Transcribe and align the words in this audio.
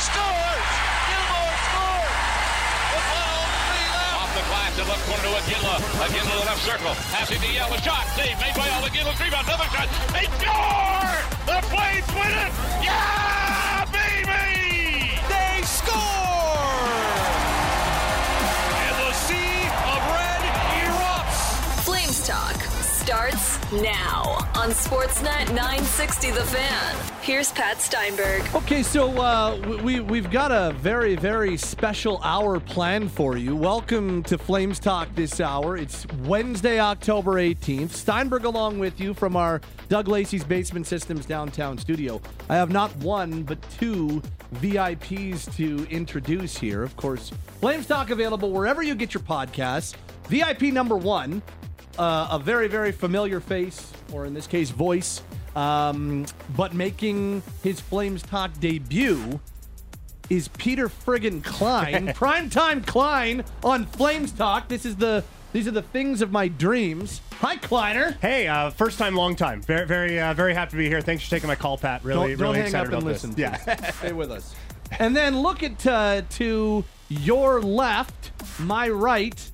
scores! 0.00 0.68
Gilmore 1.08 1.56
scores! 1.68 2.16
The 2.90 3.00
12, 3.00 3.60
three 3.68 3.88
left. 3.92 4.16
Off 4.20 4.32
the 4.34 4.44
glass, 4.48 4.70
the 4.76 4.84
left 4.88 5.04
corner 5.06 5.24
to 5.28 5.32
Iginla. 5.44 5.76
Iginla 6.08 6.34
the 6.40 6.46
left 6.48 6.62
circle. 6.64 6.92
Passing 7.12 7.40
to 7.40 7.50
Yelle. 7.52 7.72
A 7.74 7.78
shot. 7.82 8.04
Save 8.16 8.36
made 8.40 8.54
by 8.56 8.66
Al 8.68 8.82
Aginla. 8.88 9.12
Rebound. 9.20 9.44
Another 9.46 9.68
shot. 9.74 9.88
They 10.16 10.26
score! 10.40 11.16
The 11.46 11.58
Flames 11.68 12.08
win 12.16 12.32
it! 12.32 12.52
Yeah, 12.80 13.84
baby! 13.92 15.20
They 15.28 15.60
score! 15.64 15.98
And 18.80 18.96
the 19.04 19.12
sea 19.12 19.68
of 19.92 20.00
red 20.16 20.42
erupts. 20.80 21.84
Flames 21.84 22.26
Talk 22.26 22.59
starts 23.10 23.72
now 23.72 24.22
on 24.54 24.70
Sportsnet 24.70 25.48
960 25.48 26.30
The 26.30 26.44
Fan. 26.44 27.12
Here's 27.22 27.50
Pat 27.50 27.80
Steinberg. 27.80 28.42
Okay, 28.54 28.84
so 28.84 29.20
uh, 29.20 29.58
we 29.82 29.98
we've 29.98 30.30
got 30.30 30.52
a 30.52 30.72
very 30.74 31.16
very 31.16 31.56
special 31.56 32.20
hour 32.22 32.60
planned 32.60 33.10
for 33.10 33.36
you. 33.36 33.56
Welcome 33.56 34.22
to 34.22 34.38
Flames 34.38 34.78
Talk 34.78 35.12
this 35.16 35.40
hour. 35.40 35.76
It's 35.76 36.06
Wednesday, 36.22 36.78
October 36.78 37.32
18th. 37.32 37.90
Steinberg 37.90 38.44
along 38.44 38.78
with 38.78 39.00
you 39.00 39.12
from 39.12 39.34
our 39.34 39.60
Doug 39.88 40.06
Lacey's 40.06 40.44
Basement 40.44 40.86
Systems 40.86 41.26
downtown 41.26 41.78
studio. 41.78 42.22
I 42.48 42.54
have 42.54 42.70
not 42.70 42.94
one 42.98 43.42
but 43.42 43.58
two 43.72 44.22
VIPs 44.54 45.52
to 45.56 45.84
introduce 45.90 46.56
here. 46.56 46.84
Of 46.84 46.96
course, 46.96 47.32
Flames 47.58 47.88
Talk 47.88 48.10
available 48.10 48.52
wherever 48.52 48.84
you 48.84 48.94
get 48.94 49.14
your 49.14 49.24
podcasts. 49.24 49.96
VIP 50.28 50.72
number 50.72 50.96
one, 50.96 51.42
uh, 52.00 52.28
a 52.32 52.38
very 52.38 52.66
very 52.66 52.90
familiar 52.90 53.38
face, 53.38 53.92
or 54.12 54.26
in 54.26 54.34
this 54.34 54.48
case, 54.48 54.70
voice 54.70 55.22
um, 55.56 56.26
but 56.56 56.74
making 56.74 57.42
his 57.62 57.80
Flames 57.80 58.22
Talk 58.22 58.58
debut 58.60 59.40
is 60.28 60.48
Peter 60.48 60.88
friggin' 60.88 61.42
Klein, 61.42 62.08
primetime 62.08 62.86
Klein 62.86 63.44
on 63.64 63.86
Flames 63.86 64.32
Talk. 64.32 64.68
This 64.68 64.84
is 64.84 64.96
the 64.96 65.24
these 65.52 65.66
are 65.66 65.72
the 65.72 65.82
things 65.82 66.22
of 66.22 66.30
my 66.30 66.46
dreams. 66.46 67.20
Hi, 67.40 67.56
Kleiner. 67.56 68.12
Hey, 68.20 68.46
uh, 68.46 68.70
first 68.70 68.98
time, 68.98 69.16
long 69.16 69.34
time. 69.34 69.60
Very, 69.62 69.84
very, 69.84 70.20
uh, 70.20 70.32
very 70.32 70.54
happy 70.54 70.70
to 70.70 70.76
be 70.76 70.86
here. 70.86 71.00
Thanks 71.00 71.24
for 71.24 71.30
taking 71.30 71.48
my 71.48 71.56
call, 71.56 71.76
Pat. 71.76 72.04
Really, 72.04 72.36
don't, 72.36 72.38
don't 72.38 72.40
really 72.40 72.58
hang 72.58 72.66
excited 72.66 72.92
up 72.92 72.98
and 72.98 73.04
listen. 73.04 73.30
this. 73.30 73.38
Yeah. 73.66 73.90
stay 73.90 74.12
with 74.12 74.30
us. 74.30 74.54
And 75.00 75.16
then 75.16 75.40
look 75.40 75.64
at 75.64 75.84
uh, 75.84 76.22
to 76.30 76.84
your 77.08 77.60
left, 77.62 78.30
my 78.60 78.88
right. 78.88 79.50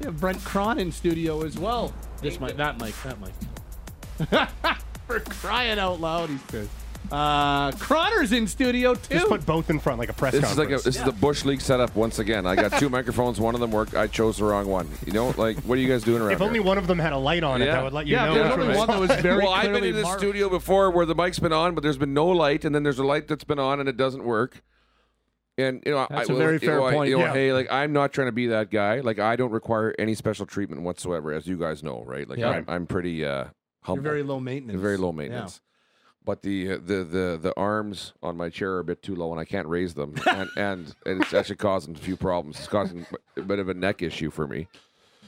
We 0.00 0.06
have 0.06 0.20
Brent 0.20 0.38
Krahn 0.38 0.78
in 0.78 0.92
studio 0.92 1.44
as 1.44 1.58
well. 1.58 1.92
This 2.22 2.38
mic, 2.40 2.56
that 2.56 2.80
mic, 2.80 2.94
that 3.02 3.18
mic. 3.20 4.48
For 5.06 5.20
crying 5.20 5.78
out 5.78 6.00
loud, 6.00 6.28
he's 6.28 6.42
good. 6.42 6.68
Uh, 7.10 7.70
Croner's 7.72 8.32
in 8.32 8.46
studio 8.46 8.94
too. 8.94 9.14
Just 9.14 9.28
put 9.28 9.46
both 9.46 9.70
in 9.70 9.78
front 9.80 9.98
like 9.98 10.10
a 10.10 10.12
press 10.12 10.32
This 10.32 10.44
is 10.50 10.58
like 10.58 10.68
a, 10.68 10.72
conference. 10.72 10.84
this 10.84 10.96
is 10.96 11.04
the 11.04 11.12
bush 11.12 11.44
league 11.46 11.62
setup 11.62 11.96
once 11.96 12.18
again. 12.18 12.46
I 12.46 12.54
got 12.54 12.78
two 12.78 12.88
microphones. 12.90 13.40
One 13.40 13.54
of 13.54 13.62
them 13.62 13.70
worked. 13.70 13.94
I 13.94 14.08
chose 14.08 14.36
the 14.36 14.44
wrong 14.44 14.66
one. 14.66 14.90
You 15.06 15.12
know, 15.12 15.32
like 15.38 15.56
what 15.60 15.78
are 15.78 15.80
you 15.80 15.88
guys 15.88 16.02
doing 16.02 16.20
around 16.20 16.32
if 16.32 16.42
only 16.42 16.58
here? 16.58 16.64
one 16.64 16.76
of 16.76 16.86
them 16.86 16.98
had 16.98 17.14
a 17.14 17.16
light 17.16 17.44
on 17.44 17.62
it, 17.62 17.66
that 17.66 17.82
would 17.82 17.94
let 17.94 18.06
you 18.06 18.16
know. 18.16 18.22
yeah, 18.22 18.28
know. 18.28 18.34
there's 18.34 18.50
which 18.50 18.60
only 18.60 18.68
was 18.68 18.78
one 18.78 18.88
that 18.88 19.00
was 19.00 19.20
very 19.22 19.38
well, 19.38 19.52
I've 19.54 19.72
been 19.72 19.84
in 19.84 19.94
the 19.94 20.02
marked. 20.02 20.20
studio 20.20 20.50
before 20.50 20.90
where 20.90 21.06
the 21.06 21.14
mic's 21.14 21.38
been 21.38 21.52
on, 21.52 21.74
but 21.74 21.82
there's 21.82 21.96
been 21.98 22.12
no 22.12 22.26
light, 22.26 22.66
and 22.66 22.74
then 22.74 22.82
there's 22.82 22.98
a 22.98 23.04
light 23.06 23.26
that's 23.26 23.44
been 23.44 23.58
on 23.58 23.80
and 23.80 23.88
it 23.88 23.96
doesn't 23.96 24.24
work. 24.24 24.62
And 25.58 25.82
you 25.84 25.92
know, 25.92 26.06
That's 26.08 26.30
I, 26.30 26.32
a 26.32 26.36
very 26.36 26.54
you 26.54 26.68
know, 26.68 26.72
fair 26.78 26.82
I- 26.82 26.92
point. 26.94 27.10
You 27.10 27.18
know, 27.18 27.24
Yeah. 27.24 27.32
hey, 27.32 27.52
like 27.52 27.66
I'm 27.70 27.92
not 27.92 28.12
trying 28.12 28.28
to 28.28 28.32
be 28.32 28.46
that 28.48 28.70
guy. 28.70 29.00
Like 29.00 29.18
I 29.18 29.36
don't 29.36 29.50
require 29.50 29.94
any 29.98 30.14
special 30.14 30.46
treatment 30.46 30.82
whatsoever, 30.82 31.32
as 31.32 31.46
you 31.46 31.56
guys 31.58 31.82
know, 31.82 32.02
right? 32.06 32.28
Like 32.28 32.38
Yeah. 32.38 32.50
I'm, 32.50 32.64
I'm 32.68 32.86
pretty 32.86 33.24
uh, 33.24 33.46
humble. 33.82 34.02
You're 34.04 34.10
very 34.12 34.22
low 34.22 34.38
maintenance. 34.40 34.80
Very 34.80 34.96
low 34.96 35.08
Yeah. 35.10 35.16
maintenance. 35.16 35.60
But 36.24 36.42
the, 36.42 36.72
uh, 36.72 36.78
the 36.84 37.04
the 37.04 37.38
the 37.40 37.54
arms 37.56 38.12
on 38.22 38.36
my 38.36 38.50
chair 38.50 38.72
are 38.74 38.80
a 38.80 38.84
bit 38.84 39.02
too 39.02 39.16
low, 39.16 39.30
and 39.32 39.40
I 39.40 39.46
can't 39.46 39.66
raise 39.66 39.94
them, 39.94 40.14
and, 40.26 40.50
and 40.56 40.94
and 41.06 41.22
it's 41.22 41.32
actually 41.32 41.56
causing 41.56 41.94
a 41.94 41.98
few 41.98 42.16
problems. 42.18 42.58
It's 42.58 42.68
causing 42.68 43.06
a 43.36 43.40
bit 43.42 43.58
of 43.58 43.68
a 43.70 43.74
neck 43.74 44.02
issue 44.02 44.30
for 44.30 44.46
me. 44.46 44.68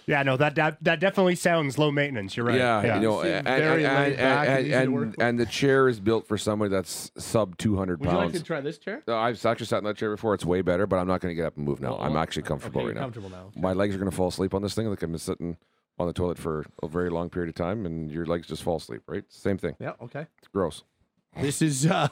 Yeah, 0.07 0.23
no, 0.23 0.37
that, 0.37 0.55
that 0.57 0.83
that 0.83 1.01
definitely 1.01 1.37
sounds 1.37 1.79
low 1.79 1.91
maintenance. 1.91 2.37
You're 2.37 2.47
right. 2.47 2.57
Yeah, 2.57 2.97
you 2.97 3.01
know, 3.03 3.21
and, 3.21 3.47
very 3.47 3.85
and, 3.85 3.95
laid 3.95 4.09
and, 4.09 4.17
back 4.19 4.49
and 4.49 4.67
and, 4.67 4.75
and, 4.75 4.95
work 4.95 5.11
with. 5.11 5.23
and 5.23 5.39
the 5.39 5.47
chair 5.47 5.89
is 5.89 6.01
built 6.01 6.27
for 6.27 6.39
somebody 6.39 6.71
that's 6.71 7.11
sub 7.17 7.57
two 7.59 7.77
hundred 7.77 8.01
pounds. 8.01 8.15
Would 8.15 8.21
you 8.21 8.27
like 8.27 8.35
to 8.35 8.43
try 8.43 8.61
this 8.61 8.79
chair? 8.79 9.03
I've 9.09 9.45
actually 9.45 9.67
sat 9.67 9.79
in 9.79 9.85
that 9.85 9.97
chair 9.97 10.11
before. 10.11 10.35
It's 10.35 10.45
way 10.45 10.63
better, 10.63 10.87
but 10.87 10.97
I'm 10.97 11.07
not 11.07 11.21
going 11.21 11.33
to 11.33 11.37
get 11.37 11.47
up 11.47 11.57
and 11.57 11.65
move 11.65 11.81
now. 11.81 11.97
I'm 11.99 12.17
actually 12.17 12.43
comfortable 12.43 12.81
okay, 12.81 12.89
right 12.89 12.97
now. 12.97 13.03
comfortable 13.03 13.31
now. 13.31 13.51
My 13.57 13.73
legs 13.73 13.95
are 13.95 13.99
going 13.99 14.11
to 14.11 14.17
fall 14.17 14.29
asleep 14.29 14.55
on 14.55 14.63
this 14.63 14.75
thing. 14.75 14.87
Like 14.87 15.03
I've 15.03 15.11
been 15.11 15.19
sitting 15.19 15.57
on 15.99 16.07
the 16.07 16.13
toilet 16.13 16.39
for 16.39 16.65
a 16.83 16.89
very 16.89 17.11
long 17.11 17.29
period 17.29 17.51
of 17.51 17.55
time, 17.55 17.85
and 17.87 18.11
your 18.11 18.27
legs 18.27 18.47
just 18.47 18.63
fall 18.63 18.77
asleep. 18.77 19.03
Right? 19.07 19.25
Same 19.29 19.59
thing. 19.59 19.77
Yeah. 19.79 19.93
Okay. 20.03 20.27
It's 20.39 20.49
gross. 20.49 20.85
This 21.41 21.63
is 21.63 21.87
uh, 21.87 22.09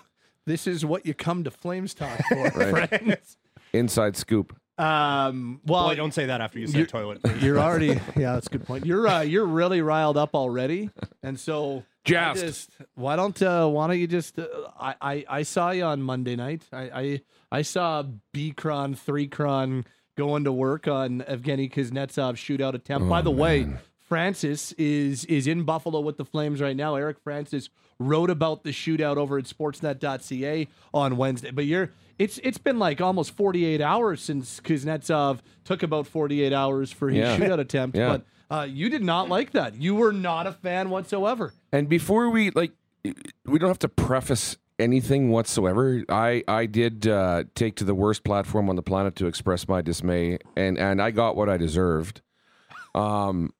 this 0.47 0.66
is 0.66 0.84
what 0.84 1.05
you 1.05 1.15
come 1.15 1.44
to 1.44 1.50
Flames 1.50 1.94
talk 1.94 2.19
for, 2.28 2.43
Right. 2.55 2.88
friends. 2.88 3.37
Inside 3.72 4.16
scoop. 4.16 4.56
Um. 4.78 5.61
Well, 5.66 5.89
Boy, 5.89 5.94
don't 5.97 6.15
say 6.15 6.27
that 6.27 6.41
after 6.41 6.59
you 6.59 6.66
You're- 6.66 6.81
said 6.84 6.89
toilet. 6.89 7.21
You're 7.41 7.59
already 7.59 7.89
yeah, 8.16 8.34
that's 8.34 8.47
a 8.47 8.50
good 8.50 8.65
point. 8.66 8.87
You're 8.87 9.06
uh, 9.09 9.21
you're 9.22 9.47
really 9.47 9.83
riled 9.83 10.16
up 10.16 10.34
already, 10.34 10.91
and 11.22 11.39
so 11.39 11.84
Jazzed. 12.05 12.41
just- 12.41 12.71
why 12.94 13.17
don't 13.17 13.41
uh, 13.43 13.67
why 13.67 13.87
don't 13.88 13.99
you 13.99 14.06
just 14.06 14.38
uh, 14.38 14.47
I, 14.78 14.94
I 15.00 15.25
I 15.28 15.43
saw 15.43 15.71
you 15.71 15.84
on 15.84 16.03
Monday 16.03 16.37
night. 16.37 16.62
I 16.72 16.83
I, 16.83 17.21
I 17.50 17.62
saw 17.62 18.05
B 18.33 18.53
Cron 18.53 18.94
three 18.94 19.27
Cron 19.27 19.84
going 20.17 20.44
to 20.44 20.53
work 20.53 20.87
on 20.88 21.21
Evgeni 21.28 21.72
Kuznetsov 21.72 22.34
shootout 22.34 22.75
attempt. 22.75 23.09
By 23.09 23.22
the 23.22 23.31
way, 23.31 23.69
Francis 24.09 24.73
is 24.73 25.25
is 25.27 25.47
in 25.47 25.65
Buffalo 25.65 26.01
with 26.01 26.17
the 26.17 26.25
Flames 26.25 26.61
right 26.61 26.77
now. 26.77 26.95
Eric 26.95 27.19
Francis 27.23 27.69
wrote 27.99 28.31
about 28.31 28.63
the 28.65 28.71
shootout 28.71 29.17
over 29.17 29.39
at 29.39 29.45
Sportsnet.ca 29.45 30.69
on 30.95 31.17
Wednesday. 31.17 31.51
But 31.51 31.67
you're 31.67 31.91
it's 32.19 32.39
it's 32.43 32.59
been 32.59 32.79
like 32.79 33.01
almost 33.01 33.33
48 33.37 33.81
hours 33.81 34.21
since 34.23 34.61
Kuznetsov 34.61 35.41
took 35.65 35.83
about 35.83 36.07
48 36.07 36.53
hours 36.53 36.91
for 36.93 37.11
his 37.11 37.19
Yeah. 37.19 37.37
shootout 37.37 37.59
attempt. 37.61 37.97
Yeah. 37.97 38.09
But 38.09 38.25
uh, 38.51 38.63
you 38.65 38.89
did 38.89 39.03
not 39.03 39.29
like 39.29 39.53
that. 39.53 39.75
You 39.81 39.95
were 39.95 40.13
not 40.13 40.47
a 40.47 40.53
fan 40.53 40.89
whatsoever. 40.89 41.53
And 41.71 41.89
before 41.89 42.31
we 42.31 42.51
like, 42.51 42.73
we 43.45 43.59
don't 43.59 43.69
have 43.69 43.79
to 43.81 43.89
preface 43.91 44.57
anything 44.79 45.29
whatsoever. 45.31 46.03
I 46.09 46.45
I 46.49 46.65
did 46.67 47.07
uh, 47.07 47.45
take 47.55 47.77
to 47.77 47.85
the 47.85 47.95
worst 47.95 48.25
platform 48.25 48.71
on 48.71 48.77
the 48.77 48.83
planet 48.83 49.17
to 49.17 49.27
express 49.27 49.69
my 49.69 49.83
dismay, 49.83 50.39
and 50.57 50.79
and 50.79 51.03
I 51.03 51.11
got 51.11 51.37
what 51.37 51.51
I 51.51 51.59
deserved. 51.59 52.23
Um, 52.95 53.53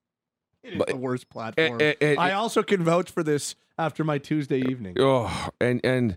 It 0.62 0.72
is 0.72 0.78
But- 0.78 0.88
the 0.88 0.96
worst 0.96 1.28
platform. 1.30 1.80
it- 1.80 1.98
it- 2.00 2.19
I 2.19 2.32
also 2.32 2.62
can 2.62 2.82
vouch 2.82 3.10
for 3.10 3.22
this 3.22 3.54
after 3.78 4.02
my 4.04 4.19
Tuesday 4.19 4.60
evening. 4.69 4.96
oh, 4.98 5.48
and 5.60 5.80
and 5.84 6.16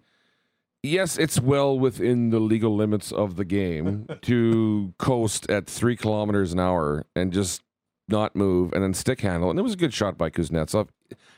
yes, 0.84 1.18
it's 1.18 1.40
well 1.40 1.78
within 1.78 2.30
the 2.32 2.40
legal 2.40 2.76
limits 2.76 3.12
of 3.12 3.36
the 3.36 3.46
game 3.46 4.08
to 4.24 4.94
coast 4.98 5.50
at 5.50 5.68
three 5.68 5.96
kilometers 5.96 6.54
an 6.54 6.60
hour 6.60 7.06
and 7.16 7.32
just 7.32 7.62
not 8.10 8.36
move 8.36 8.74
and 8.74 8.84
then 8.84 8.94
stick 8.94 9.22
handle. 9.22 9.50
And 9.50 9.58
it 9.60 9.62
was 9.62 9.74
a 9.74 9.78
good 9.78 9.94
shot 9.94 10.18
by 10.18 10.30
Kuznetsov. 10.30 10.90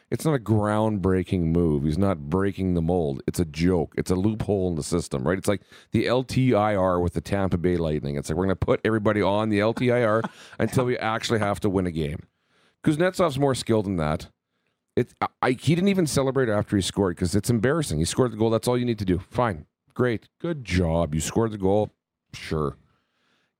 It's 0.09 0.25
not 0.25 0.33
a 0.35 0.39
groundbreaking 0.39 1.41
move. 1.51 1.83
He's 1.83 1.97
not 1.97 2.29
breaking 2.29 2.73
the 2.75 2.81
mold. 2.81 3.21
It's 3.27 3.39
a 3.39 3.45
joke. 3.45 3.93
It's 3.97 4.09
a 4.11 4.15
loophole 4.15 4.69
in 4.69 4.75
the 4.75 4.83
system, 4.83 5.23
right? 5.27 5.37
It's 5.37 5.47
like 5.47 5.61
the 5.91 6.05
LTIR 6.05 7.01
with 7.01 7.13
the 7.13 7.21
Tampa 7.21 7.57
Bay 7.57 7.77
Lightning. 7.77 8.15
It's 8.15 8.29
like 8.29 8.37
we're 8.37 8.45
going 8.45 8.55
to 8.55 8.65
put 8.65 8.79
everybody 8.85 9.21
on 9.21 9.49
the 9.49 9.59
LTIR 9.59 10.23
until 10.59 10.85
we 10.85 10.97
actually 10.97 11.39
have 11.39 11.59
to 11.61 11.69
win 11.69 11.85
a 11.87 11.91
game. 11.91 12.19
Kuznetsov's 12.83 13.39
more 13.39 13.55
skilled 13.55 13.85
than 13.85 13.97
that. 13.97 14.27
It, 14.95 15.13
I, 15.21 15.27
I- 15.41 15.51
he 15.51 15.75
didn't 15.75 15.87
even 15.89 16.07
celebrate 16.07 16.49
after 16.49 16.75
he 16.75 16.81
scored 16.81 17.15
because 17.15 17.35
it's 17.35 17.49
embarrassing. 17.49 17.99
He 17.99 18.05
scored 18.05 18.31
the 18.31 18.37
goal. 18.37 18.49
That's 18.49 18.67
all 18.67 18.77
you 18.77 18.85
need 18.85 18.99
to 18.99 19.05
do. 19.05 19.19
Fine, 19.29 19.65
great, 19.93 20.27
good 20.39 20.63
job. 20.63 21.15
You 21.15 21.21
scored 21.21 21.51
the 21.51 21.57
goal. 21.57 21.91
Sure. 22.33 22.77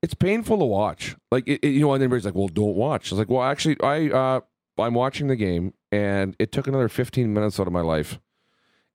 It's 0.02 0.14
painful 0.14 0.58
to 0.58 0.64
watch. 0.64 1.16
Like 1.32 1.48
it, 1.48 1.60
it- 1.62 1.68
you 1.70 1.80
know, 1.80 1.92
and 1.94 2.02
everybody's 2.02 2.24
like, 2.26 2.34
"Well, 2.34 2.48
don't 2.48 2.76
watch." 2.76 3.10
I 3.10 3.14
was 3.14 3.18
like, 3.18 3.30
"Well, 3.30 3.42
actually, 3.42 3.76
I 3.82 4.08
uh, 4.10 4.40
I'm 4.78 4.94
watching 4.94 5.28
the 5.28 5.36
game, 5.36 5.72
and 5.90 6.36
it 6.38 6.52
took 6.52 6.66
another 6.66 6.88
15 6.88 7.32
minutes 7.32 7.58
out 7.58 7.66
of 7.66 7.72
my 7.72 7.80
life, 7.80 8.20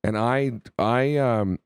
and 0.04 0.16
I 0.18 0.62
I 0.78 1.18
um 1.18 1.58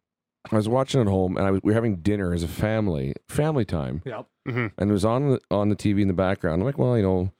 I 0.51 0.56
was 0.56 0.69
watching 0.69 1.01
at 1.01 1.07
home, 1.07 1.36
and 1.38 1.45
I 1.45 1.51
was, 1.51 1.62
we 1.63 1.71
were 1.71 1.75
having 1.75 1.98
dinner 1.98 2.33
as 2.33 2.42
a 2.44 2.48
family, 2.48 3.13
family 3.27 3.66
time, 3.66 4.01
Yep. 4.06 4.27
and 4.45 4.71
it 4.77 4.86
was 4.94 5.04
on 5.06 5.30
the 5.31 5.39
on 5.51 5.69
the 5.69 5.75
TV 5.75 6.01
in 6.01 6.07
the 6.07 6.13
background. 6.13 6.62
I'm 6.62 6.66
like, 6.66 6.77
well, 6.77 6.95
you 6.98 7.04
know, 7.04 7.31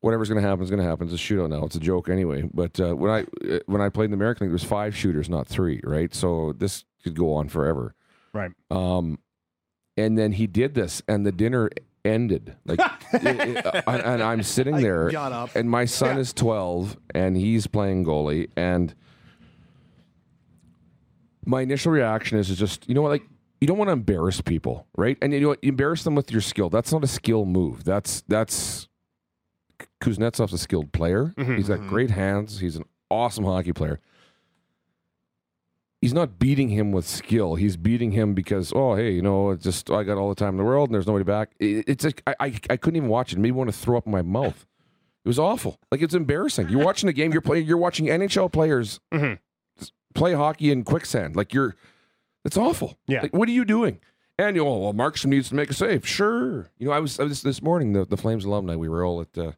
whatever's 0.00 0.28
going 0.28 0.42
to 0.42 0.48
happen 0.48 0.64
is 0.64 0.70
going 0.70 0.82
to 0.82 0.88
happen. 0.88 1.06
It's 1.08 1.14
a 1.14 1.18
shootout 1.18 1.50
now. 1.50 1.64
It's 1.64 1.76
a 1.76 1.80
joke 1.80 2.08
anyway. 2.08 2.48
But 2.52 2.78
uh, 2.80 2.94
when 2.94 3.10
I 3.10 3.20
uh, 3.54 3.58
when 3.66 3.80
I 3.80 3.88
played 3.88 4.06
in 4.06 4.10
the 4.12 4.16
American 4.16 4.46
League, 4.46 4.50
there 4.50 4.54
was 4.54 4.64
five 4.64 4.96
shooters, 4.96 5.28
not 5.28 5.46
three, 5.46 5.80
right? 5.84 6.14
So 6.14 6.54
this 6.56 6.84
could 7.04 7.14
go 7.14 7.34
on 7.34 7.48
forever. 7.48 7.94
Right. 8.32 8.52
Um, 8.70 9.18
and 9.96 10.16
then 10.18 10.32
he 10.32 10.46
did 10.46 10.74
this, 10.74 11.02
and 11.08 11.26
the 11.26 11.32
dinner 11.32 11.70
ended. 12.04 12.56
Like, 12.64 12.80
it- 13.12 13.56
it- 13.56 13.66
uh, 13.66 13.82
and, 13.86 14.22
I'm 14.22 14.42
sitting 14.42 14.76
I 14.76 14.80
there, 14.80 15.10
got 15.10 15.32
up. 15.32 15.50
and 15.56 15.68
my 15.68 15.84
son 15.84 16.16
is 16.18 16.32
12, 16.32 16.96
and 17.14 17.36
he's 17.36 17.66
playing 17.66 18.04
goalie, 18.06 18.48
and 18.56 18.94
my 21.44 21.62
initial 21.62 21.92
reaction 21.92 22.38
is, 22.38 22.50
is 22.50 22.58
just 22.58 22.88
you 22.88 22.94
know 22.94 23.02
what 23.02 23.10
like 23.10 23.24
you 23.60 23.66
don't 23.66 23.78
want 23.78 23.88
to 23.88 23.92
embarrass 23.92 24.40
people 24.40 24.86
right 24.96 25.16
and 25.22 25.32
you 25.32 25.40
know 25.40 25.48
what 25.48 25.58
you 25.62 25.70
embarrass 25.70 26.04
them 26.04 26.14
with 26.14 26.30
your 26.30 26.40
skill 26.42 26.68
that's 26.68 26.92
not 26.92 27.02
a 27.02 27.06
skill 27.06 27.44
move 27.46 27.82
that's 27.82 28.22
that's 28.28 28.88
Kuznetsov's 30.00 30.52
a 30.52 30.58
skilled 30.58 30.92
player 30.92 31.32
Mhm. 31.36 31.56
he's 31.56 31.68
got 31.68 31.86
great 31.86 32.10
hands 32.10 32.58
he's 32.60 32.76
an 32.76 32.84
awesome 33.10 33.44
hockey 33.44 33.72
player 33.72 34.00
he's 36.00 36.14
not 36.14 36.38
beating 36.38 36.68
him 36.70 36.92
with 36.92 37.06
skill. 37.06 37.56
He's 37.56 37.76
beating 37.76 38.12
him 38.12 38.34
because 38.34 38.72
oh 38.74 38.94
hey 38.94 39.12
you 39.12 39.22
know 39.22 39.50
it's 39.50 39.64
just 39.64 39.90
I 39.90 40.02
got 40.04 40.16
all 40.18 40.28
the 40.28 40.34
time 40.34 40.50
in 40.50 40.56
the 40.58 40.64
world 40.64 40.88
and 40.88 40.94
there's 40.94 41.06
nobody 41.06 41.24
back. 41.24 41.52
It, 41.58 41.84
it's 41.88 42.04
like 42.04 42.22
I, 42.26 42.34
I 42.40 42.46
I 42.70 42.76
couldn't 42.76 42.96
even 42.96 43.08
watch 43.08 43.32
it. 43.32 43.36
It 43.36 43.40
made 43.40 43.48
me 43.52 43.58
want 43.58 43.70
to 43.70 43.76
throw 43.76 43.98
up 43.98 44.06
in 44.06 44.12
my 44.12 44.22
mouth. 44.22 44.66
It 45.24 45.28
was 45.28 45.38
awful. 45.38 45.78
Like 45.90 46.00
it's 46.02 46.14
embarrassing. 46.14 46.68
You're 46.70 46.84
watching 46.84 47.08
a 47.08 47.12
game. 47.12 47.32
You're 47.32 47.42
playing. 47.42 47.66
You're 47.66 47.76
watching 47.76 48.06
NHL 48.06 48.50
players 48.50 49.00
Mhm. 49.12 49.38
play 50.14 50.32
hockey 50.34 50.70
in 50.70 50.84
quicksand. 50.84 51.36
Like 51.36 51.52
you're. 51.52 51.76
It's 52.46 52.56
awful. 52.56 52.96
Yeah. 53.06 53.20
Like, 53.20 53.34
what 53.34 53.50
are 53.50 53.52
you 53.52 53.66
doing? 53.66 54.00
And 54.38 54.56
you 54.56 54.64
know, 54.64 54.78
well, 54.78 54.94
Markstrom 54.94 55.26
needs 55.26 55.50
to 55.50 55.54
make 55.54 55.68
a 55.68 55.74
save. 55.74 56.08
Sure. 56.08 56.70
You 56.78 56.86
know, 56.86 56.92
I 56.92 56.98
was, 57.00 57.20
I 57.20 57.24
was 57.24 57.42
this 57.42 57.60
morning. 57.60 57.92
The, 57.92 58.06
the 58.06 58.16
Flames 58.16 58.46
alumni. 58.46 58.76
We 58.76 58.88
were 58.88 59.04
all 59.04 59.20
at 59.20 59.36
uh, 59.36 59.52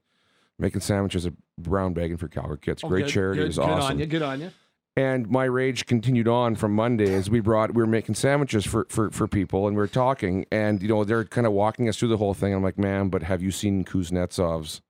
making 0.63 0.81
sandwiches 0.81 1.27
at 1.27 1.35
Brown 1.59 1.93
Bagging 1.93 2.17
for 2.17 2.29
Calgary 2.29 2.59
Kids. 2.59 2.83
Oh, 2.85 2.89
Great 2.89 3.07
good, 3.07 3.11
charity. 3.13 3.39
Good, 3.41 3.45
it 3.45 3.49
was 3.49 3.57
good 3.59 3.69
awesome. 3.69 3.91
on 3.91 3.99
you. 3.99 4.07
Good 4.07 4.23
on 4.23 4.41
you. 4.41 4.51
And 4.97 5.29
my 5.29 5.45
rage 5.45 5.87
continued 5.87 6.29
on 6.29 6.55
from 6.55 6.75
Monday 6.75 7.13
as 7.15 7.29
we 7.29 7.41
brought 7.41 7.75
we 7.75 7.83
were 7.83 7.87
making 7.87 8.15
sandwiches 8.15 8.65
for, 8.65 8.87
for, 8.91 9.11
for 9.11 9.27
people 9.27 9.67
and 9.67 9.75
we 9.75 9.81
were 9.81 9.89
talking 9.89 10.45
and 10.53 10.83
you 10.83 10.89
know 10.89 11.03
they're 11.03 11.25
kind 11.25 11.47
of 11.47 11.55
walking 11.55 11.89
us 11.89 11.97
through 11.97 12.09
the 12.09 12.19
whole 12.19 12.35
thing. 12.35 12.55
I'm 12.55 12.63
like, 12.63 12.79
man, 12.79 13.09
but 13.09 13.23
have 13.23 13.43
you 13.43 13.51
seen 13.51 13.85
Kuznetsov's 13.85 14.83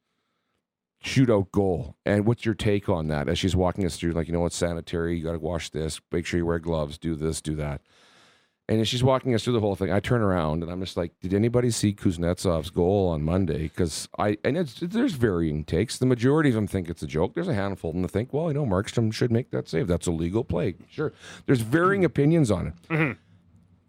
shootout 1.04 1.52
goal? 1.52 1.96
And 2.04 2.26
what's 2.26 2.44
your 2.44 2.54
take 2.54 2.88
on 2.88 3.08
that? 3.08 3.28
As 3.28 3.38
she's 3.38 3.54
walking 3.56 3.86
us 3.86 3.96
through, 3.96 4.12
like, 4.12 4.26
you 4.26 4.32
know, 4.32 4.44
it's 4.44 4.56
sanitary, 4.56 5.16
you 5.16 5.24
gotta 5.24 5.38
wash 5.38 5.70
this, 5.70 6.00
make 6.10 6.26
sure 6.26 6.38
you 6.38 6.46
wear 6.46 6.58
gloves, 6.58 6.98
do 6.98 7.14
this, 7.14 7.40
do 7.40 7.54
that. 7.56 7.80
And 8.68 8.80
as 8.80 8.88
she's 8.88 9.02
walking 9.02 9.34
us 9.34 9.42
through 9.42 9.54
the 9.54 9.60
whole 9.60 9.74
thing, 9.74 9.92
I 9.92 9.98
turn 10.00 10.22
around 10.22 10.62
and 10.62 10.70
I'm 10.70 10.80
just 10.80 10.96
like, 10.96 11.12
did 11.20 11.34
anybody 11.34 11.70
see 11.70 11.92
Kuznetsov's 11.92 12.70
goal 12.70 13.08
on 13.08 13.22
Monday? 13.22 13.64
Because 13.64 14.08
I 14.18 14.38
and 14.44 14.56
it's 14.56 14.78
there's 14.80 15.12
varying 15.14 15.64
takes. 15.64 15.98
The 15.98 16.06
majority 16.06 16.48
of 16.50 16.54
them 16.54 16.68
think 16.68 16.88
it's 16.88 17.02
a 17.02 17.06
joke. 17.08 17.34
There's 17.34 17.48
a 17.48 17.54
handful 17.54 17.90
of 17.90 17.94
them 17.96 18.02
that 18.02 18.12
think, 18.12 18.32
well, 18.32 18.46
you 18.48 18.54
know, 18.54 18.64
Markstrom 18.64 19.12
should 19.12 19.32
make 19.32 19.50
that 19.50 19.68
save. 19.68 19.88
That's 19.88 20.06
a 20.06 20.12
legal 20.12 20.44
play. 20.44 20.76
Sure. 20.88 21.12
There's 21.46 21.60
varying 21.60 22.04
opinions 22.04 22.50
on 22.52 22.68
it. 22.68 22.74
Mm-hmm. 22.88 23.12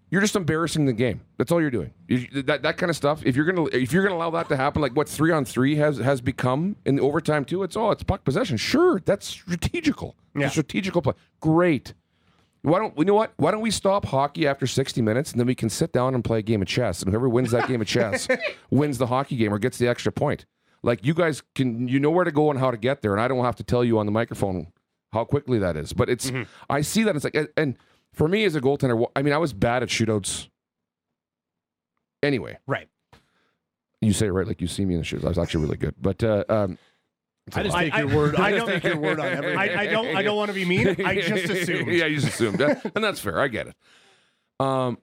You're 0.09 0.21
just 0.21 0.35
embarrassing 0.35 0.85
the 0.85 0.93
game. 0.93 1.21
That's 1.37 1.51
all 1.51 1.59
you're 1.61 1.71
doing. 1.71 1.91
You, 2.07 2.43
that 2.43 2.61
that 2.63 2.77
kind 2.77 2.89
of 2.89 2.95
stuff. 2.95 3.23
If 3.25 3.35
you're 3.35 3.45
gonna 3.45 3.65
if 3.67 3.93
you're 3.93 4.03
gonna 4.03 4.15
allow 4.15 4.29
that 4.31 4.49
to 4.49 4.55
happen, 4.57 4.81
like 4.81 4.95
what 4.95 5.07
three 5.09 5.31
on 5.31 5.45
three 5.45 5.75
has 5.77 5.97
has 5.97 6.19
become 6.21 6.75
in 6.85 6.95
the 6.97 7.01
overtime 7.01 7.45
too, 7.45 7.63
it's 7.63 7.75
oh 7.77 7.91
it's 7.91 8.03
puck 8.03 8.23
possession. 8.23 8.57
Sure, 8.57 8.99
that's 9.05 9.27
strategical. 9.27 10.15
It's 10.35 10.41
Yeah. 10.41 10.47
a 10.47 10.51
strategical 10.51 11.01
play. 11.01 11.13
Great. 11.39 11.93
Why 12.63 12.79
don't 12.79 12.97
you 12.97 13.03
know 13.03 13.13
what? 13.13 13.33
Why 13.35 13.51
don't 13.51 13.61
we 13.61 13.71
stop 13.71 14.05
hockey 14.05 14.47
after 14.47 14.65
60 14.65 15.01
minutes 15.01 15.31
and 15.31 15.39
then 15.39 15.47
we 15.47 15.53
can 15.53 15.69
sit 15.69 15.91
down 15.91 16.15
and 16.15 16.23
play 16.23 16.39
a 16.39 16.41
game 16.41 16.61
of 16.61 16.67
chess 16.67 17.01
and 17.01 17.11
whoever 17.11 17.27
wins 17.27 17.51
that 17.51 17.67
game 17.67 17.81
of 17.81 17.87
chess 17.87 18.27
wins 18.71 18.97
the 18.97 19.07
hockey 19.07 19.35
game 19.35 19.53
or 19.53 19.59
gets 19.59 19.77
the 19.77 19.87
extra 19.87 20.13
point. 20.13 20.45
Like 20.81 21.05
you 21.05 21.13
guys 21.13 21.43
can 21.55 21.89
you 21.89 21.99
know 21.99 22.09
where 22.09 22.23
to 22.23 22.31
go 22.31 22.49
and 22.49 22.59
how 22.59 22.71
to 22.71 22.77
get 22.77 23.01
there 23.01 23.11
and 23.11 23.21
I 23.21 23.27
don't 23.27 23.43
have 23.43 23.57
to 23.57 23.63
tell 23.63 23.83
you 23.83 23.99
on 23.99 24.05
the 24.05 24.13
microphone 24.13 24.71
how 25.11 25.25
quickly 25.25 25.59
that 25.59 25.75
is. 25.75 25.91
But 25.91 26.09
it's 26.09 26.31
I 26.69 26.81
see 26.81 27.03
that 27.03 27.15
it's 27.17 27.25
like 27.25 27.37
and 27.57 27.77
for 28.13 28.29
me 28.29 28.45
as 28.45 28.55
a 28.55 28.61
goaltender, 28.61 29.05
I 29.13 29.23
mean 29.23 29.33
I 29.33 29.37
was 29.39 29.51
bad 29.51 29.83
at 29.83 29.89
shootouts 29.89 30.47
anyway. 32.21 32.59
Right. 32.65 32.87
You 33.99 34.13
say 34.13 34.27
it 34.27 34.31
right 34.31 34.47
like 34.47 34.61
you 34.61 34.67
see 34.67 34.85
me 34.85 34.93
in 34.93 35.01
the 35.01 35.05
shoes. 35.05 35.25
I 35.25 35.27
was 35.27 35.37
actually 35.37 35.65
really 35.65 35.77
good. 35.77 35.95
But 36.01 36.23
uh, 36.23 36.45
um 36.47 36.77
I 37.53 37.63
just 37.63 37.75
I- 37.75 37.83
take 37.85 37.93
I- 37.93 37.99
your 38.01 38.15
word. 38.15 38.35
I, 38.37 38.45
I 38.47 38.51
just 38.51 38.65
don't- 38.65 38.81
take 38.81 38.83
your 38.93 38.99
word 39.01 39.19
on 39.19 39.25
everything. 39.25 39.57
I, 39.59 39.81
I 39.81 39.87
don't 39.87 40.15
I 40.15 40.21
don't 40.21 40.37
want 40.37 40.49
to 40.49 40.55
be 40.55 40.65
mean. 40.65 40.87
I 41.05 41.15
just 41.21 41.49
assumed. 41.49 41.87
yeah, 41.91 42.05
you 42.05 42.15
just 42.19 42.27
assumed, 42.33 42.57
That- 42.59 42.91
and 42.95 43.03
that's 43.03 43.19
fair. 43.19 43.39
I 43.39 43.47
get 43.49 43.67
it. 43.67 43.75
Um, 44.59 44.97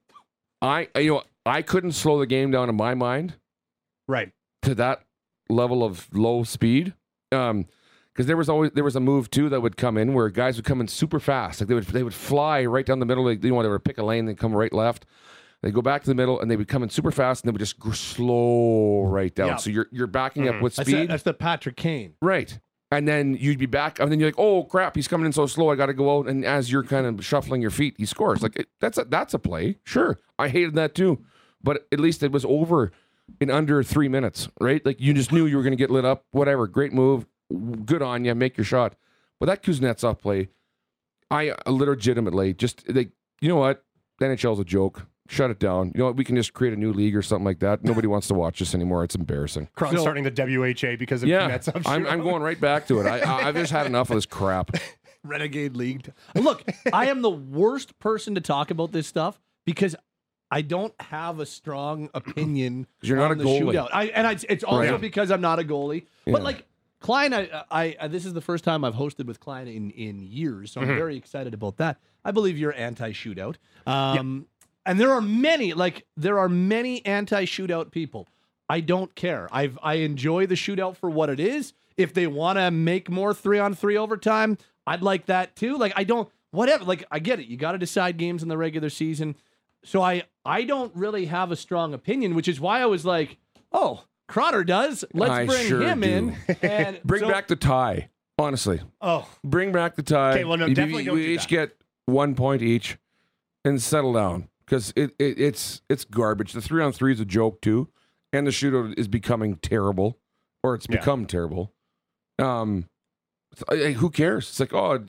I 0.62 0.88
you 0.96 1.10
know 1.14 1.22
I 1.44 1.62
couldn't 1.62 1.92
slow 1.92 2.18
the 2.18 2.26
game 2.26 2.50
down 2.50 2.68
in 2.68 2.76
my 2.76 2.94
mind 2.94 3.34
Right. 4.08 4.32
to 4.62 4.74
that 4.76 5.02
level 5.48 5.82
of 5.84 6.08
low 6.12 6.44
speed. 6.44 6.94
Um, 7.32 7.66
because 8.12 8.26
there 8.26 8.36
was 8.36 8.48
always 8.48 8.72
there 8.72 8.84
was 8.84 8.96
a 8.96 9.00
move 9.00 9.30
too 9.30 9.48
that 9.50 9.60
would 9.60 9.76
come 9.76 9.96
in 9.96 10.14
where 10.14 10.28
guys 10.30 10.56
would 10.56 10.64
come 10.64 10.80
in 10.80 10.88
super 10.88 11.20
fast, 11.20 11.60
like 11.60 11.68
they 11.68 11.74
would 11.74 11.84
they 11.84 12.02
would 12.02 12.12
fly 12.14 12.64
right 12.64 12.84
down 12.84 12.98
the 12.98 13.06
middle. 13.06 13.24
Like, 13.24 13.42
you 13.44 13.50
know, 13.50 13.62
they 13.62 13.68
would 13.68 13.84
pick 13.84 13.98
a 13.98 14.02
lane, 14.02 14.26
they 14.26 14.34
come 14.34 14.52
right 14.52 14.72
left. 14.72 15.06
They 15.62 15.70
go 15.70 15.82
back 15.82 16.02
to 16.02 16.08
the 16.08 16.14
middle, 16.14 16.40
and 16.40 16.50
they 16.50 16.56
would 16.56 16.68
come 16.68 16.82
in 16.82 16.88
super 16.88 17.10
fast, 17.10 17.44
and 17.44 17.48
they 17.48 17.52
would 17.52 17.60
just 17.60 17.78
go 17.78 17.90
slow 17.90 19.02
right 19.02 19.34
down. 19.34 19.48
Yeah. 19.48 19.56
So 19.56 19.70
you're 19.70 19.88
you're 19.90 20.06
backing 20.06 20.48
up 20.48 20.54
mm-hmm. 20.54 20.64
with 20.64 20.76
That's, 20.76 20.88
speed. 20.88 21.02
the, 21.02 21.06
that's 21.06 21.22
the 21.22 21.34
Patrick 21.34 21.76
Kane. 21.76 22.14
Right. 22.22 22.58
And 22.92 23.06
then 23.06 23.36
you'd 23.38 23.58
be 23.58 23.66
back, 23.66 24.00
and 24.00 24.10
then 24.10 24.18
you're 24.18 24.28
like, 24.28 24.38
"Oh 24.38 24.64
crap, 24.64 24.96
he's 24.96 25.06
coming 25.06 25.26
in 25.26 25.32
so 25.32 25.46
slow. 25.46 25.70
I 25.70 25.76
got 25.76 25.86
to 25.86 25.94
go 25.94 26.18
out." 26.18 26.28
And 26.28 26.44
as 26.44 26.72
you're 26.72 26.82
kind 26.82 27.06
of 27.06 27.24
shuffling 27.24 27.62
your 27.62 27.70
feet, 27.70 27.94
he 27.98 28.06
scores. 28.06 28.42
Like 28.42 28.56
it, 28.56 28.68
that's 28.80 28.98
a 28.98 29.04
that's 29.04 29.34
a 29.34 29.38
play. 29.38 29.78
Sure, 29.84 30.18
I 30.38 30.48
hated 30.48 30.74
that 30.74 30.94
too, 30.94 31.24
but 31.62 31.86
at 31.92 32.00
least 32.00 32.22
it 32.24 32.32
was 32.32 32.44
over 32.44 32.90
in 33.40 33.48
under 33.48 33.84
three 33.84 34.08
minutes. 34.08 34.48
Right? 34.60 34.84
Like 34.84 35.00
you 35.00 35.14
just 35.14 35.30
knew 35.30 35.46
you 35.46 35.56
were 35.56 35.62
going 35.62 35.72
to 35.72 35.76
get 35.76 35.90
lit 35.90 36.04
up. 36.04 36.24
Whatever, 36.32 36.66
great 36.66 36.92
move, 36.92 37.26
good 37.84 38.02
on 38.02 38.24
you, 38.24 38.34
make 38.34 38.56
your 38.56 38.64
shot. 38.64 38.96
But 39.38 39.46
that 39.46 39.62
Kuznetsov 39.62 40.18
play, 40.18 40.48
I 41.30 41.54
legitimately 41.66 42.54
just 42.54 42.88
like 42.88 43.10
you 43.40 43.48
know 43.48 43.56
what, 43.56 43.84
the 44.18 44.26
NHL's 44.26 44.58
a 44.58 44.64
joke. 44.64 45.06
Shut 45.30 45.50
it 45.50 45.58
down. 45.60 45.92
You 45.94 46.00
know 46.00 46.06
what? 46.06 46.16
We 46.16 46.24
can 46.24 46.34
just 46.36 46.52
create 46.54 46.74
a 46.74 46.76
new 46.76 46.92
league 46.92 47.14
or 47.16 47.22
something 47.22 47.44
like 47.44 47.60
that. 47.60 47.84
Nobody 47.84 48.08
wants 48.08 48.26
to 48.28 48.34
watch 48.34 48.58
this 48.58 48.74
anymore. 48.74 49.04
It's 49.04 49.14
embarrassing. 49.14 49.68
Krahn's 49.76 49.96
So- 49.96 50.02
starting 50.02 50.24
the 50.24 50.30
WHA 50.30 50.96
because 50.96 51.22
of 51.22 51.28
Yeah, 51.28 51.48
Kuznetsov 51.58 51.82
I'm, 51.86 52.04
shootout. 52.04 52.10
I'm 52.10 52.22
going 52.22 52.42
right 52.42 52.60
back 52.60 52.86
to 52.88 53.00
it. 53.00 53.06
I, 53.06 53.20
I, 53.20 53.48
I've 53.48 53.54
just 53.54 53.70
had 53.72 53.86
enough 53.86 54.10
of 54.10 54.16
this 54.16 54.26
crap. 54.26 54.72
Renegade 55.24 55.76
League. 55.76 56.10
Look, 56.34 56.64
I 56.92 57.06
am 57.06 57.22
the 57.22 57.30
worst 57.30 57.98
person 57.98 58.34
to 58.34 58.40
talk 58.40 58.70
about 58.70 58.90
this 58.92 59.06
stuff 59.06 59.38
because 59.64 59.94
I 60.50 60.62
don't 60.62 60.94
have 61.00 61.38
a 61.38 61.46
strong 61.46 62.10
opinion. 62.14 62.86
'Cause 63.00 63.08
you're 63.08 63.18
not 63.18 63.30
on 63.30 63.40
a 63.40 63.42
the 63.42 63.44
goalie. 63.44 63.74
Shootout. 63.74 63.88
I, 63.92 64.06
and 64.06 64.26
I, 64.26 64.36
it's 64.48 64.64
also 64.64 64.92
Right. 64.92 65.00
because 65.00 65.30
I'm 65.30 65.40
not 65.42 65.58
a 65.60 65.62
goalie. 65.64 66.06
Yeah. 66.26 66.32
But 66.32 66.42
like 66.42 66.64
Klein, 67.00 67.32
I, 67.32 67.48
I, 67.70 67.96
I, 68.00 68.08
this 68.08 68.26
is 68.26 68.32
the 68.32 68.40
first 68.40 68.64
time 68.64 68.84
I've 68.84 68.94
hosted 68.94 69.26
with 69.26 69.38
Klein 69.40 69.68
in 69.68 69.90
in 69.92 70.20
years, 70.22 70.72
so 70.72 70.80
I'm 70.80 70.88
very 70.88 71.16
excited 71.16 71.54
about 71.54 71.76
that. 71.76 71.98
I 72.24 72.30
believe 72.32 72.58
you're 72.58 72.74
anti-shootout. 72.74 73.56
Um, 73.86 74.46
and 74.86 74.98
there 75.00 75.10
are 75.12 75.20
many, 75.20 75.72
like 75.74 76.06
there 76.16 76.38
are 76.38 76.48
many 76.48 77.04
anti-shootout 77.06 77.90
people. 77.90 78.26
I 78.68 78.80
don't 78.80 79.14
care. 79.14 79.48
I've 79.50 79.78
I 79.82 79.94
enjoy 79.94 80.46
the 80.46 80.54
shootout 80.54 80.96
for 80.96 81.10
what 81.10 81.28
it 81.28 81.40
is. 81.40 81.72
If 81.96 82.14
they 82.14 82.26
want 82.26 82.58
to 82.58 82.70
make 82.70 83.10
more 83.10 83.34
three 83.34 83.58
on 83.58 83.74
three 83.74 83.96
overtime, 83.96 84.56
I'd 84.86 85.02
like 85.02 85.26
that 85.26 85.56
too. 85.56 85.76
Like 85.76 85.92
I 85.96 86.04
don't 86.04 86.28
whatever. 86.52 86.84
Like 86.84 87.04
I 87.10 87.18
get 87.18 87.40
it. 87.40 87.46
You 87.46 87.56
got 87.56 87.72
to 87.72 87.78
decide 87.78 88.16
games 88.16 88.42
in 88.42 88.48
the 88.48 88.56
regular 88.56 88.88
season. 88.90 89.34
So 89.84 90.02
I 90.02 90.22
I 90.44 90.62
don't 90.62 90.94
really 90.94 91.26
have 91.26 91.50
a 91.50 91.56
strong 91.56 91.92
opinion, 91.94 92.34
which 92.34 92.46
is 92.48 92.60
why 92.60 92.80
I 92.80 92.86
was 92.86 93.04
like, 93.04 93.36
oh, 93.72 94.04
Crotter 94.28 94.62
does. 94.62 95.04
Let's 95.12 95.32
I 95.32 95.46
bring 95.46 95.66
sure 95.66 95.82
him 95.82 96.00
do. 96.02 96.08
in 96.08 96.36
and 96.62 97.02
Bring 97.02 97.22
so- 97.22 97.28
back 97.30 97.48
the 97.48 97.56
tie. 97.56 98.08
Honestly, 98.38 98.80
Oh, 99.02 99.28
bring 99.44 99.70
back 99.72 99.96
the 99.96 100.02
tie. 100.02 100.30
Okay, 100.32 100.44
well, 100.44 100.56
no, 100.56 100.66
We- 100.66 100.72
definitely 100.74 101.04
don't 101.04 101.14
we 101.16 101.24
do 101.26 101.30
each 101.32 101.42
that. 101.42 101.48
get 101.50 101.76
one 102.06 102.34
point 102.34 102.62
each, 102.62 102.96
and 103.66 103.82
settle 103.82 104.14
down 104.14 104.48
because 104.70 104.92
it, 104.94 105.10
it 105.18 105.38
it's 105.40 105.82
it's 105.88 106.04
garbage. 106.04 106.52
The 106.52 106.60
three 106.62 106.80
on 106.82 106.92
three 106.92 107.12
is 107.12 107.18
a 107.18 107.24
joke 107.24 107.60
too, 107.60 107.88
and 108.32 108.46
the 108.46 108.52
shootout 108.52 108.96
is 108.96 109.08
becoming 109.08 109.56
terrible, 109.56 110.16
or 110.62 110.74
it's 110.76 110.86
Yeah. 110.88 110.98
become 110.98 111.26
terrible. 111.26 111.72
Um, 112.38 112.88
I- 113.68 113.92
who 113.92 114.10
cares? 114.10 114.48
It's 114.48 114.60
like 114.60 114.72
oh, 114.72 115.04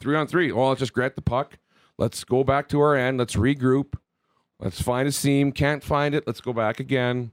three 0.00 0.16
on 0.16 0.26
three. 0.26 0.50
Well, 0.50 0.68
let's 0.70 0.78
just 0.80 0.94
grant 0.94 1.14
the 1.14 1.22
puck. 1.22 1.58
Let's 1.98 2.24
go 2.24 2.42
back 2.42 2.68
to 2.70 2.80
our 2.80 2.96
end. 2.96 3.18
Let's 3.18 3.36
regroup. 3.36 3.94
Let's 4.58 4.80
find 4.80 5.06
a 5.06 5.12
seam. 5.12 5.52
Can't 5.52 5.84
find 5.84 6.14
it. 6.14 6.24
Let's 6.26 6.40
go 6.40 6.52
back 6.54 6.80
again. 6.80 7.32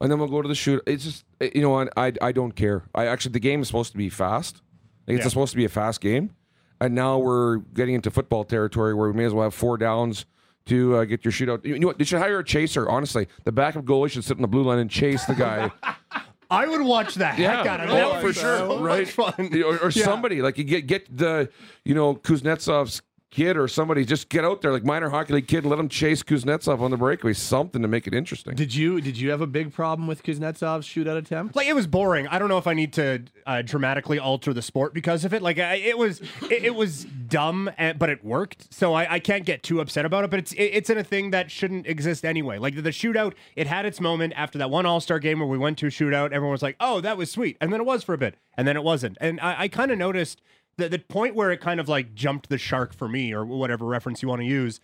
And 0.00 0.10
then 0.10 0.18
we'll 0.18 0.28
go 0.28 0.42
to 0.42 0.48
the 0.48 0.54
shoot. 0.54 0.82
It's 0.86 1.04
just 1.04 1.24
you 1.40 1.62
know 1.62 1.70
what 1.70 1.90
I 1.96 2.12
I 2.20 2.32
don't 2.32 2.52
care. 2.52 2.84
I 2.94 3.06
actually 3.06 3.32
the 3.32 3.40
game 3.40 3.62
is 3.62 3.68
supposed 3.68 3.92
to 3.92 3.98
be 3.98 4.10
fast. 4.10 4.60
Like, 5.06 5.16
It's 5.16 5.24
Yeah. 5.24 5.28
supposed 5.30 5.52
to 5.52 5.56
be 5.56 5.64
a 5.64 5.68
fast 5.70 6.02
game, 6.02 6.34
and 6.82 6.94
now 6.94 7.18
we're 7.18 7.58
getting 7.58 7.94
into 7.94 8.10
football 8.10 8.44
territory 8.44 8.92
where 8.92 9.08
we 9.08 9.14
may 9.16 9.24
as 9.24 9.32
well 9.32 9.44
have 9.44 9.54
four 9.54 9.78
downs 9.78 10.26
to 10.66 10.96
uh, 10.96 11.04
get 11.04 11.24
your 11.24 11.32
shootout. 11.32 11.64
You 11.64 11.78
know 11.78 11.86
what? 11.88 11.98
They 11.98 12.04
should 12.04 12.20
hire 12.20 12.38
a 12.38 12.44
chaser. 12.44 12.88
Honestly, 12.88 13.28
the 13.44 13.52
backup 13.52 13.84
goalie 13.84 14.10
should 14.10 14.24
sit 14.24 14.36
on 14.36 14.42
the 14.42 14.48
blue 14.48 14.62
line 14.62 14.78
and 14.78 14.90
chase 14.90 15.24
the 15.24 15.34
guy. 15.34 15.70
I 16.50 16.66
would 16.66 16.82
watch 16.82 17.14
that. 17.16 17.38
yeah, 17.38 17.56
Heck 17.56 17.66
out 17.66 17.80
of 17.80 17.90
oh, 17.90 17.94
that. 17.94 18.20
for 18.22 18.32
sure, 18.32 18.58
So 18.58 18.80
right? 18.80 19.18
Or, 19.18 19.78
or 19.78 19.90
Yeah. 19.90 20.04
somebody 20.04 20.40
like 20.42 20.58
you 20.58 20.64
get 20.64 20.86
get 20.86 21.14
the 21.16 21.48
you 21.84 21.94
know 21.94 22.14
Kuznetsov's 22.14 23.02
kid 23.34 23.56
or 23.56 23.66
somebody 23.66 24.04
just 24.04 24.28
get 24.28 24.44
out 24.44 24.62
there 24.62 24.72
like 24.72 24.84
minor 24.84 25.10
hockey 25.10 25.34
league 25.34 25.48
kid, 25.48 25.66
let 25.66 25.78
him 25.78 25.88
chase 25.88 26.22
Kuznetsov 26.22 26.80
on 26.80 26.90
the 26.90 26.96
breakaway, 26.96 27.32
something 27.32 27.82
to 27.82 27.88
make 27.88 28.06
it 28.06 28.14
interesting. 28.14 28.54
Did 28.54 28.74
you 28.74 29.00
did 29.00 29.18
you 29.18 29.30
have 29.30 29.40
a 29.40 29.46
big 29.46 29.72
problem 29.72 30.06
with 30.06 30.22
Kuznetsov's 30.22 30.86
shootout 30.86 31.16
attempt? 31.16 31.56
Like 31.56 31.66
it 31.66 31.74
was 31.74 31.86
boring. 31.86 32.28
I 32.28 32.38
don't 32.38 32.48
know 32.48 32.58
if 32.58 32.66
I 32.66 32.74
need 32.74 32.92
to 32.94 33.24
uh, 33.46 33.62
dramatically 33.62 34.18
alter 34.18 34.52
the 34.52 34.62
sport 34.62 34.94
because 34.94 35.24
of 35.24 35.34
it. 35.34 35.42
Like 35.42 35.58
I, 35.58 35.74
it 35.74 35.98
was, 35.98 36.20
it, 36.42 36.64
it 36.64 36.74
was 36.74 37.04
dumb, 37.04 37.70
and, 37.76 37.98
but 37.98 38.08
it 38.08 38.24
worked. 38.24 38.72
So 38.72 38.94
I, 38.94 39.14
I 39.14 39.18
can't 39.18 39.44
get 39.44 39.62
too 39.62 39.80
upset 39.80 40.04
about 40.04 40.24
it. 40.24 40.30
But 40.30 40.38
it's 40.38 40.52
it, 40.52 40.62
it's 40.62 40.90
in 40.90 40.98
a 40.98 41.04
thing 41.04 41.30
that 41.32 41.50
shouldn't 41.50 41.86
exist 41.86 42.24
anyway. 42.24 42.58
Like 42.58 42.76
the, 42.76 42.82
the 42.82 42.90
shootout, 42.90 43.34
it 43.56 43.66
had 43.66 43.84
its 43.84 44.00
moment 44.00 44.32
after 44.36 44.58
that 44.58 44.70
one 44.70 44.86
All 44.86 45.00
Star 45.00 45.18
game 45.18 45.40
where 45.40 45.48
we 45.48 45.58
went 45.58 45.78
to 45.78 45.86
a 45.86 45.90
shootout. 45.90 46.26
Everyone 46.26 46.52
was 46.52 46.62
like, 46.62 46.76
"Oh, 46.78 47.00
that 47.00 47.16
was 47.16 47.30
sweet," 47.30 47.56
and 47.60 47.72
then 47.72 47.80
it 47.80 47.84
was 47.84 48.04
for 48.04 48.14
a 48.14 48.18
bit, 48.18 48.36
and 48.56 48.66
then 48.68 48.76
it 48.76 48.84
wasn't. 48.84 49.18
And 49.20 49.40
I, 49.40 49.62
I 49.62 49.68
kind 49.68 49.90
of 49.90 49.98
noticed 49.98 50.40
the 50.76 50.88
the 50.88 50.98
point 50.98 51.34
where 51.34 51.50
it 51.50 51.60
kind 51.60 51.80
of 51.80 51.88
like 51.88 52.14
jumped 52.14 52.48
the 52.48 52.58
shark 52.58 52.94
for 52.94 53.08
me, 53.08 53.32
or 53.32 53.44
whatever 53.44 53.84
reference 53.84 54.22
you 54.22 54.28
want 54.28 54.40
to 54.40 54.46
use. 54.46 54.80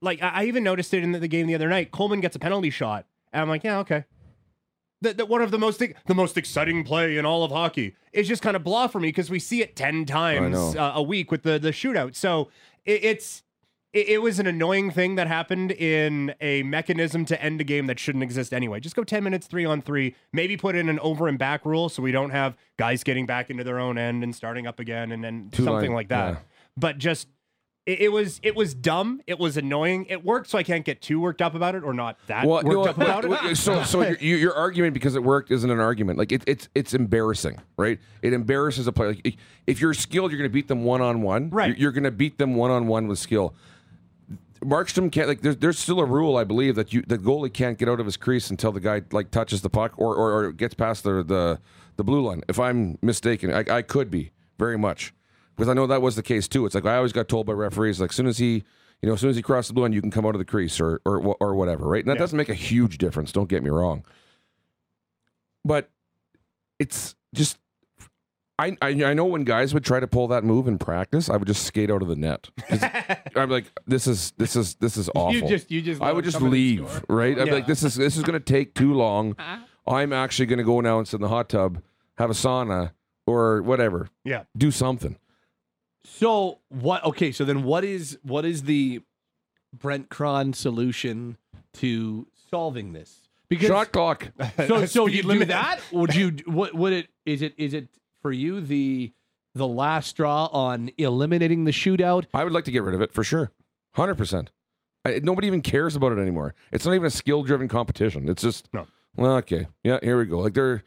Like 0.00 0.22
I, 0.22 0.28
I 0.28 0.44
even 0.44 0.62
noticed 0.62 0.92
it 0.94 1.02
in 1.02 1.12
the, 1.12 1.18
the 1.18 1.28
game 1.28 1.46
the 1.46 1.54
other 1.54 1.68
night. 1.68 1.90
Coleman 1.90 2.20
gets 2.20 2.36
a 2.36 2.38
penalty 2.38 2.70
shot, 2.70 3.06
and 3.32 3.42
I'm 3.42 3.48
like, 3.48 3.64
"Yeah, 3.64 3.78
okay." 3.80 4.04
that, 5.04 5.16
that 5.18 5.28
one 5.28 5.40
of 5.40 5.52
the 5.52 5.58
most 5.58 5.78
the 5.78 6.14
most 6.14 6.36
exciting 6.36 6.82
play 6.82 7.16
in 7.16 7.24
all 7.24 7.44
of 7.44 7.52
hockey 7.52 7.94
is 8.12 8.26
just 8.26 8.42
kind 8.42 8.56
of 8.56 8.64
blah 8.64 8.88
for 8.88 8.98
me 8.98 9.08
because 9.08 9.30
we 9.30 9.38
see 9.38 9.62
it 9.62 9.76
ten 9.76 10.04
times 10.04 10.56
uh, 10.76 10.92
a 10.96 11.02
week 11.02 11.30
with 11.30 11.44
the 11.44 11.58
the 11.58 11.70
shootout. 11.70 12.16
So 12.16 12.48
it, 12.84 13.04
it's 13.04 13.42
it, 13.94 14.08
it 14.08 14.22
was 14.22 14.38
an 14.38 14.46
annoying 14.46 14.90
thing 14.90 15.14
that 15.14 15.26
happened 15.26 15.70
in 15.72 16.34
a 16.40 16.62
mechanism 16.64 17.24
to 17.26 17.42
end 17.42 17.60
a 17.60 17.64
game 17.64 17.86
that 17.86 17.98
shouldn't 17.98 18.22
exist 18.24 18.52
anyway. 18.52 18.80
Just 18.80 18.96
go 18.96 19.04
10 19.04 19.24
minutes, 19.24 19.46
three 19.46 19.64
on 19.64 19.80
three. 19.80 20.14
Maybe 20.32 20.56
put 20.58 20.74
in 20.76 20.88
an 20.90 20.98
over 20.98 21.28
and 21.28 21.38
back 21.38 21.64
rule 21.64 21.88
so 21.88 22.02
we 22.02 22.12
don't 22.12 22.30
have 22.30 22.56
guys 22.76 23.02
getting 23.04 23.24
back 23.24 23.48
into 23.48 23.64
their 23.64 23.78
own 23.78 23.96
end 23.96 24.22
and 24.22 24.34
starting 24.34 24.66
up 24.66 24.80
again 24.80 25.12
and 25.12 25.24
then 25.24 25.48
Two 25.52 25.64
something 25.64 25.90
line, 25.90 25.94
like 25.94 26.08
that. 26.08 26.32
yeah. 26.34 26.38
But 26.76 26.98
just. 26.98 27.28
It 27.86 28.10
was 28.10 28.40
it 28.42 28.56
was 28.56 28.72
dumb. 28.74 29.20
It 29.26 29.38
was 29.38 29.58
annoying. 29.58 30.06
It 30.08 30.24
worked, 30.24 30.48
so 30.48 30.56
I 30.56 30.62
can't 30.62 30.86
get 30.86 31.02
too 31.02 31.20
worked 31.20 31.42
up 31.42 31.54
about 31.54 31.74
it, 31.74 31.84
or 31.84 31.92
not 31.92 32.16
that 32.28 32.46
Well, 32.46 32.62
worked 32.62 32.68
no, 32.68 32.84
up 32.84 32.96
about 32.96 33.26
it. 33.50 33.56
so 33.58 33.82
so 33.84 34.00
your, 34.00 34.16
your 34.16 34.38
your 34.38 34.54
argument 34.56 34.94
because 34.94 35.14
it 35.14 35.22
worked 35.22 35.50
isn't 35.50 35.70
an 35.70 35.80
argument. 35.80 36.18
Like 36.18 36.32
it, 36.32 36.42
it's 36.46 36.70
it's 36.74 36.94
embarrassing, 36.94 37.60
right? 37.76 37.98
It 38.22 38.32
embarrasses 38.32 38.86
a 38.86 38.92
player. 38.92 39.08
Like, 39.22 39.36
if 39.66 39.82
you're 39.82 39.92
skilled, 39.92 40.30
you're 40.30 40.38
going 40.38 40.48
to 40.48 40.54
beat 40.54 40.68
them 40.68 40.84
one 40.84 41.02
on 41.02 41.20
one. 41.20 41.50
Right. 41.50 41.68
You're, 41.68 41.76
you're 41.76 41.92
going 41.92 42.04
to 42.04 42.10
beat 42.10 42.38
them 42.38 42.54
one 42.54 42.70
on 42.70 42.86
one 42.86 43.06
with 43.06 43.18
skill. 43.18 43.54
Markstrom 44.64 45.12
can't 45.12 45.28
like. 45.28 45.42
There's 45.42 45.56
there's 45.56 45.78
still 45.78 46.00
a 46.00 46.04
rule, 46.04 46.36
I 46.36 46.44
believe, 46.44 46.74
that 46.76 46.92
you 46.92 47.02
the 47.02 47.18
goalie 47.18 47.52
can't 47.52 47.78
get 47.78 47.88
out 47.88 48.00
of 48.00 48.06
his 48.06 48.16
crease 48.16 48.50
until 48.50 48.72
the 48.72 48.80
guy 48.80 49.02
like 49.12 49.30
touches 49.30 49.62
the 49.62 49.70
puck 49.70 49.92
or 49.96 50.14
or, 50.14 50.32
or 50.32 50.52
gets 50.52 50.74
past 50.74 51.04
the 51.04 51.22
the 51.22 51.60
the 51.96 52.04
blue 52.04 52.22
line. 52.22 52.42
If 52.48 52.58
I'm 52.58 52.98
mistaken, 53.02 53.52
I, 53.52 53.64
I 53.68 53.82
could 53.82 54.10
be 54.10 54.32
very 54.58 54.78
much 54.78 55.14
because 55.54 55.68
I 55.68 55.74
know 55.74 55.86
that 55.86 56.02
was 56.02 56.16
the 56.16 56.22
case 56.22 56.48
too. 56.48 56.66
It's 56.66 56.74
like 56.74 56.86
I 56.86 56.96
always 56.96 57.12
got 57.12 57.28
told 57.28 57.46
by 57.46 57.52
referees 57.52 58.00
like, 58.00 58.10
as 58.10 58.16
soon 58.16 58.26
as 58.26 58.38
he 58.38 58.64
you 59.02 59.08
know, 59.08 59.14
as 59.14 59.20
soon 59.20 59.30
as 59.30 59.36
he 59.36 59.42
crosses 59.42 59.68
the 59.68 59.74
blue 59.74 59.82
line, 59.82 59.92
you 59.92 60.00
can 60.00 60.10
come 60.10 60.24
out 60.24 60.34
of 60.34 60.38
the 60.38 60.46
crease 60.46 60.80
or 60.80 61.00
or 61.04 61.36
or 61.40 61.54
whatever, 61.54 61.86
right? 61.86 62.02
And 62.02 62.10
that 62.10 62.18
doesn't 62.18 62.36
make 62.36 62.48
a 62.48 62.54
huge 62.54 62.96
difference. 62.96 63.32
Don't 63.32 63.48
get 63.48 63.62
me 63.62 63.70
wrong, 63.70 64.04
but 65.64 65.90
it's 66.78 67.14
just. 67.34 67.58
I, 68.58 68.76
I 68.80 68.88
I 69.04 69.14
know 69.14 69.24
when 69.24 69.42
guys 69.44 69.74
would 69.74 69.84
try 69.84 69.98
to 69.98 70.06
pull 70.06 70.28
that 70.28 70.44
move 70.44 70.68
in 70.68 70.78
practice, 70.78 71.28
I 71.28 71.36
would 71.36 71.48
just 71.48 71.64
skate 71.64 71.90
out 71.90 72.02
of 72.02 72.08
the 72.08 72.14
net. 72.14 72.48
I'm 73.36 73.50
like, 73.50 73.64
this 73.86 74.06
is 74.06 74.32
this 74.38 74.54
is 74.54 74.76
this 74.76 74.96
is 74.96 75.08
awful. 75.14 75.34
You 75.34 75.48
just- 75.48 75.70
you 75.70 75.82
just 75.82 76.00
I 76.00 76.12
would 76.12 76.24
just 76.24 76.36
come 76.38 76.44
in 76.48 76.52
and 76.52 76.54
leave, 76.54 77.04
right? 77.08 77.36
I'd 77.38 77.44
be 77.44 77.50
Yeah. 77.50 77.54
like, 77.56 77.66
this 77.66 77.82
is 77.82 77.96
this 77.96 78.16
is 78.16 78.22
going 78.22 78.38
to 78.38 78.44
take 78.44 78.74
too 78.74 78.94
long. 78.94 79.32
Uh-huh. 79.38 79.56
I'm 79.96 80.12
actually 80.12 80.46
going 80.46 80.58
to 80.58 80.64
go 80.64 80.80
now 80.80 80.98
and 80.98 81.06
sit 81.08 81.16
in 81.16 81.22
the 81.22 81.28
hot 81.28 81.48
tub, 81.48 81.82
have 82.16 82.30
a 82.30 82.34
sauna 82.34 82.92
or 83.26 83.60
whatever, 83.62 84.08
yeah, 84.24 84.44
do 84.56 84.70
something. 84.70 85.16
So 86.04 86.60
what? 86.68 87.04
Okay, 87.04 87.32
so 87.32 87.44
then 87.44 87.64
what 87.64 87.84
is 87.84 88.18
what 88.22 88.44
is 88.44 88.62
the 88.64 89.00
Brent 89.76 90.10
Krahn 90.10 90.54
solution 90.54 91.38
to 91.74 92.28
solving 92.50 92.92
this? 92.92 93.20
Because 93.48 93.68
Shot 93.68 93.92
clock. 93.92 94.30
so 94.66 94.86
so 94.86 95.06
Speed 95.06 95.16
you 95.16 95.22
do 95.22 95.28
limit. 95.28 95.48
that? 95.48 95.80
Would 95.92 96.14
you? 96.14 96.36
What 96.46 96.74
would 96.74 96.92
it? 96.92 97.08
Is 97.26 97.42
it? 97.42 97.54
Is 97.56 97.74
it 97.74 97.88
for 98.24 98.32
you 98.32 98.62
the 98.62 99.12
the 99.54 99.68
last 99.68 100.08
straw 100.08 100.46
on 100.46 100.90
eliminating 100.96 101.64
the 101.64 101.70
shootout? 101.70 102.24
I 102.32 102.42
would 102.42 102.54
like 102.54 102.64
to 102.64 102.70
get 102.72 102.82
rid 102.82 102.94
of 102.94 103.02
it 103.02 103.12
for 103.12 103.22
sure, 103.22 103.52
hundred 103.94 104.14
percent. 104.16 104.50
Nobody 105.04 105.46
even 105.46 105.60
cares 105.60 105.94
about 105.94 106.12
it 106.12 106.18
anymore. 106.18 106.54
It's 106.72 106.86
not 106.86 106.94
even 106.94 107.06
a 107.06 107.10
skill-driven 107.10 107.68
competition. 107.68 108.26
It's 108.26 108.42
just 108.42 108.70
No. 108.72 108.86
Well, 109.14 109.36
okay, 109.36 109.66
yeah, 109.84 109.98
here 110.02 110.16
we 110.18 110.24
go. 110.24 110.38
Like 110.40 110.54
they're, 110.54 110.82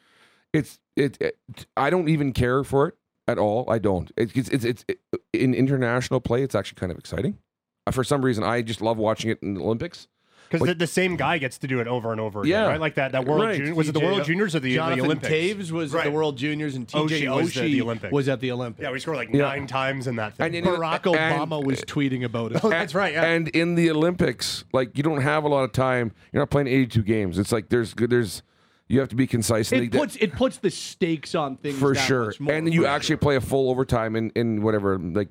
it's 0.52 0.80
it, 0.96 1.22
it. 1.22 1.38
I 1.78 1.92
don't 1.92 2.10
even 2.10 2.34
care 2.34 2.64
for 2.64 2.88
it 2.88 2.96
at 3.28 3.38
all. 3.38 3.70
I 3.70 3.78
don't. 3.78 4.12
It, 4.18 4.36
it's 4.36 4.50
it's 4.50 4.66
it's 4.66 4.86
it, 4.88 5.00
in 5.34 5.54
international 5.54 6.20
play. 6.20 6.42
It's 6.42 6.56
actually 6.56 6.80
kind 6.80 6.92
of 6.92 6.98
exciting. 6.98 7.38
Uh, 7.86 7.92
For 7.92 8.04
some 8.04 8.26
reason, 8.26 8.44
I 8.44 8.64
just 8.64 8.82
love 8.82 8.98
watching 8.98 9.30
it 9.30 9.38
in 9.44 9.54
the 9.54 9.62
Olympics. 9.62 10.08
Because 10.50 10.68
the, 10.68 10.74
the 10.76 10.88
same 10.88 11.16
guy 11.16 11.38
gets 11.38 11.58
to 11.60 11.68
do 11.68 11.80
it 11.80 11.88
over 11.88 12.12
and 12.12 12.22
over 12.22 12.42
again, 12.42 12.50
Yeah. 12.52 12.68
right? 12.68 12.80
Like 12.80 12.96
that 12.96 13.12
that 13.12 13.26
World 13.26 13.42
Right. 13.44 13.58
Junior 13.58 13.76
was 13.76 13.90
it 13.90 13.92
the 13.94 14.00
World 14.00 14.24
Juniors 14.24 14.56
or 14.56 14.60
the, 14.60 14.70
the 14.70 14.76
Jonathan 14.76 15.06
Olympics? 15.06 15.34
Toews 15.34 15.72
was 15.72 15.94
at 15.96 16.04
the 16.06 16.12
World 16.12 16.38
Juniors, 16.38 16.76
and 16.76 16.88
TJ 16.88 17.24
Oshie 17.24 17.36
was 17.36 17.54
the- 17.54 17.62
the 17.62 17.82
Olympics. 17.82 18.12
was 18.14 18.30
at 18.30 18.40
the 18.40 18.52
Olympics. 18.52 18.84
Yeah, 18.84 18.92
we 18.92 19.00
scored 19.00 19.18
like 19.18 19.30
Yeah. 19.34 19.42
nine 19.42 19.68
times 19.68 20.08
in 20.08 20.16
that 20.18 20.36
thing. 20.36 20.46
And- 20.48 20.56
and- 20.56 20.68
Barack 20.68 21.06
and- 21.16 21.50
Obama 21.52 21.64
was 21.64 21.82
tweeting 21.82 22.24
about 22.24 22.52
it. 22.54 22.60
Oh, 22.64 22.70
that's 22.70 22.96
right. 22.96 23.14
Yeah. 23.14 23.24
And 23.26 23.48
in 23.50 23.76
the 23.76 23.90
Olympics, 23.92 24.64
like 24.74 24.98
you 24.98 25.04
don't 25.04 25.22
have 25.22 25.44
a 25.44 25.48
lot 25.48 25.64
of 25.64 25.72
time. 25.74 26.12
You're 26.32 26.42
not 26.42 26.50
playing 26.50 26.68
82 26.68 27.04
games. 27.04 27.38
It's 27.40 27.52
like 27.52 27.70
there's 27.70 27.94
good. 27.94 28.10
There's 28.10 28.42
you 28.90 29.00
have 29.02 29.10
to 29.10 29.16
be 29.16 29.28
concise. 29.28 29.72
and 29.74 29.84
It 29.84 29.92
they- 29.92 29.98
puts 30.00 30.16
it 30.16 30.32
puts 30.34 30.58
the 30.58 30.70
stakes 30.72 31.36
on 31.36 31.58
things 31.58 31.78
for 31.78 31.94
that 31.94 32.00
sure. 32.08 32.26
much 32.28 32.40
more. 32.40 32.54
And 32.54 32.74
you 32.74 32.84
For 32.84 32.88
actually 32.88 33.18
play 33.18 33.36
a 33.36 33.42
full 33.42 33.70
overtime 33.70 34.16
in 34.16 34.30
in 34.36 34.62
whatever 34.62 34.98
like 34.98 35.28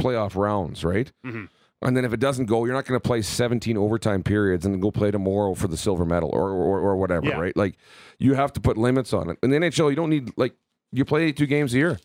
playoff 0.00 0.34
rounds, 0.36 0.84
right? 0.84 1.10
Mm-hmm. 1.24 1.44
And 1.82 1.96
then 1.96 2.04
if 2.04 2.12
it 2.12 2.20
doesn't 2.20 2.44
go, 2.46 2.64
you're 2.66 2.74
not 2.74 2.84
going 2.84 3.00
to 3.00 3.06
play 3.06 3.22
17 3.22 3.76
overtime 3.78 4.22
periods 4.22 4.66
and 4.66 4.74
then 4.74 4.80
go 4.80 4.90
play 4.90 5.10
tomorrow 5.10 5.54
for 5.54 5.66
the 5.66 5.76
silver 5.78 6.04
medal 6.04 6.28
or 6.32 6.50
or, 6.50 6.78
or 6.80 6.96
whatever, 6.96 7.26
Yeah. 7.28 7.38
right? 7.40 7.56
Like 7.56 7.76
you 8.18 8.34
have 8.34 8.52
to 8.54 8.60
put 8.60 8.76
limits 8.76 9.12
on 9.14 9.30
it. 9.30 9.38
In 9.42 9.50
the 9.50 9.56
NHL, 9.56 9.88
you 9.90 9.96
don't 9.96 10.10
need 10.10 10.30
like 10.36 10.54
you 10.92 11.04
play 11.04 11.22
82 11.24 11.46
games 11.46 11.72
a 11.74 11.78
year. 11.78 11.98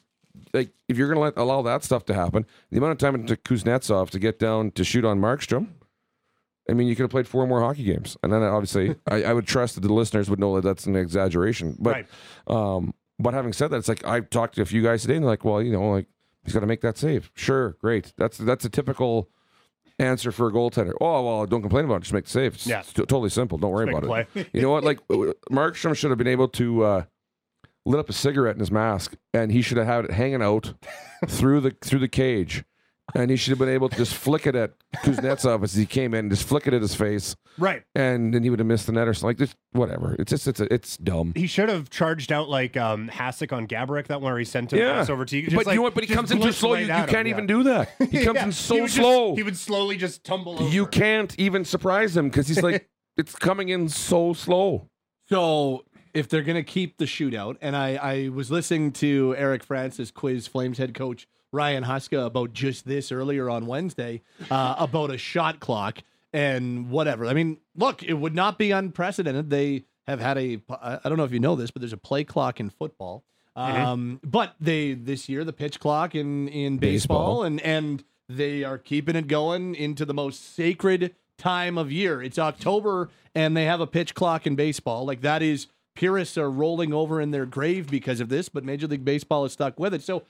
Like 0.53 0.69
if 0.87 0.97
you're 0.97 1.07
going 1.07 1.15
to 1.17 1.21
let 1.21 1.37
allow 1.37 1.61
that 1.63 1.83
stuff 1.83 2.05
to 2.05 2.13
happen, 2.13 2.45
the 2.71 2.77
amount 2.77 2.91
of 2.93 2.97
time 2.99 3.15
it 3.15 3.27
took 3.27 3.43
Kuznetsov 3.43 4.09
to 4.11 4.19
get 4.19 4.39
down 4.39 4.71
to 4.71 4.83
shoot 4.83 5.03
on 5.05 5.19
Markstrom. 5.19 5.67
I 6.69 6.73
mean, 6.73 6.87
you 6.87 6.95
could 6.95 7.03
have 7.03 7.11
played 7.11 7.27
four 7.27 7.45
more 7.45 7.61
hockey 7.61 7.83
games, 7.83 8.17
and 8.23 8.33
then 8.33 8.41
obviously, 8.41 8.95
I, 9.07 9.23
I 9.23 9.33
would 9.33 9.45
trust 9.45 9.75
that 9.75 9.81
the 9.81 9.93
listeners 9.93 10.29
would 10.29 10.39
know 10.39 10.55
that 10.55 10.61
that's 10.63 10.85
an 10.87 10.95
exaggeration. 10.95 11.75
But 11.79 11.91
Right. 11.93 12.07
um, 12.47 12.93
but 13.19 13.33
having 13.33 13.53
said 13.53 13.69
that, 13.71 13.77
it's 13.77 13.87
like 13.87 14.05
I've 14.05 14.29
talked 14.29 14.55
to 14.55 14.61
a 14.61 14.65
few 14.65 14.81
guys 14.81 15.01
today, 15.03 15.15
and 15.15 15.23
they're 15.23 15.29
like, 15.29 15.45
well, 15.45 15.61
you 15.61 15.71
know, 15.71 15.91
like 15.91 16.07
he's 16.43 16.53
got 16.53 16.61
to 16.61 16.65
make 16.67 16.81
that 16.81 16.97
save. 16.97 17.29
Sure, 17.35 17.75
great. 17.81 18.13
That's 18.17 18.37
that's 18.37 18.65
a 18.65 18.69
typical 18.69 19.29
answer 19.99 20.31
for 20.31 20.47
a 20.47 20.51
goaltender. 20.51 20.93
Oh 21.01 21.23
well, 21.25 21.45
don't 21.45 21.61
complain 21.61 21.85
about 21.85 21.95
it. 21.97 21.99
Just 22.01 22.13
make 22.13 22.25
the 22.25 22.29
save. 22.31 22.55
It's, 22.55 22.67
Yeah. 22.67 22.79
it's 22.79 22.93
t- 22.93 23.01
totally 23.01 23.29
simple. 23.29 23.57
Don't 23.57 23.71
worry 23.71 23.89
about 23.89 24.03
it. 24.03 24.07
play. 24.33 24.45
you 24.53 24.61
know 24.61 24.69
what? 24.71 24.83
Like 24.83 24.99
Markstrom 25.51 25.95
should 25.95 26.09
have 26.11 26.17
been 26.17 26.27
able 26.27 26.47
to 26.49 26.83
uh, 26.83 27.03
lit 27.85 27.99
up 27.99 28.09
a 28.09 28.13
cigarette 28.13 28.55
in 28.55 28.59
his 28.59 28.71
mask, 28.71 29.15
and 29.33 29.51
he 29.51 29.61
should 29.61 29.77
have 29.77 29.87
had 29.87 30.05
it 30.05 30.11
hanging 30.11 30.41
out 30.41 30.73
through 31.27 31.61
the 31.61 31.71
through 31.81 31.99
the 31.99 32.07
cage. 32.07 32.63
And 33.13 33.29
he 33.29 33.37
should 33.37 33.51
have 33.51 33.59
been 33.59 33.69
able 33.69 33.87
to 33.87 33.95
just 33.95 34.15
flick 34.15 34.47
it 34.47 34.55
at 34.55 34.71
Kuznetsov 34.97 35.63
as 35.63 35.75
he 35.75 35.85
came 35.85 36.15
in, 36.15 36.29
just 36.29 36.47
flick 36.47 36.65
it 36.65 36.73
at 36.73 36.81
his 36.81 36.95
face, 36.95 37.35
right. 37.59 37.83
and 37.93 38.33
then 38.33 38.41
he 38.41 38.49
would 38.49 38.57
have 38.57 38.67
missed 38.67 38.87
the 38.87 38.93
net 38.93 39.07
or 39.07 39.13
something. 39.13 39.27
Like 39.29 39.37
just 39.37 39.55
whatever. 39.73 40.15
It's 40.17 40.31
just 40.31 40.47
it's 40.47 40.59
it's 40.59 40.97
dumb. 40.97 41.33
He 41.35 41.45
should 41.45 41.69
have 41.69 41.91
charged 41.91 42.31
out 42.31 42.49
like 42.49 42.75
um, 42.75 43.07
Hasek 43.09 43.53
on 43.53 43.67
Gabrick 43.67 44.07
that 44.07 44.21
one 44.21 44.31
where 44.31 44.39
he 44.39 44.43
sent 44.45 44.73
him 44.73 44.79
Yeah, 44.79 45.05
over 45.07 45.23
to 45.23 45.37
you. 45.37 45.55
but 45.55 45.67
you 45.67 45.75
know 45.75 45.81
what? 45.83 45.93
But 45.93 46.03
he 46.03 46.13
comes 46.13 46.31
in 46.31 46.41
too 46.41 46.51
slow. 46.51 46.73
You, 46.73 46.87
you 46.87 47.05
can't 47.05 47.27
even 47.27 47.45
do 47.45 47.63
that. 47.63 47.89
He 48.09 48.23
comes 48.25 48.39
in 48.41 48.51
so 48.51 48.87
slow. 48.87 49.35
he 49.35 49.43
would 49.43 49.57
slowly 49.57 49.97
just 49.97 50.23
tumble 50.23 50.53
over. 50.53 50.67
you 50.67 50.87
can't 50.87 51.37
even 51.39 51.63
surprise 51.63 52.17
him 52.17 52.29
because 52.29 52.47
he's 52.47 52.63
like, 52.63 52.89
it's 53.17 53.35
coming 53.35 53.69
in 53.69 53.87
so 53.87 54.33
slow. 54.33 54.89
So 55.29 55.85
if 56.13 56.27
they're 56.27 56.41
going 56.43 56.55
to 56.55 56.63
keep 56.63 56.97
the 56.97 57.05
shootout, 57.05 57.57
and 57.61 57.75
I, 57.75 57.95
I 57.95 58.29
was 58.29 58.49
listening 58.49 58.91
to 58.93 59.35
Eric 59.37 59.63
Francis 59.63 60.09
quiz 60.11 60.47
Flames 60.47 60.77
head 60.79 60.93
coach 60.93 61.27
Ryan 61.55 61.83
Huska 61.83 62.25
about 62.25 62.53
just 62.53 62.85
this 62.85 63.11
earlier 63.11 63.49
on 63.49 63.65
Wednesday 63.65 64.21
uh, 64.51 64.75
about 64.77 65.09
a 65.11 65.17
shot 65.17 65.59
clock 65.59 65.99
and 66.33 66.89
whatever. 66.89 67.25
I 67.25 67.33
mean, 67.33 67.57
look, 67.75 68.03
it 68.03 68.13
would 68.13 68.35
not 68.35 68.57
be 68.59 68.71
unprecedented. 68.71 69.49
They 69.49 69.85
have 70.05 70.19
had 70.19 70.37
a 70.37 70.61
I 70.69 70.99
don't 71.05 71.17
know 71.17 71.23
if 71.23 71.31
you 71.31 71.39
know 71.39 71.55
this, 71.55 71.71
but 71.71 71.81
there's 71.81 71.93
a 71.93 71.97
play 71.97 72.23
clock 72.23 72.59
in 72.59 72.69
football. 72.69 73.23
Um, 73.55 74.19
but 74.21 74.53
they 74.59 74.93
this 74.93 75.29
year 75.29 75.45
the 75.45 75.53
pitch 75.53 75.79
clock 75.79 76.13
in 76.13 76.49
in 76.49 76.77
baseball, 76.77 77.41
Baseball. 77.41 77.43
and 77.43 77.61
and 77.61 78.03
they 78.27 78.63
are 78.63 78.77
keeping 78.77 79.15
it 79.15 79.27
going 79.27 79.75
into 79.75 80.03
the 80.03 80.13
most 80.13 80.55
sacred 80.55 81.15
time 81.37 81.77
of 81.77 81.91
year. 81.91 82.21
It's 82.21 82.37
October 82.37 83.09
and 83.33 83.55
they 83.55 83.65
have 83.65 83.79
a 83.79 83.87
pitch 83.87 84.13
clock 84.13 84.45
in 84.45 84.55
baseball. 84.55 85.05
Like 85.05 85.21
that 85.21 85.41
is 85.41 85.67
purists 85.95 86.37
are 86.37 86.49
rolling 86.51 86.93
over 86.93 87.21
in 87.21 87.31
their 87.31 87.45
grave 87.45 87.89
because 87.89 88.19
of 88.19 88.27
this, 88.27 88.49
but 88.49 88.65
Major 88.65 88.87
League 88.87 89.05
Baseball 89.05 89.45
is 89.45 89.53
stuck 89.53 89.79
with 89.79 89.93
it. 89.93 90.01
So 90.03 90.23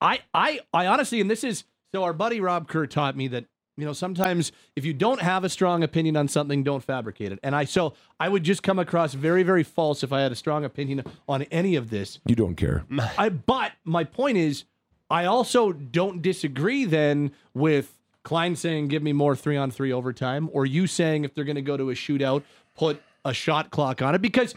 I 0.00 0.20
I 0.34 0.60
I 0.72 0.86
honestly 0.86 1.20
and 1.20 1.30
this 1.30 1.44
is 1.44 1.64
so 1.92 2.04
our 2.04 2.12
buddy 2.12 2.40
Rob 2.40 2.68
Kerr 2.68 2.86
taught 2.86 3.16
me 3.16 3.28
that 3.28 3.44
you 3.76 3.84
know 3.84 3.92
sometimes 3.92 4.52
if 4.74 4.84
you 4.84 4.92
don't 4.92 5.20
have 5.20 5.44
a 5.44 5.48
strong 5.48 5.82
opinion 5.82 6.16
on 6.16 6.28
something 6.28 6.62
don't 6.62 6.82
fabricate 6.82 7.32
it. 7.32 7.38
And 7.42 7.54
I 7.54 7.64
so 7.64 7.94
I 8.20 8.28
would 8.28 8.44
just 8.44 8.62
come 8.62 8.78
across 8.78 9.14
very 9.14 9.42
very 9.42 9.62
false 9.62 10.02
if 10.02 10.12
I 10.12 10.20
had 10.20 10.32
a 10.32 10.36
strong 10.36 10.64
opinion 10.64 11.02
on 11.28 11.42
any 11.44 11.76
of 11.76 11.90
this. 11.90 12.18
You 12.26 12.34
don't 12.34 12.56
care. 12.56 12.84
I 13.18 13.28
but 13.30 13.72
my 13.84 14.04
point 14.04 14.36
is 14.36 14.64
I 15.10 15.24
also 15.24 15.72
don't 15.72 16.20
disagree 16.20 16.84
then 16.84 17.32
with 17.54 17.92
Klein 18.24 18.56
saying 18.56 18.88
give 18.88 19.02
me 19.02 19.12
more 19.12 19.36
3 19.36 19.56
on 19.56 19.70
3 19.70 19.92
overtime 19.92 20.50
or 20.52 20.66
you 20.66 20.86
saying 20.86 21.24
if 21.24 21.34
they're 21.34 21.44
going 21.44 21.56
to 21.56 21.62
go 21.62 21.76
to 21.76 21.90
a 21.90 21.94
shootout 21.94 22.42
put 22.74 23.00
a 23.24 23.32
shot 23.32 23.70
clock 23.70 24.02
on 24.02 24.14
it 24.14 24.20
because 24.20 24.54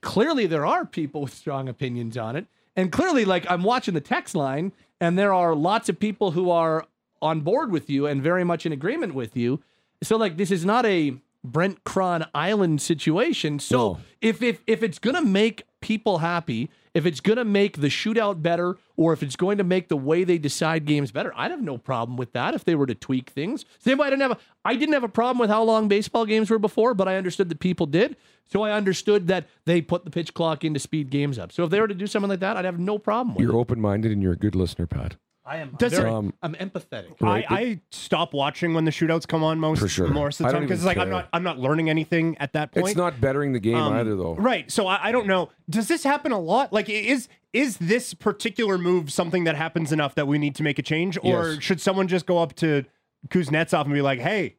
clearly 0.00 0.46
there 0.46 0.64
are 0.64 0.84
people 0.84 1.22
with 1.22 1.34
strong 1.34 1.68
opinions 1.68 2.16
on 2.16 2.36
it 2.36 2.46
and 2.76 2.90
clearly 2.92 3.24
like 3.24 3.44
I'm 3.50 3.62
watching 3.62 3.94
the 3.94 4.00
text 4.00 4.34
line 4.34 4.72
and 5.00 5.18
there 5.18 5.32
are 5.34 5.54
lots 5.54 5.88
of 5.88 5.98
people 5.98 6.32
who 6.32 6.50
are 6.50 6.86
on 7.20 7.40
board 7.40 7.70
with 7.70 7.88
you 7.90 8.06
and 8.06 8.22
very 8.22 8.44
much 8.44 8.66
in 8.66 8.72
agreement 8.72 9.14
with 9.14 9.36
you. 9.36 9.60
So 10.02 10.16
like 10.16 10.36
this 10.36 10.50
is 10.50 10.64
not 10.64 10.84
a 10.86 11.14
Brent 11.44 11.84
Krahn 11.84 12.28
Island 12.34 12.80
situation. 12.80 13.58
So 13.58 13.76
No. 13.76 13.98
if 14.20 14.42
if 14.42 14.60
if 14.66 14.82
it's 14.82 14.98
gonna 14.98 15.22
make 15.22 15.64
people 15.80 16.18
happy, 16.18 16.70
if 16.94 17.06
it's 17.06 17.20
gonna 17.20 17.44
make 17.44 17.80
the 17.80 17.88
shootout 17.88 18.42
better, 18.42 18.76
or 18.96 19.12
if 19.12 19.22
it's 19.22 19.36
going 19.36 19.58
to 19.58 19.64
make 19.64 19.88
the 19.88 19.96
way 19.96 20.24
they 20.24 20.38
decide 20.38 20.84
games 20.84 21.10
better, 21.10 21.32
I'd 21.36 21.50
have 21.50 21.62
no 21.62 21.78
problem 21.78 22.16
with 22.16 22.32
that 22.32 22.54
if 22.54 22.64
they 22.64 22.74
were 22.74 22.86
to 22.86 22.94
tweak 22.94 23.30
things. 23.30 23.64
Same 23.78 23.98
way 23.98 24.06
I 24.06 24.10
didn't 24.10 24.22
have 24.22 24.32
a 24.32 24.38
I 24.64 24.76
didn't 24.76 24.92
have 24.92 25.04
a 25.04 25.08
problem 25.08 25.38
with 25.38 25.50
how 25.50 25.62
long 25.62 25.88
baseball 25.88 26.26
games 26.26 26.50
were 26.50 26.58
before, 26.58 26.94
but 26.94 27.08
I 27.08 27.16
understood 27.16 27.48
that 27.48 27.60
people 27.60 27.86
did. 27.86 28.16
So 28.46 28.62
I 28.62 28.72
understood 28.72 29.28
that 29.28 29.46
they 29.64 29.80
put 29.80 30.04
the 30.04 30.10
pitch 30.10 30.34
clock 30.34 30.62
into 30.64 30.78
speed 30.78 31.08
games 31.10 31.38
up. 31.38 31.52
So 31.52 31.64
if 31.64 31.70
they 31.70 31.80
were 31.80 31.88
to 31.88 31.94
do 31.94 32.06
something 32.06 32.28
like 32.28 32.40
that, 32.40 32.56
I'd 32.56 32.66
have 32.66 32.78
no 32.78 32.98
problem 32.98 33.34
with 33.34 33.42
You're 33.42 33.54
it. 33.54 33.58
open 33.58 33.80
minded 33.80 34.12
and 34.12 34.22
you're 34.22 34.32
a 34.34 34.36
good 34.36 34.54
listener, 34.54 34.86
Pat. 34.86 35.16
I 35.44 35.56
am. 35.58 35.74
Does 35.78 35.92
very, 35.92 36.08
it- 36.08 36.12
Um, 36.12 36.32
I'm 36.42 36.54
empathetic. 36.54 37.20
Right. 37.20 37.44
I, 37.50 37.56
I 37.58 37.80
stop 37.90 38.32
watching 38.32 38.74
when 38.74 38.84
the 38.84 38.90
shootouts 38.92 39.26
come 39.26 39.42
on 39.42 39.58
most 39.58 39.80
For 39.80 39.88
sure. 39.88 40.06
most 40.08 40.38
of 40.40 40.46
I 40.46 40.50
the 40.50 40.52
time 40.54 40.62
because 40.62 40.84
it's 40.84 40.90
even 40.92 40.98
like 40.98 41.04
I'm 41.04 41.10
not 41.10 41.28
I'm 41.32 41.42
not 41.42 41.58
learning 41.58 41.90
anything 41.90 42.36
at 42.38 42.52
that 42.52 42.70
point. 42.72 42.86
It's 42.88 42.96
not 42.96 43.20
bettering 43.20 43.52
the 43.52 43.58
game 43.60 43.74
Um, 43.76 43.92
either, 43.94 44.14
though. 44.14 44.34
Right. 44.36 44.70
So 44.70 44.86
I, 44.86 45.08
I 45.08 45.12
don't 45.12 45.26
know. 45.26 45.50
Does 45.68 45.88
this 45.88 46.04
happen 46.04 46.30
a 46.32 46.38
lot? 46.38 46.72
Like, 46.72 46.88
is 46.88 47.28
is 47.52 47.76
this 47.78 48.14
particular 48.14 48.78
move 48.78 49.12
something 49.12 49.44
that 49.44 49.56
happens 49.56 49.90
enough 49.92 50.14
that 50.14 50.26
we 50.28 50.38
need 50.38 50.54
to 50.56 50.62
make 50.62 50.78
a 50.78 50.82
change, 50.82 51.18
or 51.22 51.50
Yes. 51.54 51.62
should 51.62 51.80
someone 51.80 52.06
just 52.08 52.24
go 52.26 52.38
up 52.38 52.54
to 52.56 52.84
Kuznetsov 53.28 53.84
and 53.84 53.92
be 53.92 54.00
like, 54.02 54.20
"Hey, 54.20 54.56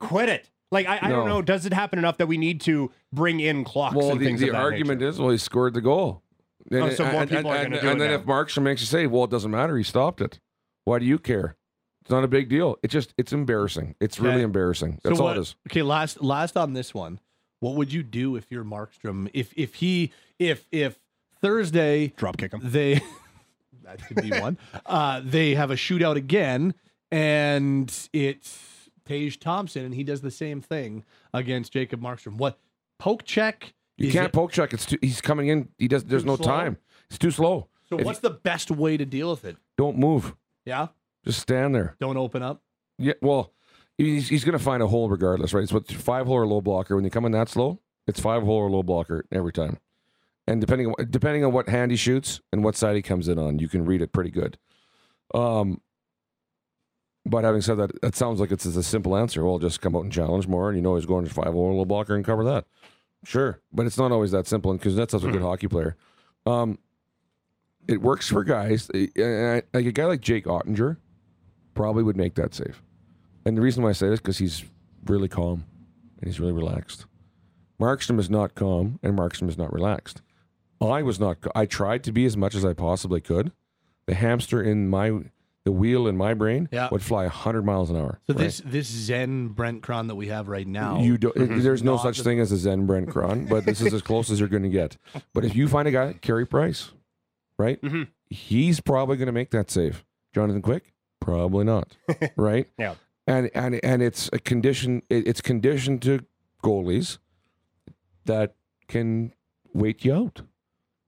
quit 0.00 0.28
it"? 0.28 0.50
Like, 0.72 0.86
I, 0.86 0.98
I 1.02 1.08
don't 1.08 1.26
know. 1.26 1.42
Does 1.42 1.66
it 1.66 1.72
happen 1.72 1.98
enough 1.98 2.18
that 2.18 2.28
we 2.28 2.38
need 2.38 2.60
to 2.60 2.92
bring 3.12 3.40
in 3.40 3.64
clocks 3.64 3.96
Well, 3.96 4.10
and 4.12 4.20
the, 4.20 4.24
things 4.26 4.38
the 4.40 4.48
of 4.48 4.52
that 4.52 4.60
argument 4.62 5.00
nature? 5.00 5.08
is, 5.08 5.18
well, 5.18 5.30
he 5.30 5.36
scored 5.38 5.74
the 5.74 5.80
goal. 5.80 6.22
And, 6.70 6.82
Oh, 6.84 6.90
so 6.90 7.04
more 7.10 7.22
and- 7.22 7.30
people 7.30 7.50
are 7.50 7.62
gonna 7.64 7.80
do 7.80 7.88
and 7.88 7.96
it 8.00 8.04
then 8.04 8.10
now. 8.10 8.16
if 8.16 8.24
Markstrom 8.24 8.62
makes 8.62 8.82
a 8.82 8.86
save, 8.86 9.10
well, 9.10 9.24
it 9.24 9.30
doesn't 9.30 9.50
matter, 9.50 9.76
he 9.76 9.82
stopped 9.82 10.20
it. 10.20 10.38
Why 10.84 10.98
do 10.98 11.04
you 11.04 11.18
care? 11.18 11.56
It's 12.02 12.10
not 12.10 12.24
a 12.24 12.28
big 12.28 12.48
deal. 12.48 12.76
It 12.82 12.88
just 12.88 13.12
it's 13.18 13.32
embarrassing. 13.32 13.94
It's 14.00 14.18
really 14.20 14.42
embarrassing. 14.42 15.00
That's 15.02 15.18
so 15.18 15.26
all 15.26 15.32
it 15.32 15.38
is. 15.38 15.54
Okay, 15.68 15.82
last 15.82 16.22
last 16.22 16.56
on 16.56 16.72
this 16.72 16.94
one. 16.94 17.20
What 17.60 17.74
would 17.74 17.92
you 17.92 18.02
do 18.02 18.36
if 18.36 18.50
you're 18.50 18.64
Markstrom? 18.64 19.28
If 19.34 19.52
if 19.56 19.74
he 19.76 20.12
if 20.38 20.66
if 20.72 20.98
Thursday 21.42 22.08
Drop 22.16 22.36
kick 22.38 22.52
him. 22.54 22.60
they 22.62 22.94
that 23.84 24.06
could 24.06 24.22
be 24.22 24.30
one. 24.30 24.56
Uh, 24.86 25.20
they 25.24 25.54
have 25.54 25.70
a 25.70 25.74
shootout 25.76 26.16
again, 26.16 26.74
and 27.10 28.08
it's 28.12 28.58
Tage 29.04 29.38
Thompson, 29.38 29.84
and 29.84 29.94
he 29.94 30.02
does 30.04 30.20
the 30.22 30.30
same 30.30 30.60
thing 30.60 31.04
against 31.34 31.72
Jacob 31.72 32.00
Markstrom. 32.00 32.36
What 32.36 32.58
poke 32.98 33.24
check? 33.24 33.74
You 34.00 34.08
Is 34.08 34.12
can't 34.14 34.26
it- 34.26 34.32
poke 34.32 34.50
check. 34.50 34.72
It's 34.72 34.86
too, 34.86 34.98
he's 35.00 35.20
coming 35.20 35.48
in. 35.48 35.68
He 35.78 35.86
does. 35.86 36.02
There's 36.04 36.24
no 36.24 36.36
slow? 36.36 36.46
time. 36.46 36.78
It's 37.08 37.18
too 37.18 37.30
slow. 37.30 37.68
so 37.88 37.98
if 37.98 38.04
what's 38.06 38.18
the 38.20 38.30
best 38.30 38.70
way 38.70 38.96
to 38.96 39.04
deal 39.04 39.30
with 39.30 39.44
it? 39.44 39.56
Don't 39.76 39.98
move. 39.98 40.34
Yeah, 40.64 40.88
Just 41.24 41.40
stand 41.40 41.74
there. 41.74 41.96
don't 42.00 42.16
open 42.16 42.42
up. 42.42 42.62
Yeah. 42.98 43.14
Well, 43.22 43.52
he's, 43.98 44.28
he's 44.28 44.44
going 44.44 44.56
to 44.58 44.62
find 44.62 44.82
a 44.82 44.86
hole 44.86 45.08
regardless, 45.08 45.52
right? 45.54 45.62
It's 45.62 45.72
what 45.72 45.90
five 45.90 46.26
hole 46.26 46.36
or 46.36 46.46
low 46.46 46.60
blocker. 46.60 46.94
When 46.96 47.04
you 47.04 47.10
come 47.10 47.24
in 47.24 47.32
that 47.32 47.48
slow, 47.48 47.80
it's 48.06 48.20
five 48.20 48.42
hole 48.42 48.56
or 48.58 48.70
low 48.70 48.82
blocker 48.82 49.24
every 49.32 49.52
time. 49.52 49.78
And 50.46 50.60
depending 50.60 50.88
on 50.88 50.94
depending 51.10 51.44
on 51.44 51.52
what 51.52 51.68
hand 51.68 51.90
he 51.90 51.96
shoots 51.96 52.40
and 52.52 52.64
what 52.64 52.76
side 52.76 52.96
he 52.96 53.02
comes 53.02 53.28
in 53.28 53.38
on, 53.38 53.58
you 53.58 53.68
can 53.68 53.84
read 53.84 54.00
it 54.02 54.12
pretty 54.12 54.30
good. 54.30 54.56
Um. 55.34 55.80
But 57.26 57.44
having 57.44 57.60
said 57.60 57.76
that, 57.76 58.00
that 58.00 58.16
sounds 58.16 58.40
like 58.40 58.50
it's 58.50 58.64
a 58.64 58.82
simple 58.82 59.14
answer. 59.14 59.44
Well, 59.44 59.58
just 59.58 59.82
come 59.82 59.94
out 59.94 60.04
and 60.04 60.12
challenge 60.12 60.48
more, 60.48 60.68
and 60.70 60.76
you 60.78 60.82
know 60.82 60.96
he's 60.96 61.04
going 61.06 61.26
to 61.26 61.32
five 61.32 61.52
hole 61.52 61.64
or 61.66 61.74
low 61.74 61.84
blocker 61.84 62.16
and 62.16 62.24
cover 62.24 62.42
that. 62.44 62.64
Sure, 63.24 63.60
but 63.72 63.86
it's 63.86 63.98
not 63.98 64.12
always 64.12 64.30
that 64.30 64.46
simple. 64.46 64.70
And 64.70 64.80
Kuznetsov's 64.80 65.24
a 65.24 65.30
good 65.30 65.42
hockey 65.42 65.68
player. 65.68 65.96
Um, 66.46 66.78
it 67.86 68.00
works 68.00 68.28
for 68.28 68.44
guys. 68.44 68.90
eh, 68.94 69.06
I- 69.16 69.62
Like 69.74 69.86
a 69.86 69.92
guy 69.92 70.04
like 70.06 70.20
Jake 70.20 70.44
Oettinger 70.46 70.96
probably 71.74 72.02
would 72.02 72.16
make 72.16 72.34
that 72.36 72.54
save. 72.54 72.82
And 73.44 73.56
the 73.56 73.60
reason 73.62 73.82
why 73.82 73.90
I 73.90 73.92
say 73.92 74.08
this 74.08 74.20
because 74.20 74.38
he's 74.38 74.64
really 75.06 75.28
calm 75.28 75.64
and 76.18 76.26
he's 76.26 76.40
really 76.40 76.52
relaxed. 76.52 77.06
Markstrom 77.80 78.18
is 78.18 78.28
not 78.30 78.54
calm 78.54 78.98
and 79.02 79.18
Markstrom 79.18 79.48
is 79.48 79.56
not 79.58 79.72
relaxed. 79.72 80.22
I 80.80 81.02
was 81.02 81.20
not. 81.20 81.38
I 81.54 81.66
tried 81.66 82.04
to 82.04 82.12
be 82.12 82.24
as 82.24 82.36
much 82.36 82.54
as 82.54 82.64
I 82.64 82.72
possibly 82.72 83.20
could. 83.20 83.52
The 84.06 84.14
hamster 84.14 84.62
in 84.62 84.88
my, 84.88 85.10
the 85.70 85.76
wheel 85.78 86.08
in 86.08 86.16
my 86.16 86.34
brain 86.34 86.68
Yeah. 86.72 86.88
would 86.90 87.00
fly 87.02 87.28
hundred 87.28 87.64
miles 87.64 87.90
an 87.90 87.96
hour. 87.96 88.18
So 88.26 88.34
right? 88.34 88.38
this 88.42 88.60
this 88.64 88.88
Zen 88.88 89.48
Brent 89.48 89.82
Krahn 89.82 90.08
that 90.08 90.16
we 90.16 90.26
have 90.26 90.48
right 90.48 90.66
now, 90.66 91.00
You 91.00 91.16
don't. 91.16 91.34
There's 91.62 91.84
no 91.84 91.96
such 91.96 92.18
the- 92.18 92.24
thing 92.24 92.40
as 92.40 92.50
a 92.50 92.56
Zen 92.56 92.86
Brent 92.86 93.08
Krahn, 93.08 93.48
but 93.48 93.64
this 93.64 93.80
is 93.80 93.94
as 93.94 94.02
close 94.02 94.30
as 94.30 94.40
you're 94.40 94.48
going 94.48 94.64
to 94.64 94.68
get. 94.68 94.96
But 95.32 95.44
if 95.44 95.54
you 95.54 95.68
find 95.68 95.86
a 95.86 95.90
guy, 95.92 96.14
Carey 96.14 96.44
Price, 96.46 96.90
right? 97.56 97.80
Mhm. 97.82 98.08
He's 98.28 98.80
probably 98.80 99.16
going 99.16 99.26
to 99.26 99.32
make 99.32 99.50
that 99.50 99.70
save. 99.70 100.04
Jonathan 100.34 100.62
Quick, 100.62 100.92
probably 101.20 101.64
not, 101.64 101.96
right? 102.36 102.66
Yeah. 102.78 102.94
And 103.28 103.48
and 103.54 103.78
and 103.84 104.02
it's 104.02 104.28
a 104.32 104.38
condition. 104.40 105.02
it- 105.08 105.26
It's 105.28 105.40
conditioned 105.40 106.02
to 106.02 106.24
goalies 106.64 107.18
that 108.24 108.54
can 108.88 109.32
wait 109.72 110.04
you 110.04 110.12
out. 110.14 110.42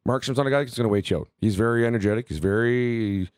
Markstrom's 0.06 0.38
not 0.38 0.46
a 0.46 0.50
guy 0.50 0.60
that's 0.64 0.76
going 0.76 0.84
to 0.88 0.92
wait 0.92 1.10
you 1.10 1.18
out. 1.18 1.28
He's 1.40 1.54
very 1.56 1.86
energetic. 1.86 2.28
He's 2.28 2.38
very. 2.38 3.28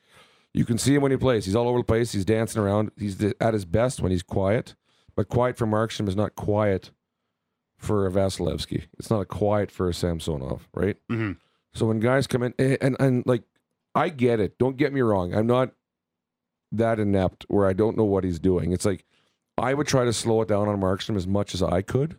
You 0.54 0.64
can 0.64 0.78
see 0.78 0.94
him 0.94 1.02
when 1.02 1.10
he 1.10 1.18
plays. 1.18 1.44
He's 1.44 1.56
all 1.56 1.68
over 1.68 1.78
the 1.78 1.84
place. 1.84 2.12
He's 2.12 2.24
dancing 2.24 2.62
around. 2.62 2.92
He's 2.96 3.18
the, 3.18 3.34
at 3.40 3.52
his 3.54 3.64
best 3.64 4.00
when 4.00 4.12
he's 4.12 4.22
quiet. 4.22 4.74
But 5.16 5.28
quiet 5.28 5.56
for 5.56 5.66
Markstrom 5.66 6.08
is 6.08 6.16
not 6.16 6.34
quiet 6.36 6.90
for 7.76 8.06
a 8.06 8.10
Vasilevsky. 8.10 8.84
It's 8.98 9.10
not 9.10 9.20
a 9.20 9.24
quiet 9.24 9.70
for 9.70 9.88
a 9.88 9.94
Samsonov, 9.94 10.68
right? 10.74 10.96
Mhm. 11.10 11.36
So 11.72 11.86
when 11.86 11.98
guys 12.00 12.26
come 12.28 12.42
in, 12.44 12.54
and, 12.58 12.78
and 12.80 12.96
and 13.00 13.26
like, 13.26 13.42
I 13.96 14.08
get 14.08 14.40
it. 14.40 14.56
Don't 14.58 14.76
get 14.76 14.92
me 14.92 15.00
wrong. 15.02 15.34
I'm 15.34 15.46
not 15.46 15.72
that 16.72 16.98
inept 16.98 17.44
where 17.48 17.66
I 17.66 17.72
don't 17.72 17.96
know 17.96 18.04
what 18.04 18.24
he's 18.24 18.38
doing. 18.38 18.72
It's 18.72 18.84
like 18.84 19.04
I 19.58 19.74
would 19.74 19.86
try 19.86 20.04
to 20.04 20.12
slow 20.12 20.40
it 20.42 20.48
down 20.48 20.68
on 20.68 20.80
Markstrom 20.80 21.16
as 21.16 21.26
much 21.26 21.54
as 21.54 21.62
I 21.62 21.82
could 21.82 22.16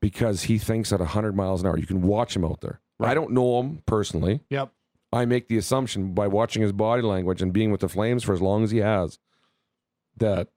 because 0.00 0.44
he 0.44 0.58
thinks 0.58 0.92
at 0.92 1.00
100 1.00 1.34
miles 1.34 1.60
an 1.62 1.66
hour. 1.68 1.78
You 1.78 1.86
can 1.86 2.02
watch 2.02 2.36
him 2.36 2.44
out 2.44 2.60
there. 2.60 2.80
I 3.00 3.14
don't 3.14 3.32
know 3.32 3.60
him 3.60 3.82
personally. 3.86 4.40
Yep. 4.50 4.72
I 5.12 5.24
make 5.24 5.48
the 5.48 5.56
assumption 5.56 6.12
by 6.12 6.26
watching 6.26 6.62
his 6.62 6.72
body 6.72 7.02
language 7.02 7.40
and 7.40 7.52
being 7.52 7.70
with 7.70 7.80
the 7.80 7.88
Flames 7.88 8.22
for 8.24 8.34
as 8.34 8.42
long 8.42 8.62
as 8.62 8.70
he 8.70 8.78
has 8.78 9.18
that 10.18 10.48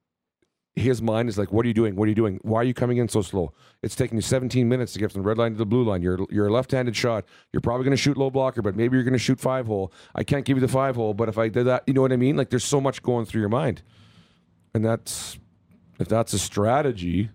his 0.76 1.02
mind 1.02 1.30
is 1.30 1.38
like, 1.38 1.52
"What 1.52 1.66
are 1.66 1.68
you 1.68 1.74
doing? 1.74 1.96
What 1.96 2.06
are 2.06 2.10
you 2.10 2.16
doing? 2.16 2.40
Why 2.44 2.62
are 2.62 2.64
you 2.64 2.74
coming 2.74 2.98
in 2.98 3.10
so 3.10 3.22
slow? 3.22 3.54
It's 3.82 3.96
taking 3.96 4.18
you 4.18 4.22
17 4.22 4.68
minutes 4.70 4.94
to 4.94 5.00
get 5.00 5.12
from 5.12 5.22
the 5.22 5.28
red 5.28 5.38
line 5.38 5.52
to 5.52 5.58
the 5.58 5.66
blue 5.66 5.84
line. 5.84 6.02
You're 6.02 6.20
you're 6.30 6.48
a 6.48 6.52
left-handed 6.52 6.96
shot. 6.96 7.26
You're 7.52 7.62
probably 7.62 7.84
going 7.84 7.96
to 7.96 8.02
shoot 8.02 8.18
low 8.18 8.30
blocker, 8.30 8.62
but 8.62 8.76
maybe 8.76 8.96
you're 8.96 9.04
going 9.04 9.14
to 9.14 9.20
shoot 9.20 9.40
five 9.40 9.68
hole. 9.68 9.92
I 10.16 10.24
can't 10.24 10.46
give 10.46 10.58
you 10.58 10.62
the 10.62 10.72
five 10.72 10.96
hole, 10.96 11.14
but 11.14 11.28
if 11.28 11.38
I 11.38 11.50
did 11.50 11.66
that, 11.66 11.84
you 11.88 11.94
know 11.94 12.02
what 12.02 12.14
I 12.14 12.18
mean? 12.18 12.38
Like 12.38 12.50
there's 12.50 12.64
so 12.64 12.80
much 12.80 13.02
going 13.04 13.26
through 13.26 13.42
your 13.42 13.50
mind, 13.50 13.84
and 14.74 14.84
that's 14.84 15.38
if 16.00 16.08
that's 16.08 16.34
a 16.34 16.40
strategy, 16.40 17.30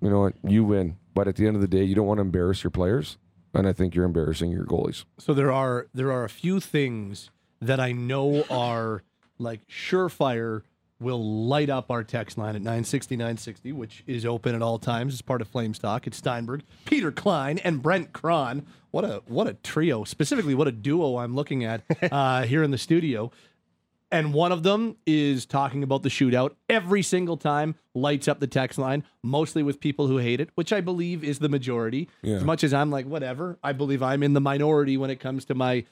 you 0.00 0.10
know? 0.10 0.30
You 0.46 0.64
win. 0.64 0.96
But 1.14 1.28
at 1.28 1.36
the 1.36 1.46
end 1.46 1.56
of 1.56 1.62
the 1.62 1.68
day, 1.68 1.84
you 1.84 1.94
don't 1.94 2.06
want 2.06 2.18
to 2.18 2.22
embarrass 2.22 2.62
your 2.62 2.70
players, 2.70 3.18
and 3.54 3.66
I 3.66 3.72
think 3.72 3.94
you're 3.94 4.04
embarrassing 4.04 4.50
your 4.50 4.64
goalies. 4.64 5.04
So 5.18 5.34
there 5.34 5.52
are 5.52 5.88
there 5.94 6.10
are 6.12 6.24
a 6.24 6.28
few 6.28 6.60
things 6.60 7.30
that 7.60 7.80
I 7.80 7.92
know 7.92 8.44
are 8.50 9.02
like 9.38 9.66
surefire 9.68 10.62
will 11.02 11.46
light 11.46 11.68
up 11.68 11.90
our 11.90 12.04
text 12.04 12.38
line 12.38 12.54
at 12.54 12.62
960 12.62 13.16
960, 13.16 13.72
which 13.72 14.04
is 14.06 14.24
open 14.24 14.54
at 14.54 14.62
all 14.62 14.78
times 14.78 15.14
as 15.14 15.22
part 15.22 15.40
of 15.40 15.48
Flames 15.48 15.78
Talk. 15.78 16.06
It's 16.06 16.16
Steinberg, 16.16 16.62
Peter 16.84 17.10
Klein, 17.10 17.58
and 17.58 17.82
Brent 17.82 18.12
Krahn. 18.12 18.64
What 18.90 19.04
a 19.04 19.22
what 19.26 19.46
a 19.46 19.54
trio, 19.54 20.04
specifically 20.04 20.54
what 20.54 20.68
a 20.68 20.72
duo 20.72 21.18
I'm 21.18 21.34
looking 21.34 21.64
at 21.64 21.82
uh, 22.12 22.44
here 22.44 22.62
in 22.62 22.70
the 22.70 22.78
studio. 22.78 23.30
And 24.12 24.34
one 24.34 24.52
of 24.52 24.62
them 24.62 24.96
is 25.06 25.46
talking 25.46 25.82
about 25.82 26.02
the 26.02 26.10
shootout 26.10 26.50
every 26.68 27.02
single 27.02 27.38
time, 27.38 27.76
lights 27.94 28.28
up 28.28 28.40
the 28.40 28.46
text 28.46 28.78
line, 28.78 29.04
mostly 29.22 29.62
with 29.62 29.80
people 29.80 30.06
who 30.06 30.18
hate 30.18 30.38
it, 30.38 30.50
which 30.54 30.70
I 30.70 30.82
believe 30.82 31.24
is 31.24 31.38
the 31.38 31.48
majority. 31.48 32.10
Yeah. 32.20 32.36
As 32.36 32.44
much 32.44 32.62
as 32.62 32.74
I'm 32.74 32.90
like, 32.90 33.06
whatever, 33.06 33.58
I 33.64 33.72
believe 33.72 34.02
I'm 34.02 34.22
in 34.22 34.34
the 34.34 34.40
minority 34.40 34.98
when 34.98 35.08
it 35.08 35.18
comes 35.18 35.46
to 35.46 35.54
my 35.54 35.86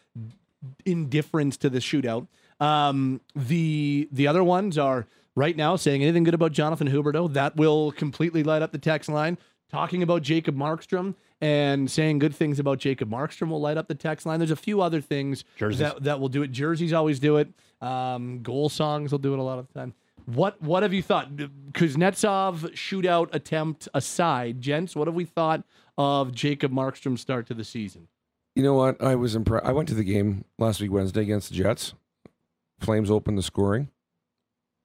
indifference 0.84 1.56
to 1.56 1.70
the 1.70 1.78
shootout. 1.78 2.28
Um, 2.60 3.22
the 3.34 4.06
the 4.12 4.26
other 4.26 4.44
ones 4.44 4.76
are 4.76 5.06
right 5.34 5.56
now 5.56 5.76
saying 5.76 6.02
anything 6.02 6.24
good 6.24 6.34
about 6.34 6.52
Jonathan 6.52 6.90
Huberdeau. 6.90 7.32
That 7.32 7.56
will 7.56 7.90
completely 7.90 8.42
light 8.42 8.60
up 8.60 8.70
the 8.70 8.78
text 8.78 9.08
line. 9.08 9.38
Talking 9.70 10.02
about 10.02 10.20
Jacob 10.22 10.56
Markstrom 10.56 11.14
and 11.40 11.90
saying 11.90 12.18
good 12.18 12.34
things 12.34 12.58
about 12.58 12.78
Jacob 12.78 13.10
Markstrom 13.10 13.48
will 13.48 13.60
light 13.60 13.76
up 13.76 13.88
the 13.88 13.94
text 13.94 14.26
line. 14.26 14.38
There's 14.38 14.50
a 14.50 14.56
few 14.56 14.80
other 14.80 15.00
things 15.00 15.44
Jerseys. 15.56 15.78
that 15.78 16.02
that 16.04 16.20
will 16.20 16.28
do 16.28 16.42
it. 16.42 16.52
Jerseys 16.52 16.92
always 16.92 17.18
do 17.18 17.36
it. 17.36 17.48
Um, 17.80 18.42
goal 18.42 18.68
songs 18.68 19.12
will 19.12 19.18
do 19.18 19.32
it 19.32 19.38
a 19.38 19.42
lot 19.42 19.58
of 19.58 19.66
the 19.68 19.72
time. 19.72 19.94
What 20.26 20.60
what 20.60 20.82
have 20.82 20.92
you 20.92 21.02
thought? 21.02 21.34
Kuznetsov 21.72 22.72
shootout 22.74 23.34
attempt 23.34 23.88
aside, 23.94 24.60
gents, 24.60 24.94
what 24.94 25.08
have 25.08 25.14
we 25.14 25.24
thought 25.24 25.64
of 25.96 26.32
Jacob 26.32 26.72
Markstrom's 26.72 27.20
start 27.20 27.46
to 27.46 27.54
the 27.54 27.64
season? 27.64 28.08
You 28.54 28.62
know 28.62 28.74
what? 28.74 29.02
I 29.02 29.14
was 29.14 29.34
impressed. 29.34 29.64
I 29.64 29.72
went 29.72 29.88
to 29.88 29.94
the 29.94 30.04
game 30.04 30.44
last 30.58 30.80
week 30.80 30.92
Wednesday 30.92 31.22
against 31.22 31.48
the 31.48 31.54
Jets. 31.54 31.94
Flames 32.80 33.10
opened 33.10 33.38
the 33.38 33.42
scoring. 33.42 33.88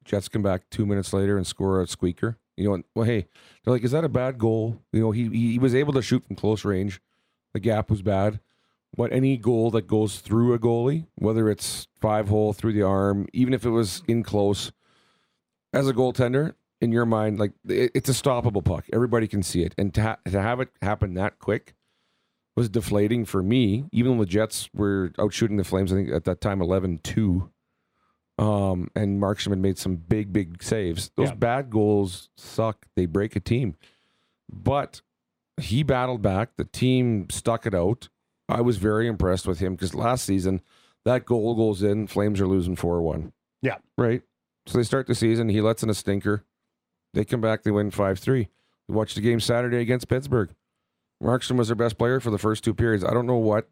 Jets 0.03 0.29
come 0.29 0.43
back 0.43 0.69
two 0.69 0.85
minutes 0.85 1.13
later 1.13 1.35
and 1.35 1.47
score 1.47 1.81
a 1.81 1.87
squeaker. 1.87 2.37
You 2.57 2.65
know, 2.65 2.73
and, 2.75 2.83
well, 2.95 3.05
hey, 3.05 3.27
they're 3.63 3.73
like, 3.73 3.83
is 3.83 3.91
that 3.91 4.03
a 4.03 4.09
bad 4.09 4.37
goal? 4.37 4.81
You 4.93 5.01
know, 5.01 5.11
he 5.11 5.29
he 5.29 5.59
was 5.59 5.75
able 5.75 5.93
to 5.93 6.01
shoot 6.01 6.25
from 6.25 6.35
close 6.35 6.63
range. 6.63 7.01
The 7.53 7.59
gap 7.59 7.89
was 7.89 8.01
bad. 8.01 8.39
But 8.95 9.11
any 9.11 9.35
goal 9.35 9.71
that 9.71 9.87
goes 9.87 10.19
through 10.19 10.53
a 10.53 10.59
goalie, 10.59 11.07
whether 11.15 11.49
it's 11.49 11.87
five 11.99 12.29
hole 12.29 12.53
through 12.53 12.73
the 12.73 12.83
arm, 12.83 13.27
even 13.33 13.53
if 13.53 13.65
it 13.65 13.71
was 13.71 14.03
in 14.07 14.23
close, 14.23 14.71
as 15.73 15.89
a 15.89 15.93
goaltender, 15.93 16.53
in 16.81 16.91
your 16.91 17.05
mind, 17.05 17.39
like 17.39 17.51
it, 17.67 17.91
it's 17.93 18.09
a 18.09 18.13
stoppable 18.13 18.63
puck. 18.63 18.85
Everybody 18.93 19.27
can 19.27 19.43
see 19.43 19.63
it, 19.63 19.73
and 19.77 19.93
to, 19.95 20.01
ha- 20.01 20.17
to 20.25 20.41
have 20.41 20.59
it 20.59 20.69
happen 20.81 21.13
that 21.15 21.39
quick 21.39 21.73
was 22.55 22.69
deflating 22.69 23.25
for 23.25 23.43
me. 23.43 23.85
Even 23.91 24.13
though 24.17 24.23
the 24.23 24.29
Jets 24.29 24.69
were 24.73 25.11
out 25.19 25.33
shooting 25.33 25.57
the 25.57 25.63
Flames, 25.63 25.91
I 25.91 25.95
think 25.95 26.11
at 26.11 26.23
that 26.25 26.41
time 26.41 26.59
11-2. 26.59 27.49
Um, 28.37 28.89
and 28.95 29.21
Markstrom 29.21 29.51
had 29.51 29.59
made 29.59 29.77
some 29.77 29.95
big, 29.95 30.33
big 30.33 30.61
saves. 30.61 31.09
Those 31.15 31.29
Yeah. 31.29 31.35
bad 31.35 31.69
goals 31.69 32.29
suck. 32.35 32.85
They 32.95 33.05
break 33.05 33.35
a 33.35 33.39
team. 33.39 33.75
But 34.51 35.01
he 35.59 35.83
battled 35.83 36.21
back. 36.21 36.55
The 36.57 36.65
team 36.65 37.29
stuck 37.29 37.65
it 37.65 37.73
out. 37.73 38.09
I 38.49 38.61
was 38.61 38.77
very 38.77 39.07
impressed 39.07 39.47
with 39.47 39.59
him 39.59 39.73
because 39.75 39.95
last 39.95 40.25
season 40.25 40.61
That 41.05 41.23
goal 41.25 41.53
goes 41.53 41.83
in. 41.83 42.07
Flames 42.07 42.41
are 42.41 42.47
losing 42.47 42.75
four 42.75 42.99
one. 42.99 43.31
Yeah. 43.61 43.77
Right. 43.95 44.23
So 44.65 44.79
they 44.79 44.83
start 44.83 45.05
the 45.05 45.13
season. 45.13 45.49
He 45.49 45.61
lets 45.61 45.83
in 45.83 45.89
a 45.91 45.93
stinker. 45.93 46.43
They 47.13 47.23
come 47.23 47.41
back. 47.41 47.61
They 47.61 47.69
win 47.69 47.91
five 47.91 48.17
three. 48.17 48.47
We 48.87 48.95
watched 48.95 49.13
the 49.13 49.21
game 49.21 49.39
Saturday 49.39 49.77
against 49.77 50.07
Pittsburgh. 50.07 50.49
Markstrom 51.23 51.57
was 51.57 51.67
their 51.67 51.75
best 51.75 51.99
player 51.99 52.19
for 52.19 52.31
the 52.31 52.39
first 52.39 52.63
two 52.63 52.73
periods. 52.73 53.03
I 53.03 53.13
don't 53.13 53.27
know 53.27 53.37
what 53.37 53.69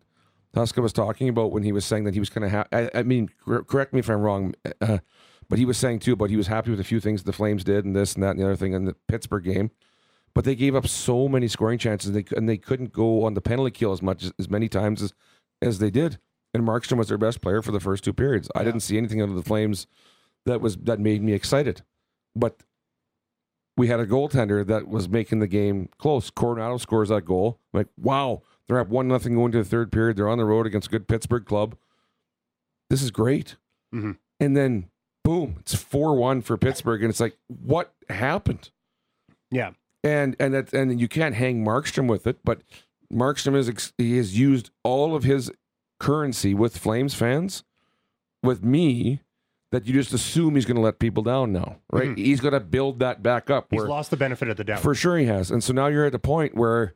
Huska 0.55 0.81
was 0.81 0.93
talking 0.93 1.29
about 1.29 1.51
when 1.51 1.63
he 1.63 1.71
was 1.71 1.85
saying 1.85 2.03
that 2.03 2.13
he 2.13 2.19
was 2.19 2.29
going 2.29 2.43
to 2.43 2.49
have. 2.49 2.67
I, 2.71 2.89
I 2.93 3.03
mean, 3.03 3.29
cor- 3.43 3.63
correct 3.63 3.93
me 3.93 3.99
if 3.99 4.09
I'm 4.09 4.21
wrong, 4.21 4.53
uh, 4.81 4.99
but 5.49 5.57
he 5.57 5.65
was 5.65 5.77
saying 5.77 5.99
too. 5.99 6.15
But 6.15 6.29
he 6.29 6.37
was 6.37 6.47
happy 6.47 6.71
with 6.71 6.79
a 6.79 6.83
few 6.83 6.99
things 6.99 7.23
the 7.23 7.33
Flames 7.33 7.63
did 7.63 7.85
and 7.85 7.95
this 7.95 8.13
and 8.13 8.23
that 8.23 8.31
and 8.31 8.39
the 8.39 8.45
other 8.45 8.55
thing 8.55 8.73
in 8.73 8.85
the 8.85 8.95
Pittsburgh 9.07 9.43
game. 9.43 9.71
But 10.35 10.45
they 10.45 10.55
gave 10.55 10.75
up 10.75 10.87
so 10.87 11.27
many 11.27 11.47
scoring 11.47 11.79
chances, 11.79 12.09
and 12.09 12.15
they 12.15 12.37
and 12.37 12.47
they 12.47 12.57
couldn't 12.57 12.93
go 12.93 13.23
on 13.23 13.33
the 13.33 13.41
penalty 13.41 13.71
kill 13.71 13.91
as 13.91 14.01
much 14.01 14.23
as, 14.23 14.33
as 14.37 14.49
many 14.49 14.69
times 14.69 15.01
as 15.01 15.13
as 15.61 15.79
they 15.79 15.89
did. 15.89 16.19
And 16.53 16.63
Markstrom 16.63 16.97
was 16.97 17.07
their 17.07 17.17
best 17.17 17.41
player 17.41 17.63
for 17.63 17.71
the 17.71 17.79
first 17.79 18.03
two 18.03 18.13
periods. 18.13 18.49
I 18.55 18.63
didn't 18.63 18.81
see 18.81 18.97
anything 18.97 19.21
out 19.21 19.29
of 19.29 19.35
the 19.35 19.43
Flames 19.43 19.87
that 20.45 20.61
was 20.61 20.77
that 20.77 20.99
made 20.99 21.23
me 21.23 21.33
excited. 21.33 21.81
But 22.35 22.61
we 23.75 23.87
had 23.87 23.99
a 23.99 24.05
goaltender 24.05 24.65
that 24.67 24.87
was 24.87 25.09
making 25.09 25.39
the 25.39 25.47
game 25.47 25.89
close. 25.97 26.29
Coronato 26.29 26.79
scores 26.79 27.09
that 27.09 27.25
goal. 27.25 27.59
I'm 27.73 27.79
like, 27.79 27.87
wow, 27.97 28.43
they're 28.67 28.79
up 28.79 28.87
one 28.89 29.07
nothing 29.07 29.35
going 29.35 29.51
to 29.51 29.57
the 29.59 29.63
third 29.69 29.91
period. 29.91 30.17
They're 30.17 30.29
on 30.29 30.37
the 30.37 30.45
road 30.45 30.65
against 30.65 30.87
a 30.87 30.91
good 30.91 31.07
Pittsburgh 31.07 31.45
club. 31.45 31.75
This 32.89 33.01
is 33.01 33.11
great. 33.11 33.55
Mhm. 33.93 34.17
And 34.39 34.55
then 34.57 34.89
boom, 35.23 35.55
it's 35.59 35.73
four 35.75 36.15
one 36.15 36.41
for 36.41 36.57
Pittsburgh, 36.57 37.01
and 37.01 37.09
it's 37.09 37.19
like, 37.19 37.37
what 37.47 37.93
happened? 38.09 38.69
Yeah. 39.51 39.71
and 40.03 40.35
and 40.39 40.53
that 40.53 40.73
and 40.73 40.99
you 40.99 41.07
can't 41.07 41.35
hang 41.35 41.63
Markstrom 41.63 42.07
with 42.09 42.27
it, 42.27 42.39
but 42.43 42.61
Markstrom 43.11 43.55
is 43.55 43.93
he 43.97 44.17
has 44.17 44.37
used 44.37 44.69
all 44.83 45.15
of 45.15 45.23
his 45.23 45.49
currency 45.99 46.53
with 46.53 46.77
Flames 46.77 47.13
fans, 47.13 47.63
with 48.41 48.63
me, 48.63 49.21
that 49.71 49.85
you 49.87 49.93
just 49.93 50.11
assume 50.11 50.55
he's 50.55 50.65
going 50.65 50.75
to 50.75 50.81
let 50.81 50.99
people 50.99 51.23
down 51.23 51.53
now, 51.53 51.77
right? 51.91 52.17
He's 52.17 52.41
going 52.41 52.53
to 52.53 52.59
build 52.59 52.99
that 52.99 53.23
back 53.23 53.49
up. 53.49 53.67
He's 53.71 53.83
lost 53.83 54.09
the 54.11 54.17
benefit 54.17 54.49
of 54.49 54.57
the 54.57 54.63
doubt. 54.65 54.79
for 54.81 54.93
sure 54.93 55.17
he 55.17 55.25
has, 55.27 55.49
and 55.51 55.63
so 55.63 55.71
now 55.71 55.87
you're 55.87 56.05
at 56.05 56.11
the 56.11 56.19
point 56.19 56.53
where, 56.55 56.95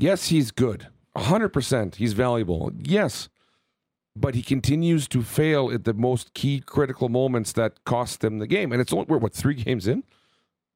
yes, 0.00 0.28
he's 0.28 0.50
good, 0.50 0.88
hundred 1.16 1.50
percent, 1.50 1.96
he's 1.96 2.12
valuable, 2.12 2.72
yes, 2.78 3.28
but 4.16 4.34
he 4.34 4.42
continues 4.42 5.06
to 5.08 5.22
fail 5.22 5.70
at 5.72 5.84
the 5.84 5.94
most 5.94 6.34
key 6.34 6.60
critical 6.60 7.08
moments 7.08 7.52
that 7.52 7.84
cost 7.84 8.20
them 8.20 8.38
the 8.38 8.46
game, 8.46 8.72
and 8.72 8.80
it's 8.80 8.92
only 8.92 9.06
we're 9.08 9.18
what 9.18 9.32
three 9.34 9.54
games 9.64 9.86
in. 9.86 10.04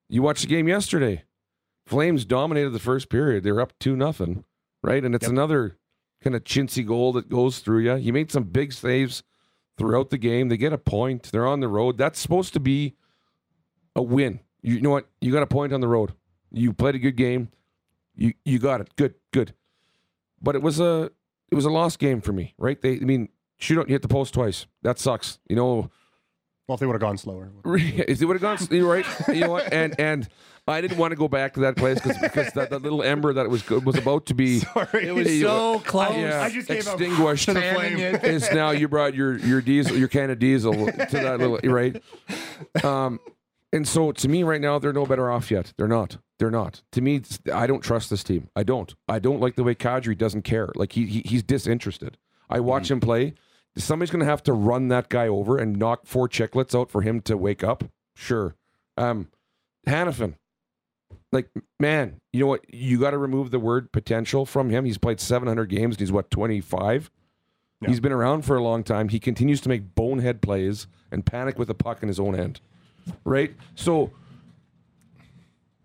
You 0.08 0.22
watched 0.22 0.42
the 0.42 0.48
game 0.48 0.68
yesterday. 0.68 1.24
Flames 1.86 2.24
dominated 2.24 2.70
the 2.70 2.78
first 2.78 3.08
period. 3.08 3.42
They 3.44 3.52
were 3.52 3.60
up 3.60 3.72
two 3.78 3.96
nothing, 3.96 4.44
right? 4.82 5.04
And 5.04 5.14
it's 5.14 5.24
Yep. 5.24 5.32
another 5.32 5.76
kind 6.22 6.34
of 6.36 6.44
chintzy 6.44 6.86
goal 6.86 7.12
that 7.14 7.28
goes 7.28 7.58
through 7.58 7.80
you. 7.80 7.96
You 7.96 8.12
made 8.12 8.30
some 8.30 8.44
big 8.44 8.72
saves 8.72 9.22
throughout 9.76 10.08
the 10.10 10.16
game. 10.18 10.48
They 10.48 10.56
get 10.56 10.72
a 10.72 10.78
point. 10.78 11.24
They're 11.32 11.46
on 11.46 11.60
the 11.60 11.68
road. 11.68 11.98
That's 11.98 12.18
supposed 12.20 12.52
to 12.54 12.60
be 12.60 12.94
a 13.96 14.02
win. 14.02 14.40
You 14.62 14.80
know 14.80 14.90
what? 14.90 15.08
You 15.20 15.32
got 15.32 15.42
a 15.42 15.46
point 15.46 15.72
on 15.74 15.80
the 15.80 15.88
road. 15.88 16.12
You 16.50 16.72
played 16.72 16.94
a 16.94 16.98
good 16.98 17.16
game. 17.16 17.48
You 18.16 18.34
you 18.44 18.58
got 18.58 18.80
it. 18.80 18.94
Good, 18.96 19.14
good. 19.32 19.54
But 20.40 20.54
it 20.54 20.62
was 20.62 20.80
a 20.80 21.10
it 21.50 21.54
was 21.54 21.64
a 21.64 21.70
lost 21.70 21.98
game 21.98 22.20
for 22.20 22.32
me, 22.32 22.54
right? 22.58 22.80
They 22.80 22.96
I 22.96 23.00
mean, 23.00 23.28
shoot 23.58 23.78
out, 23.78 23.88
you 23.88 23.94
hit 23.94 24.02
the 24.02 24.08
post 24.08 24.34
twice. 24.34 24.66
That 24.82 24.98
sucks. 24.98 25.38
You 25.48 25.56
know, 25.56 25.90
well, 26.68 26.74
if 26.74 26.80
they 26.80 26.86
would 26.86 26.94
have 26.94 27.00
gone 27.00 27.18
slower. 27.18 27.50
if 27.64 28.18
they 28.18 28.24
would 28.26 28.40
have 28.40 28.58
gone, 28.60 28.68
you're 28.70 28.90
right. 28.90 29.06
You 29.28 29.40
know 29.40 29.50
what? 29.50 29.72
And 29.72 29.98
and 29.98 30.28
I 30.66 30.80
didn't 30.80 30.96
want 30.96 31.10
to 31.12 31.16
go 31.16 31.28
back 31.28 31.54
to 31.54 31.60
that 31.60 31.76
place 31.76 32.00
because 32.00 32.16
because 32.18 32.52
that, 32.54 32.70
that 32.70 32.82
little 32.82 33.02
ember 33.02 33.32
that 33.34 33.50
was 33.50 33.62
good 33.62 33.84
was 33.84 33.96
about 33.98 34.26
to 34.26 34.34
be 34.34 34.58
Sorry. 34.60 35.08
It 35.08 35.14
was 35.14 35.30
You 35.30 35.44
know, 35.46 35.78
so 35.78 35.84
close. 35.84 36.16
yeah, 36.16 36.40
I 36.40 36.50
just 36.50 36.68
gave 36.68 36.86
up 36.88 37.00
extinguished. 37.00 37.46
to 37.46 37.54
the 37.54 37.60
flame. 37.60 37.98
is 37.98 38.50
now 38.52 38.70
you 38.70 38.88
brought 38.88 39.14
your 39.14 39.36
your 39.38 39.60
diesel 39.60 39.96
your 39.96 40.08
can 40.08 40.30
of 40.30 40.38
diesel 40.38 40.72
to 40.72 41.06
that 41.10 41.38
little 41.38 41.58
right 41.70 42.02
um 42.82 43.20
and 43.74 43.86
so 43.86 44.10
to 44.12 44.28
me 44.28 44.42
right 44.42 44.60
now 44.60 44.78
they're 44.78 44.92
no 44.94 45.04
better 45.04 45.30
off 45.30 45.50
yet 45.50 45.74
they're 45.76 45.86
not 45.88 46.16
they're 46.44 46.50
not. 46.50 46.82
To 46.92 47.00
me 47.00 47.22
i 47.54 47.66
don't 47.66 47.80
trust 47.80 48.10
this 48.10 48.22
team. 48.22 48.50
I 48.54 48.64
don't. 48.64 48.94
I 49.08 49.18
don't 49.18 49.40
like 49.40 49.56
the 49.56 49.64
way 49.64 49.74
kadri 49.74 50.16
doesn't 50.16 50.42
care. 50.42 50.70
Like 50.74 50.92
he, 50.92 51.06
he 51.06 51.22
he's 51.24 51.42
disinterested. 51.42 52.18
I 52.50 52.60
watch 52.60 52.90
him 52.90 53.00
play. 53.00 53.32
Somebody's 53.78 54.10
gonna 54.10 54.26
have 54.26 54.42
to 54.42 54.52
run 54.52 54.88
that 54.88 55.08
guy 55.08 55.26
over 55.26 55.56
and 55.56 55.78
knock 55.78 56.04
four 56.04 56.28
chicklets 56.28 56.78
out 56.78 56.90
for 56.90 57.00
him 57.00 57.22
to 57.22 57.38
wake 57.38 57.64
up? 57.64 57.84
Sure. 58.14 58.56
Um 58.98 59.28
Hanifin. 59.86 60.34
Like 61.32 61.48
man 61.80 62.20
you 62.34 62.40
know 62.40 62.46
what? 62.46 62.72
You 62.72 63.00
got 63.00 63.12
to 63.12 63.18
remove 63.18 63.50
the 63.50 63.58
word 63.58 63.90
potential 63.90 64.44
from 64.44 64.68
him. 64.68 64.84
He's 64.84 64.98
played 64.98 65.20
700 65.20 65.64
games 65.70 65.94
and 65.94 66.00
he's 66.00 66.12
what 66.12 66.30
25 66.30 67.10
Yeah. 67.80 67.88
He's 67.88 68.00
been 68.00 68.12
around 68.12 68.42
for 68.44 68.56
a 68.56 68.62
long 68.62 68.82
time. 68.84 69.08
He 69.08 69.18
continues 69.18 69.62
to 69.62 69.70
make 69.70 69.94
bonehead 69.94 70.42
plays 70.42 70.88
and 71.10 71.24
panic 71.24 71.58
with 71.58 71.68
the 71.68 71.74
puck 71.74 72.02
in 72.02 72.08
his 72.08 72.20
own 72.20 72.38
end. 72.38 72.60
Right? 73.24 73.54
So 73.74 74.10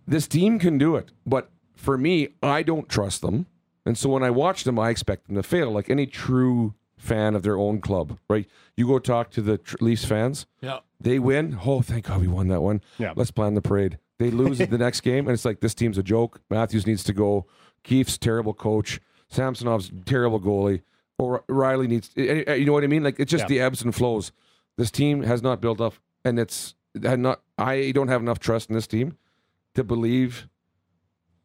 this 0.10 0.28
team 0.28 0.60
can 0.60 0.78
do 0.78 0.96
it. 0.96 1.12
But 1.26 1.50
for 1.76 1.98
me, 1.98 2.30
I 2.44 2.64
don't 2.64 2.90
trust 2.90 3.22
them. 3.22 3.46
And 3.86 3.98
so 3.98 4.10
when 4.10 4.24
I 4.24 4.30
watch 4.30 4.64
them, 4.64 4.78
I 4.78 4.90
expect 4.90 5.28
them 5.28 5.36
to 5.36 5.44
fail, 5.44 5.72
like 5.72 5.90
any 5.90 6.06
true 6.06 6.74
fan 6.98 7.34
of 7.36 7.44
their 7.44 7.58
own 7.58 7.80
club, 7.80 8.20
right? 8.30 8.46
You 8.76 8.88
go 8.88 9.00
talk 9.00 9.32
to 9.32 9.42
the 9.42 9.58
tr- 9.58 9.78
Leafs 9.80 10.04
fans, 10.06 10.46
Yeah. 10.62 10.80
they 11.00 11.18
win. 11.18 11.58
Oh, 11.66 11.82
thank 11.82 12.06
God 12.08 12.20
we 12.22 12.28
won 12.28 12.50
that 12.50 12.62
one. 12.62 12.82
Yeah. 12.98 13.14
Let's 13.16 13.32
plan 13.32 13.54
the 13.54 13.62
parade. 13.62 13.98
They 14.18 14.32
lose 14.32 14.58
the 14.58 14.78
next 14.78 15.02
game, 15.02 15.28
and 15.28 15.34
it's 15.34 15.46
like 15.46 15.62
this 15.62 15.74
team's 15.74 15.98
a 15.98 16.04
joke. 16.04 16.42
Matthews 16.50 16.86
needs 16.86 17.04
to 17.06 17.14
go. 17.14 17.46
Keefe's 17.84 18.18
terrible 18.18 18.54
coach. 18.54 19.00
Samsonov's 19.32 19.92
terrible 20.06 20.42
goalie. 20.42 20.82
Or 21.18 21.44
Rielly 21.50 21.88
needs. 21.88 22.10
eh, 22.18 22.44
eh, 22.48 22.54
You 22.56 22.66
know 22.66 22.74
what 22.74 22.84
I 22.84 22.88
mean? 22.88 23.04
Like 23.04 23.20
it's 23.20 23.32
just 23.32 23.44
Yeah. 23.44 23.48
the 23.48 23.60
ebbs 23.62 23.82
and 23.82 23.96
flows. 23.96 24.32
This 24.78 24.92
team 24.92 25.24
has 25.24 25.42
not 25.42 25.62
built 25.62 25.80
up, 25.82 25.94
and 26.26 26.38
it's 26.38 26.76
had 27.02 27.20
not. 27.20 27.42
I 27.58 27.92
don't 27.96 28.08
have 28.10 28.22
enough 28.22 28.40
trust 28.40 28.70
in 28.70 28.76
this 28.76 28.88
team 28.88 29.18
to 29.76 29.84
believe 29.84 30.48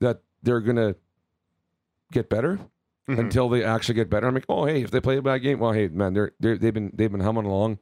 that 0.00 0.22
they're 0.42 0.60
gonna 0.60 0.96
get 2.12 2.28
better 2.28 2.58
Mhm. 3.08 3.18
until 3.18 3.48
they 3.48 3.62
actually 3.64 3.94
get 3.96 4.08
better. 4.10 4.26
I'm 4.26 4.34
like, 4.34 4.46
oh 4.48 4.64
hey, 4.66 4.82
if 4.82 4.90
they 4.90 5.00
play 5.00 5.16
a 5.18 5.22
bad 5.22 5.38
game, 5.38 5.58
well 5.58 5.72
hey 5.72 5.88
man, 5.88 6.14
they're, 6.14 6.32
they're 6.40 6.56
they've 6.58 6.72
been 6.74 6.90
they've 6.94 7.10
been 7.12 7.20
humming 7.20 7.44
along. 7.46 7.78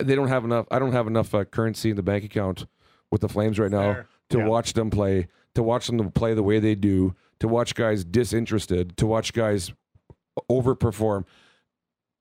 They 0.00 0.14
don't 0.14 0.28
have 0.28 0.44
enough. 0.44 0.66
I 0.70 0.78
don't 0.78 0.92
have 0.92 1.06
enough 1.06 1.34
uh, 1.34 1.44
currency 1.44 1.90
in 1.90 1.96
the 1.96 2.02
bank 2.02 2.24
account 2.24 2.66
with 3.10 3.20
the 3.20 3.28
Flames 3.28 3.58
right 3.58 3.70
now 3.70 3.92
Fair. 3.94 4.06
to 4.30 4.38
Yeah. 4.38 4.46
watch 4.46 4.72
them 4.72 4.88
play, 4.90 5.28
to 5.54 5.62
watch 5.62 5.86
them 5.86 6.10
play 6.12 6.32
the 6.34 6.42
way 6.42 6.58
they 6.60 6.74
do, 6.74 7.14
to 7.40 7.46
watch 7.48 7.74
guys 7.74 8.04
disinterested, 8.04 8.96
to 8.96 9.06
watch 9.06 9.32
guys 9.34 9.70
overperform. 10.50 11.24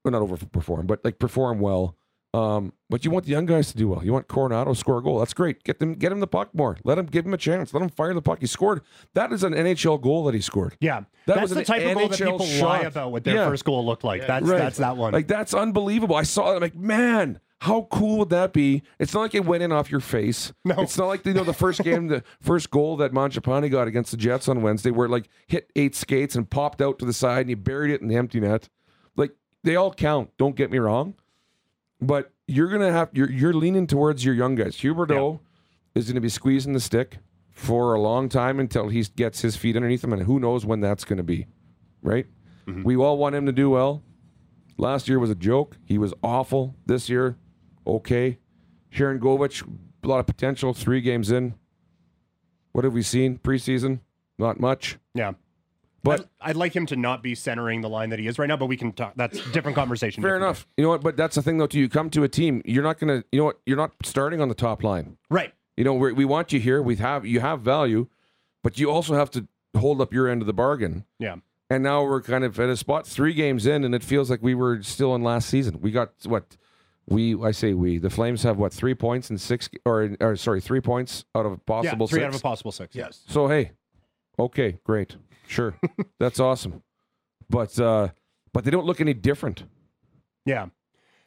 Well, 0.04 0.12
not 0.12 0.22
overperform, 0.22 0.88
but 0.88 1.04
like 1.06 1.18
perform 1.20 1.60
well. 1.60 1.96
Um, 2.34 2.72
but 2.90 3.04
you 3.04 3.12
want 3.12 3.26
the 3.26 3.32
young 3.32 3.46
guys 3.46 3.72
to 3.72 3.78
do 3.78 3.90
well. 3.90 4.06
You 4.06 4.14
want 4.14 4.30
Coronato 4.30 4.68
to 4.70 4.76
score 4.76 5.00
a 5.00 5.04
goal. 5.04 5.20
That's 5.20 5.34
great. 5.34 5.64
Get 5.66 5.80
them, 5.80 5.96
get 5.96 6.14
him 6.14 6.22
the 6.22 6.28
puck 6.28 6.56
more. 6.56 6.78
Let 6.86 6.98
him 6.98 7.06
give 7.08 7.26
him 7.26 7.34
a 7.34 7.38
chance. 7.38 7.74
Let 7.74 7.84
him 7.84 7.90
fire 7.90 8.14
the 8.14 8.22
puck. 8.22 8.40
He 8.40 8.48
scored. 8.48 8.82
That 9.16 9.34
is 9.34 9.44
an 9.44 9.54
NHL 9.54 10.02
goal 10.02 10.24
that 10.26 10.34
he 10.36 10.40
scored. 10.40 10.78
Yeah, 10.80 11.02
That 11.26 11.36
that's 11.36 11.42
was 11.42 11.52
the 11.52 11.60
an 11.60 11.66
type 11.66 11.86
of 11.86 11.94
goal 11.98 12.08
that 12.08 12.20
NHL 12.20 12.40
people 12.40 12.66
lie 12.66 12.80
about 12.82 13.12
what 13.12 13.26
their 13.26 13.36
Yeah. 13.36 13.50
first 13.50 13.66
goal 13.66 13.86
looked 13.86 14.06
like. 14.06 14.26
That's 14.28 14.48
Right. 14.48 14.58
that's 14.60 14.78
that 14.78 14.96
one. 14.96 15.12
Like 15.12 15.28
that's 15.28 15.54
unbelievable. 15.54 16.16
I 16.16 16.24
saw 16.24 16.54
it. 16.54 16.56
I'm 16.56 16.62
like, 16.62 16.76
man, 16.76 17.42
how 17.60 17.88
cool 17.92 18.20
would 18.20 18.30
that 18.30 18.54
be? 18.54 18.82
It's 18.98 19.14
not 19.14 19.20
like 19.22 19.36
it 19.36 19.46
went 19.46 19.62
in 19.62 19.74
off 19.74 19.92
your 19.92 20.00
face. 20.00 20.54
No. 20.64 20.76
It's 20.80 20.98
not 20.98 21.08
like 21.08 21.26
you 21.26 21.34
know 21.34 21.44
the 21.44 21.54
first 21.54 21.80
game, 21.84 22.08
the 22.08 22.24
first 22.40 22.72
goal 22.72 22.96
that 22.98 23.12
Mangiapane 23.12 23.70
got 23.70 23.90
against 23.90 24.12
the 24.12 24.18
Jets 24.18 24.48
on 24.48 24.62
Wednesday, 24.62 24.90
where 24.92 25.08
it 25.08 25.10
like 25.12 25.28
hit 25.48 25.70
eight 25.76 25.96
skates 25.96 26.36
and 26.36 26.50
popped 26.50 26.82
out 26.82 26.98
to 27.00 27.06
the 27.06 27.12
side 27.14 27.42
and 27.42 27.50
he 27.50 27.56
buried 27.56 27.92
it 27.92 28.00
in 28.02 28.08
the 28.08 28.16
empty 28.16 28.40
net. 28.40 28.70
Like 29.18 29.32
they 29.64 29.76
all 29.76 29.94
count. 29.94 30.30
Don't 30.38 30.56
get 30.56 30.72
me 30.72 30.80
wrong, 30.80 31.14
but 32.02 32.32
you're 32.48 32.68
gonna 32.70 32.92
have 32.92 33.10
you're 33.14 33.30
you're 33.32 33.54
leaning 33.54 33.88
towards 33.88 34.26
your 34.26 34.34
young 34.34 34.56
guys. 34.56 34.76
Huberdeau 34.78 35.40
is 35.96 36.06
going 36.06 36.16
to 36.16 36.22
be 36.22 36.30
squeezing 36.30 36.74
the 36.74 36.80
stick 36.80 37.18
for 37.52 37.94
a 37.94 38.02
long 38.02 38.30
time 38.30 38.60
until 38.60 38.88
he 38.90 39.04
gets 39.04 39.42
his 39.42 39.56
feet 39.56 39.76
underneath 39.76 40.04
him, 40.04 40.14
and 40.14 40.24
who 40.24 40.40
knows 40.40 40.66
when 40.66 40.80
that's 40.80 41.04
going 41.04 41.18
to 41.18 41.24
be. 41.24 41.48
Right? 42.02 42.28
Mm-hmm. 42.66 42.84
We 42.84 42.96
all 42.96 43.18
want 43.18 43.36
him 43.36 43.46
to 43.46 43.52
do 43.52 43.70
well. 43.70 44.04
Last 44.78 45.08
year 45.08 45.20
was 45.20 45.30
a 45.30 45.36
joke. 45.36 45.78
He 45.86 45.98
was 45.98 46.14
awful. 46.24 46.76
This 46.86 47.10
year, 47.10 47.38
okay. 47.86 48.40
Sharangovich, 48.92 49.68
a 50.04 50.08
lot 50.08 50.20
of 50.20 50.26
potential. 50.26 50.74
Three 50.74 51.02
games 51.02 51.30
in. 51.30 51.56
What 52.72 52.84
have 52.86 52.94
we 52.94 53.04
seen 53.04 53.38
preseason? 53.38 54.00
Not 54.40 54.60
much. 54.60 54.98
yeah. 55.14 55.34
But 56.04 56.22
I'd, 56.42 56.52
I'd 56.52 56.56
like 56.56 56.76
him 56.76 56.86
to 56.88 56.96
not 56.96 57.22
be 57.22 57.36
centering 57.36 57.82
the 57.82 57.90
line 57.90 58.10
that 58.10 58.20
he 58.20 58.26
is 58.28 58.40
right 58.40 58.48
now, 58.48 58.58
but 58.58 58.66
we 58.66 58.78
can 58.78 58.92
talk. 58.92 59.14
That's 59.16 59.40
different 59.52 59.76
conversation. 59.76 60.24
fair 60.24 60.32
different 60.40 60.44
enough. 60.58 60.68
You 60.78 60.84
know 60.84 60.90
what? 60.90 61.02
But 61.02 61.16
that's 61.18 61.36
the 61.36 61.42
thing, 61.42 61.58
though. 61.60 61.68
Too, 61.68 61.80
you 61.80 61.90
come 61.90 62.10
to 62.12 62.24
a 62.24 62.28
team, 62.30 62.62
you're 62.66 62.84
not 62.84 63.00
gonna. 63.00 63.24
You 63.32 63.40
know 63.40 63.46
what? 63.46 63.60
You're 63.66 63.78
not 63.78 63.92
starting 64.04 64.42
on 64.42 64.50
the 64.50 64.56
top 64.56 64.84
line. 64.84 65.18
Right. 65.30 65.54
You 65.78 65.84
know, 65.84 65.94
we 65.94 66.12
we 66.14 66.26
want 66.26 66.52
you 66.54 66.60
here. 66.60 66.82
We 66.82 66.96
have 66.98 67.26
you 67.26 67.40
have 67.40 67.62
value, 67.62 68.08
but 68.64 68.80
you 68.80 68.90
also 68.90 69.14
have 69.16 69.30
to 69.32 69.48
hold 69.78 70.02
up 70.02 70.12
your 70.14 70.28
end 70.28 70.42
of 70.42 70.48
the 70.48 70.54
bargain. 70.54 71.06
Yeah. 71.20 71.36
And 71.70 71.84
now 71.84 72.04
we're 72.04 72.22
kind 72.22 72.44
of 72.44 72.60
at 72.60 72.68
a 72.68 72.76
spot 72.76 73.08
three 73.08 73.34
games 73.34 73.66
in, 73.66 73.84
and 73.86 73.96
it 73.96 74.04
feels 74.04 74.30
like 74.30 74.42
we 74.44 74.54
were 74.56 74.82
still 74.84 75.16
in 75.16 75.24
last 75.24 75.48
season. 75.48 75.80
We 75.82 75.92
got 75.92 76.12
what 76.26 76.58
we 77.08 77.42
I 77.42 77.52
say 77.52 77.74
we 77.74 77.98
the 77.98 78.10
Flames 78.10 78.44
have 78.44 78.58
what 78.58 78.74
three 78.74 78.94
points 78.96 79.30
and 79.30 79.40
six 79.40 79.70
or 79.86 80.16
or 80.20 80.36
sorry 80.36 80.60
three 80.62 80.82
points 80.82 81.24
out 81.36 81.46
of 81.46 81.52
a 81.54 81.56
Yeah. 81.56 81.60
possible 81.66 82.08
Three 82.08 82.18
six. 82.20 82.26
out 82.26 82.30
of 82.36 82.40
a 82.42 82.44
possible 82.44 82.72
six. 82.72 82.96
Yes. 82.96 83.22
so 83.28 83.48
hey, 83.48 83.72
okay, 84.46 84.78
great, 84.84 85.16
sure, 85.48 85.76
that's 86.20 86.40
awesome, 86.40 86.84
but 87.50 87.78
uh, 87.80 88.10
but 88.54 88.64
they 88.64 88.72
don't 88.72 88.86
look 88.86 89.02
any 89.02 89.14
different. 89.14 89.64
Yeah. 90.46 90.68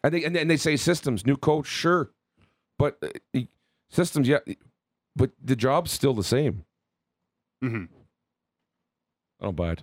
I 0.03 0.11
think, 0.11 0.27
and 0.27 0.51
they 0.51 0.57
say 0.59 0.77
systems, 0.77 1.25
new 1.25 1.37
coach, 1.37 1.67
sure, 1.67 2.11
but 2.79 2.99
uh, 3.03 3.41
systems, 3.89 4.29
yeah, 4.29 4.41
but 5.17 5.31
the 5.43 5.57
job's 5.57 5.91
still 5.93 6.13
the 6.13 6.23
same. 6.25 6.65
hmm 7.63 7.85
I 9.41 9.45
don't 9.47 9.57
buy 9.57 9.73
it. 9.73 9.83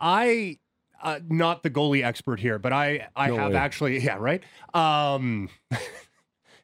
I 0.00 0.58
uh, 1.02 1.20
not 1.28 1.62
the 1.62 1.70
goalie 1.70 2.02
expert 2.02 2.40
here, 2.40 2.58
but 2.58 2.72
I 2.72 3.08
I 3.14 3.28
No 3.28 3.36
have 3.36 3.52
way. 3.52 3.58
actually 3.58 3.98
yeah 3.98 4.16
right. 4.18 4.42
Um, 4.72 5.50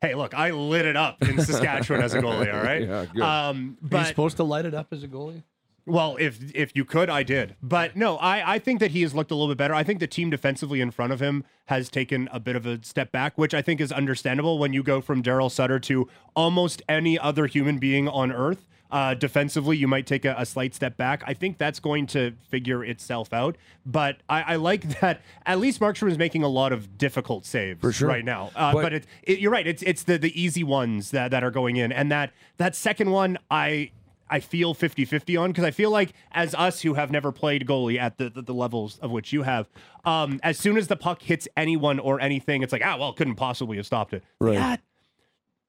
hey, 0.00 0.14
look, 0.14 0.34
I 0.34 0.50
lit 0.50 0.86
it 0.86 0.96
up 0.96 1.22
in 1.22 1.40
Saskatchewan 1.40 2.02
as 2.02 2.14
a 2.14 2.20
goalie. 2.20 2.52
All 2.52 2.62
right. 2.62 2.80
Yeah, 2.90 3.06
good. 3.12 3.22
Um, 3.22 3.56
Are 3.56 3.62
you 3.62 3.76
but 3.82 4.06
supposed 4.06 4.36
to 4.38 4.44
light 4.44 4.64
it 4.64 4.74
up 4.74 4.88
as 4.92 5.02
a 5.02 5.08
goalie? 5.08 5.42
well, 5.86 6.16
if 6.20 6.54
if 6.54 6.72
you 6.74 6.84
could, 6.84 7.10
I 7.10 7.22
did. 7.22 7.56
But 7.62 7.96
no, 7.96 8.16
I 8.18 8.54
I 8.54 8.58
think 8.58 8.80
that 8.80 8.90
he 8.92 9.02
has 9.02 9.14
looked 9.14 9.30
a 9.30 9.34
little 9.34 9.48
bit 9.48 9.58
better. 9.58 9.74
I 9.74 9.82
think 9.82 9.98
the 10.00 10.06
team 10.06 10.30
defensively 10.30 10.80
in 10.80 10.90
front 10.90 11.12
of 11.12 11.20
him 11.20 11.44
has 11.66 11.88
taken 11.88 12.28
a 12.32 12.38
bit 12.40 12.54
of 12.56 12.64
a 12.66 12.82
step 12.84 13.12
back, 13.12 13.36
which 13.36 13.54
I 13.54 13.62
think 13.62 13.80
is 13.80 13.90
understandable 13.92 14.58
when 14.58 14.72
you 14.72 14.82
go 14.82 15.00
from 15.00 15.22
Daryl 15.22 15.50
Sutter 15.50 15.78
to 15.80 16.08
almost 16.36 16.82
any 16.88 17.18
other 17.18 17.46
human 17.46 17.78
being 17.78 18.08
on 18.08 18.30
earth. 18.32 18.66
Uh, 18.90 19.14
defensively, 19.14 19.76
you 19.76 19.86
might 19.88 20.06
take 20.06 20.24
a, 20.24 20.34
a 20.38 20.44
slight 20.46 20.74
step 20.74 20.96
back. 20.96 21.22
I 21.26 21.34
think 21.34 21.58
that's 21.58 21.78
going 21.80 22.06
to 22.08 22.32
figure 22.48 22.82
itself 22.84 23.32
out. 23.32 23.56
But 23.86 24.18
I, 24.28 24.42
I 24.42 24.56
like 24.56 24.82
that 25.00 25.22
at 25.46 25.58
least 25.60 25.80
Markstrom 25.80 26.10
is 26.10 26.18
making 26.18 26.42
a 26.42 26.48
lot 26.48 26.72
of 26.72 26.98
difficult 26.98 27.46
saves 27.46 27.80
For 27.80 27.92
sure. 27.92 28.08
right 28.08 28.24
now. 28.24 28.50
Uh, 28.54 28.72
but 28.72 28.82
But- 28.82 28.92
it's 28.94 29.06
it, 29.22 29.38
you're 29.38 29.52
right. 29.52 29.66
It's 29.66 29.82
it's 29.82 30.02
the 30.04 30.18
the 30.18 30.40
easy 30.40 30.64
ones 30.64 31.10
that, 31.12 31.30
that 31.30 31.44
are 31.44 31.50
going 31.50 31.76
in, 31.76 31.92
and 31.92 32.10
that 32.10 32.32
that 32.56 32.74
second 32.74 33.10
one 33.10 33.38
I 33.50 33.90
I 34.32 34.38
feel 34.38 34.76
50-50 34.76 35.40
on 35.40 35.50
because 35.50 35.64
I 35.64 35.72
feel 35.72 35.90
like 35.90 36.12
as 36.30 36.54
us 36.54 36.82
who 36.82 36.94
have 36.94 37.10
never 37.10 37.32
played 37.32 37.66
goalie 37.66 37.98
at 37.98 38.16
the, 38.16 38.30
the, 38.30 38.42
the 38.42 38.54
levels 38.54 38.96
of 39.00 39.10
which 39.10 39.32
you 39.32 39.42
have, 39.42 39.68
um, 40.04 40.38
as 40.44 40.56
soon 40.56 40.76
as 40.76 40.86
the 40.86 40.94
puck 40.94 41.20
hits 41.20 41.48
anyone 41.56 41.98
or 41.98 42.20
anything, 42.20 42.62
it's 42.62 42.72
like 42.72 42.82
ah 42.84 42.96
well, 42.96 43.12
couldn't 43.12 43.34
possibly 43.34 43.76
have 43.76 43.86
stopped 43.86 44.12
it. 44.14 44.22
Right. 44.40 44.54
Yeah, 44.54 44.76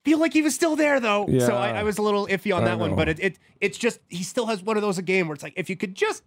feel 0.04 0.18
like 0.18 0.32
he 0.32 0.42
was 0.42 0.54
still 0.54 0.76
there 0.76 1.00
though. 1.00 1.26
So 1.38 1.54
I, 1.56 1.70
I 1.80 1.82
was 1.82 1.98
a 1.98 2.02
little 2.02 2.26
iffy 2.26 2.54
on 2.54 2.62
I 2.62 2.66
that 2.66 2.78
one, 2.78 2.94
but 2.96 3.08
it, 3.08 3.18
it 3.20 3.38
it's 3.60 3.78
just 3.78 4.00
he 4.08 4.22
still 4.22 4.46
has 4.46 4.62
one 4.62 4.76
of 4.76 4.82
those 4.82 4.98
a 4.98 5.02
game 5.02 5.28
where 5.28 5.34
it's 5.34 5.42
like 5.42 5.54
if 5.56 5.68
you 5.70 5.76
could 5.76 5.94
just 5.94 6.22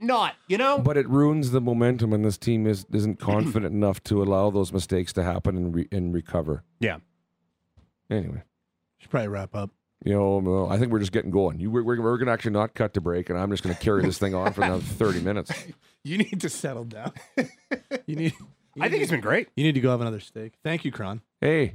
not, 0.00 0.34
you 0.46 0.58
know. 0.58 0.78
But 0.78 0.96
it 0.96 1.08
ruins 1.08 1.50
the 1.50 1.60
momentum, 1.60 2.12
and 2.12 2.24
this 2.24 2.38
team 2.38 2.66
is 2.66 2.86
isn't 2.92 3.18
confident 3.20 3.74
enough 3.74 4.02
to 4.04 4.22
allow 4.22 4.50
those 4.50 4.72
mistakes 4.72 5.12
to 5.14 5.22
happen 5.24 5.56
and 5.56 5.74
re, 5.74 5.88
and 5.92 6.14
recover. 6.14 6.62
yeah. 6.80 6.98
Anyway, 8.10 8.42
Should 8.98 9.10
probably 9.10 9.28
wrap 9.28 9.54
up. 9.54 9.70
you 10.04 10.12
know, 10.14 10.66
I 10.70 10.78
think 10.78 10.90
we're 10.92 10.98
just 11.00 11.12
getting 11.12 11.30
going. 11.30 11.60
You, 11.60 11.70
we're, 11.70 11.82
we're, 11.82 12.00
we're 12.00 12.16
going 12.16 12.26
to 12.28 12.32
actually 12.32 12.52
not 12.52 12.72
cut 12.74 12.94
to 12.94 13.02
break, 13.02 13.28
and 13.28 13.38
I'm 13.38 13.50
just 13.50 13.62
going 13.62 13.74
to 13.74 13.80
carry 13.82 14.02
this 14.02 14.16
thing 14.18 14.34
on 14.34 14.52
for 14.54 14.62
another 14.62 14.80
30 14.82 15.20
minutes. 15.20 15.52
You 16.04 16.16
need 16.16 16.40
to 16.40 16.48
settle 16.48 16.84
down. 16.84 17.12
you 18.06 18.16
need. 18.16 18.32
you 18.32 18.82
I 18.82 18.84
need 18.84 18.90
think 18.92 19.02
it's 19.02 19.10
to- 19.10 19.16
been 19.16 19.20
great. 19.20 19.48
You 19.56 19.64
need 19.64 19.74
to 19.74 19.80
go 19.80 19.90
have 19.90 20.00
another 20.00 20.20
steak. 20.20 20.54
Thank 20.64 20.86
you, 20.86 20.92
Krahn. 20.92 21.20
Hey, 21.42 21.74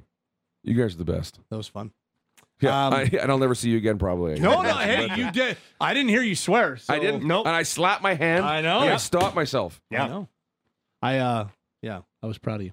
you 0.64 0.74
guys 0.74 0.96
are 0.96 0.98
the 0.98 1.06
best. 1.06 1.40
That 1.50 1.58
was 1.58 1.68
fun. 1.68 1.92
Yeah, 2.62 2.88
Um, 2.88 2.94
I, 2.94 3.02
and 3.22 3.30
I'll 3.32 3.38
never 3.38 3.56
see 3.56 3.70
you 3.70 3.78
again, 3.78 3.98
probably. 3.98 4.40
No, 4.40 4.62
no. 4.62 4.78
Hey, 4.78 5.10
you 5.18 5.32
did. 5.32 5.58
I 5.82 5.94
didn't 5.94 6.10
hear 6.10 6.22
you 6.22 6.36
swear. 6.36 6.78
So 6.78 6.94
I 6.94 7.00
didn't. 7.00 7.26
Nope. 7.26 7.46
And 7.46 7.56
I 7.56 7.64
slapped 7.64 8.02
my 8.02 8.14
hand. 8.14 8.46
I 8.46 8.62
know. 8.62 8.78
And 8.80 8.86
Yeah. 8.88 8.94
I 8.94 8.98
stopped 8.98 9.36
myself. 9.36 9.82
Yeah. 9.90 10.06
I 10.06 10.08
know. 10.08 10.30
I 11.02 11.18
uh 11.18 11.48
yeah, 11.82 12.02
I 12.22 12.28
was 12.28 12.38
proud 12.38 12.62
of 12.62 12.66
you. 12.66 12.72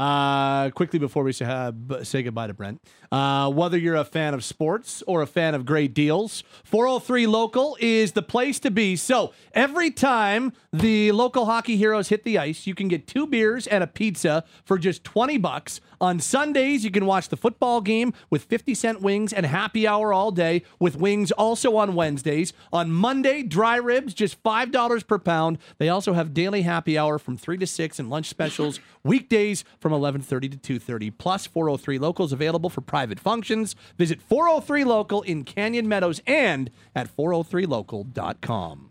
Uh, 0.00 0.70
quickly 0.70 0.98
before 0.98 1.22
we 1.22 1.30
say, 1.30 1.44
uh, 1.44 1.72
say 2.02 2.22
goodbye 2.22 2.46
to 2.46 2.54
Brent, 2.54 2.80
uh, 3.12 3.50
whether 3.50 3.76
you're 3.76 3.96
a 3.96 4.04
fan 4.04 4.32
of 4.32 4.42
sports 4.42 5.02
or 5.06 5.20
a 5.20 5.26
fan 5.26 5.54
of 5.54 5.66
great 5.66 5.92
deals, 5.92 6.42
403 6.64 7.26
Local 7.26 7.76
is 7.80 8.12
the 8.12 8.22
place 8.22 8.58
to 8.60 8.70
be. 8.70 8.96
So 8.96 9.34
every 9.52 9.90
time 9.90 10.54
the 10.72 11.12
local 11.12 11.44
hockey 11.44 11.76
heroes 11.76 12.08
hit 12.08 12.24
the 12.24 12.38
ice, 12.38 12.66
you 12.66 12.74
can 12.74 12.88
get 12.88 13.06
two 13.06 13.26
beers 13.26 13.66
and 13.66 13.84
a 13.84 13.86
pizza 13.86 14.42
for 14.64 14.78
just 14.78 15.04
20 15.04 15.36
bucks. 15.36 15.82
On 16.00 16.18
Sundays, 16.18 16.82
you 16.82 16.90
can 16.90 17.04
watch 17.04 17.28
the 17.28 17.36
football 17.36 17.82
game 17.82 18.14
with 18.30 18.44
50 18.44 18.74
cent 18.74 19.02
wings 19.02 19.34
and 19.34 19.44
happy 19.44 19.86
hour 19.86 20.14
all 20.14 20.30
day 20.30 20.62
with 20.78 20.96
wings 20.96 21.30
also 21.32 21.76
on 21.76 21.94
Wednesdays. 21.94 22.54
On 22.72 22.90
Monday, 22.90 23.42
dry 23.42 23.76
ribs, 23.76 24.14
just 24.14 24.42
$5 24.42 25.06
per 25.06 25.18
pound. 25.18 25.58
They 25.76 25.90
also 25.90 26.14
have 26.14 26.32
daily 26.32 26.62
happy 26.62 26.96
hour 26.96 27.18
from 27.18 27.36
3 27.36 27.58
to 27.58 27.66
6 27.66 27.98
and 27.98 28.08
lunch 28.08 28.30
specials 28.30 28.80
weekdays 29.04 29.62
from 29.78 29.89
11:30 29.92 30.48
to 30.48 30.56
2:30. 30.56 31.10
Plus 31.10 31.46
403 31.46 31.98
locals 31.98 32.32
available 32.32 32.70
for 32.70 32.80
private 32.80 33.20
functions. 33.20 33.74
Visit 33.98 34.20
403 34.20 34.84
local 34.84 35.22
in 35.22 35.44
Canyon 35.44 35.88
Meadows 35.88 36.20
and 36.26 36.70
at 36.94 37.14
403local.com. 37.14 38.90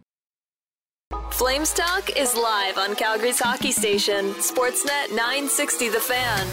Flames 1.32 1.74
Talk 1.74 2.18
is 2.18 2.36
live 2.36 2.78
on 2.78 2.96
Calgary's 2.96 3.40
hockey 3.40 3.72
station, 3.72 4.34
Sportsnet 4.34 5.10
960 5.12 5.90
The 5.90 6.00
Fan. 6.00 6.48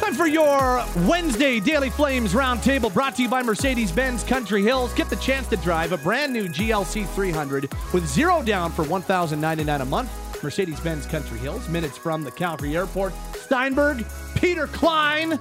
Time 0.00 0.14
for 0.14 0.26
your 0.26 0.84
Wednesday 1.08 1.58
Daily 1.58 1.90
Flames 1.90 2.32
Roundtable 2.32 2.92
brought 2.92 3.16
to 3.16 3.22
you 3.22 3.28
by 3.28 3.42
Mercedes 3.42 3.90
Benz 3.90 4.22
Country 4.22 4.62
Hills. 4.62 4.92
Get 4.94 5.10
the 5.10 5.16
chance 5.16 5.48
to 5.48 5.56
drive 5.56 5.92
a 5.92 5.96
brand 5.96 6.32
new 6.32 6.48
GLC 6.48 7.04
300 7.06 7.72
with 7.92 8.06
zero 8.06 8.42
down 8.42 8.70
for 8.70 8.84
$1,099 8.84 9.80
a 9.80 9.84
month. 9.84 10.25
Mercedes 10.42 10.80
Benz 10.80 11.06
Country 11.06 11.38
Hills, 11.38 11.68
minutes 11.68 11.96
from 11.96 12.22
the 12.22 12.30
Calgary 12.30 12.76
Airport. 12.76 13.12
Steinberg, 13.34 14.04
Peter 14.34 14.66
Klein, 14.66 15.38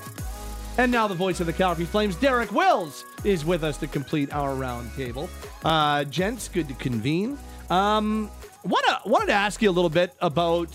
and 0.78 0.92
now 0.92 1.08
the 1.08 1.16
voice 1.16 1.40
of 1.40 1.46
the 1.46 1.54
Calgary 1.54 1.86
Flames, 1.86 2.16
Derek 2.16 2.52
Wills, 2.52 3.06
is 3.24 3.46
with 3.46 3.64
us 3.64 3.78
to 3.78 3.88
complete 3.88 4.32
our 4.34 4.52
roundtable. 4.52 5.30
Uh, 5.64 6.04
gents, 6.04 6.48
good 6.48 6.68
to 6.68 6.74
convene. 6.74 7.38
Um, 7.70 8.30
wanna, 8.64 9.00
wanted 9.06 9.28
to 9.28 9.34
ask 9.34 9.62
you 9.62 9.70
a 9.70 9.72
little 9.72 9.90
bit 9.90 10.14
about 10.22 10.70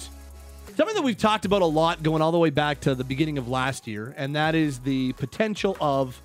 something 0.76 0.94
that 0.94 1.02
we've 1.02 1.18
talked 1.18 1.44
about 1.44 1.62
a 1.62 1.66
lot 1.66 2.02
going 2.02 2.22
all 2.22 2.32
the 2.32 2.38
way 2.38 2.50
back 2.50 2.80
to 2.80 2.94
the 2.94 3.04
beginning 3.04 3.36
of 3.36 3.48
last 3.48 3.86
year, 3.86 4.14
and 4.16 4.34
that 4.36 4.54
is 4.54 4.80
the 4.80 5.12
potential 5.14 5.76
of 5.80 6.22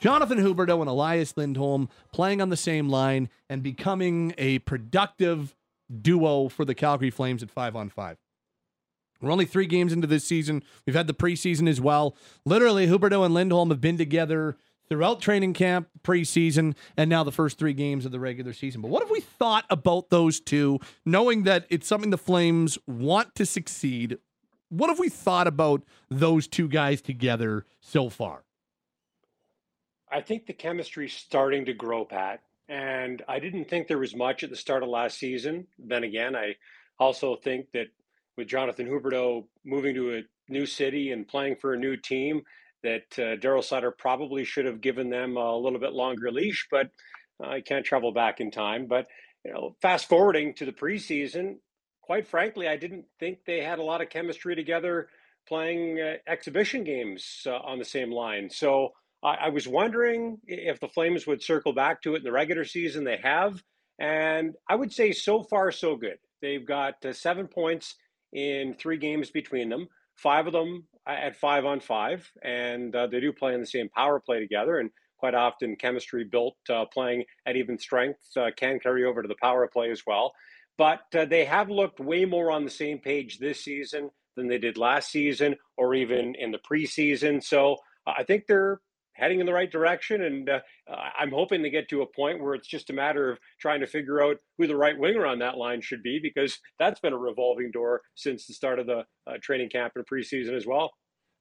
Jonathan 0.00 0.38
Huberdeau 0.38 0.80
and 0.80 0.90
Elias 0.90 1.36
Lindholm 1.36 1.88
playing 2.12 2.42
on 2.42 2.48
the 2.48 2.56
same 2.56 2.88
line 2.88 3.28
and 3.48 3.62
becoming 3.62 4.34
a 4.36 4.58
productive 4.60 5.54
duo 6.00 6.48
for 6.48 6.64
the 6.64 6.74
Calgary 6.74 7.10
Flames 7.10 7.42
at 7.42 7.50
five 7.50 7.76
on 7.76 7.88
five. 7.88 8.18
We're 9.20 9.30
only 9.30 9.44
three 9.44 9.66
games 9.66 9.92
into 9.92 10.06
this 10.06 10.24
season. 10.24 10.62
We've 10.84 10.96
had 10.96 11.06
the 11.06 11.14
preseason 11.14 11.68
as 11.68 11.80
well. 11.80 12.16
Literally, 12.44 12.88
Huberdeau 12.88 13.24
and 13.24 13.32
Lindholm 13.32 13.70
have 13.70 13.80
been 13.80 13.96
together 13.96 14.56
throughout 14.88 15.20
training 15.20 15.54
camp, 15.54 15.88
preseason, 16.02 16.74
and 16.96 17.08
now 17.08 17.22
the 17.22 17.32
first 17.32 17.58
three 17.58 17.72
games 17.72 18.04
of 18.04 18.12
the 18.12 18.20
regular 18.20 18.52
season. 18.52 18.82
But 18.82 18.90
what 18.90 19.02
have 19.02 19.10
we 19.10 19.20
thought 19.20 19.64
about 19.70 20.10
those 20.10 20.40
two, 20.40 20.80
knowing 21.04 21.44
that 21.44 21.66
it's 21.70 21.86
something 21.86 22.10
the 22.10 22.18
Flames 22.18 22.78
want 22.86 23.34
to 23.36 23.46
succeed? 23.46 24.18
What 24.68 24.90
have 24.90 24.98
we 24.98 25.08
thought 25.08 25.46
about 25.46 25.82
those 26.10 26.48
two 26.48 26.68
guys 26.68 27.00
together 27.00 27.64
so 27.80 28.08
far? 28.08 28.44
I 30.10 30.20
think 30.20 30.46
the 30.46 30.52
chemistry's 30.52 31.14
starting 31.14 31.64
to 31.66 31.72
grow, 31.72 32.04
Pat. 32.04 32.42
And 32.68 33.22
I 33.28 33.38
didn't 33.38 33.68
think 33.68 33.86
there 33.86 33.98
was 33.98 34.16
much 34.16 34.42
at 34.42 34.50
the 34.50 34.56
start 34.56 34.82
of 34.82 34.88
last 34.88 35.18
season. 35.18 35.66
Then 35.78 36.04
again, 36.04 36.34
I 36.36 36.56
also 36.98 37.36
think 37.36 37.66
that 37.72 37.88
with 38.36 38.48
Jonathan 38.48 38.86
Huberdeau 38.86 39.44
moving 39.64 39.94
to 39.94 40.16
a 40.16 40.22
new 40.48 40.66
city 40.66 41.12
and 41.12 41.28
playing 41.28 41.56
for 41.56 41.74
a 41.74 41.78
new 41.78 41.96
team, 41.96 42.42
that 42.82 43.04
uh, 43.18 43.36
Daryl 43.36 43.62
Sutter 43.62 43.90
probably 43.90 44.44
should 44.44 44.66
have 44.66 44.80
given 44.80 45.10
them 45.10 45.36
a 45.36 45.56
little 45.56 45.78
bit 45.78 45.92
longer 45.92 46.30
leash, 46.30 46.66
but 46.70 46.90
I 47.42 47.60
can't 47.60 47.84
travel 47.84 48.12
back 48.12 48.40
in 48.40 48.50
time. 48.50 48.86
But 48.86 49.06
you 49.44 49.52
know, 49.52 49.76
fast 49.80 50.08
forwarding 50.08 50.54
to 50.54 50.64
the 50.64 50.72
preseason, 50.72 51.56
quite 52.00 52.26
frankly, 52.26 52.68
I 52.68 52.76
didn't 52.76 53.04
think 53.18 53.38
they 53.44 53.62
had 53.62 53.78
a 53.78 53.84
lot 53.84 54.00
of 54.00 54.10
chemistry 54.10 54.54
together 54.54 55.08
playing 55.46 56.00
uh, 56.00 56.14
exhibition 56.26 56.84
games 56.84 57.42
uh, 57.46 57.56
on 57.56 57.78
the 57.78 57.84
same 57.84 58.10
line. 58.10 58.48
So 58.50 58.92
I, 59.22 59.34
I 59.34 59.48
was 59.48 59.68
wondering 59.68 60.38
if 60.46 60.80
the 60.80 60.88
Flames 60.88 61.26
would 61.26 61.42
circle 61.42 61.72
back 61.72 62.02
to 62.02 62.14
it 62.14 62.18
in 62.18 62.24
the 62.24 62.32
regular 62.32 62.64
season. 62.64 63.04
They 63.04 63.18
have, 63.22 63.62
and 63.98 64.54
I 64.68 64.74
would 64.74 64.92
say 64.92 65.12
so 65.12 65.42
far 65.42 65.70
so 65.72 65.96
good. 65.96 66.18
They've 66.40 66.66
got 66.66 67.04
uh, 67.04 67.12
seven 67.12 67.46
points 67.46 67.94
in 68.32 68.74
three 68.74 68.96
games 68.96 69.30
between 69.30 69.68
them. 69.68 69.88
Five 70.16 70.46
of 70.46 70.52
them 70.52 70.86
at 71.06 71.36
five 71.36 71.64
on 71.64 71.80
five, 71.80 72.30
and 72.42 72.94
uh, 72.94 73.06
they 73.06 73.20
do 73.20 73.32
play 73.32 73.54
in 73.54 73.60
the 73.60 73.66
same 73.66 73.88
power 73.88 74.20
play 74.20 74.40
together. 74.40 74.78
And 74.78 74.90
quite 75.18 75.34
often, 75.34 75.76
chemistry 75.76 76.24
built 76.24 76.56
uh, 76.68 76.84
playing 76.86 77.24
at 77.46 77.56
even 77.56 77.78
strength 77.78 78.20
uh, 78.36 78.50
can 78.56 78.78
carry 78.78 79.04
over 79.04 79.22
to 79.22 79.28
the 79.28 79.36
power 79.40 79.66
play 79.68 79.90
as 79.90 80.02
well. 80.06 80.32
But 80.78 81.02
uh, 81.16 81.26
they 81.26 81.44
have 81.44 81.70
looked 81.70 82.00
way 82.00 82.24
more 82.24 82.50
on 82.50 82.64
the 82.64 82.70
same 82.70 82.98
page 82.98 83.38
this 83.38 83.64
season 83.64 84.10
than 84.36 84.48
they 84.48 84.58
did 84.58 84.78
last 84.78 85.10
season, 85.10 85.56
or 85.76 85.94
even 85.94 86.34
in 86.34 86.50
the 86.50 86.58
preseason. 86.58 87.42
So 87.42 87.76
uh, 88.06 88.14
I 88.18 88.24
think 88.24 88.46
they're 88.46 88.80
heading 89.22 89.40
in 89.40 89.46
the 89.46 89.52
right 89.52 89.70
direction, 89.70 90.22
and 90.22 90.50
uh, 90.50 90.58
I'm 91.18 91.30
hoping 91.30 91.62
to 91.62 91.70
get 91.70 91.88
to 91.90 92.02
a 92.02 92.06
point 92.06 92.42
where 92.42 92.54
it's 92.54 92.66
just 92.66 92.90
a 92.90 92.92
matter 92.92 93.30
of 93.30 93.38
trying 93.60 93.80
to 93.80 93.86
figure 93.86 94.22
out 94.22 94.38
who 94.58 94.66
the 94.66 94.76
right 94.76 94.98
winger 94.98 95.24
on 95.24 95.38
that 95.38 95.56
line 95.56 95.80
should 95.80 96.02
be, 96.02 96.18
because 96.20 96.58
that's 96.78 97.00
been 97.00 97.12
a 97.12 97.18
revolving 97.18 97.70
door 97.70 98.02
since 98.14 98.46
the 98.46 98.54
start 98.54 98.80
of 98.80 98.86
the 98.86 99.04
uh, 99.26 99.34
training 99.40 99.70
camp 99.70 99.92
and 99.94 100.04
preseason 100.06 100.56
as 100.56 100.66
well. 100.66 100.92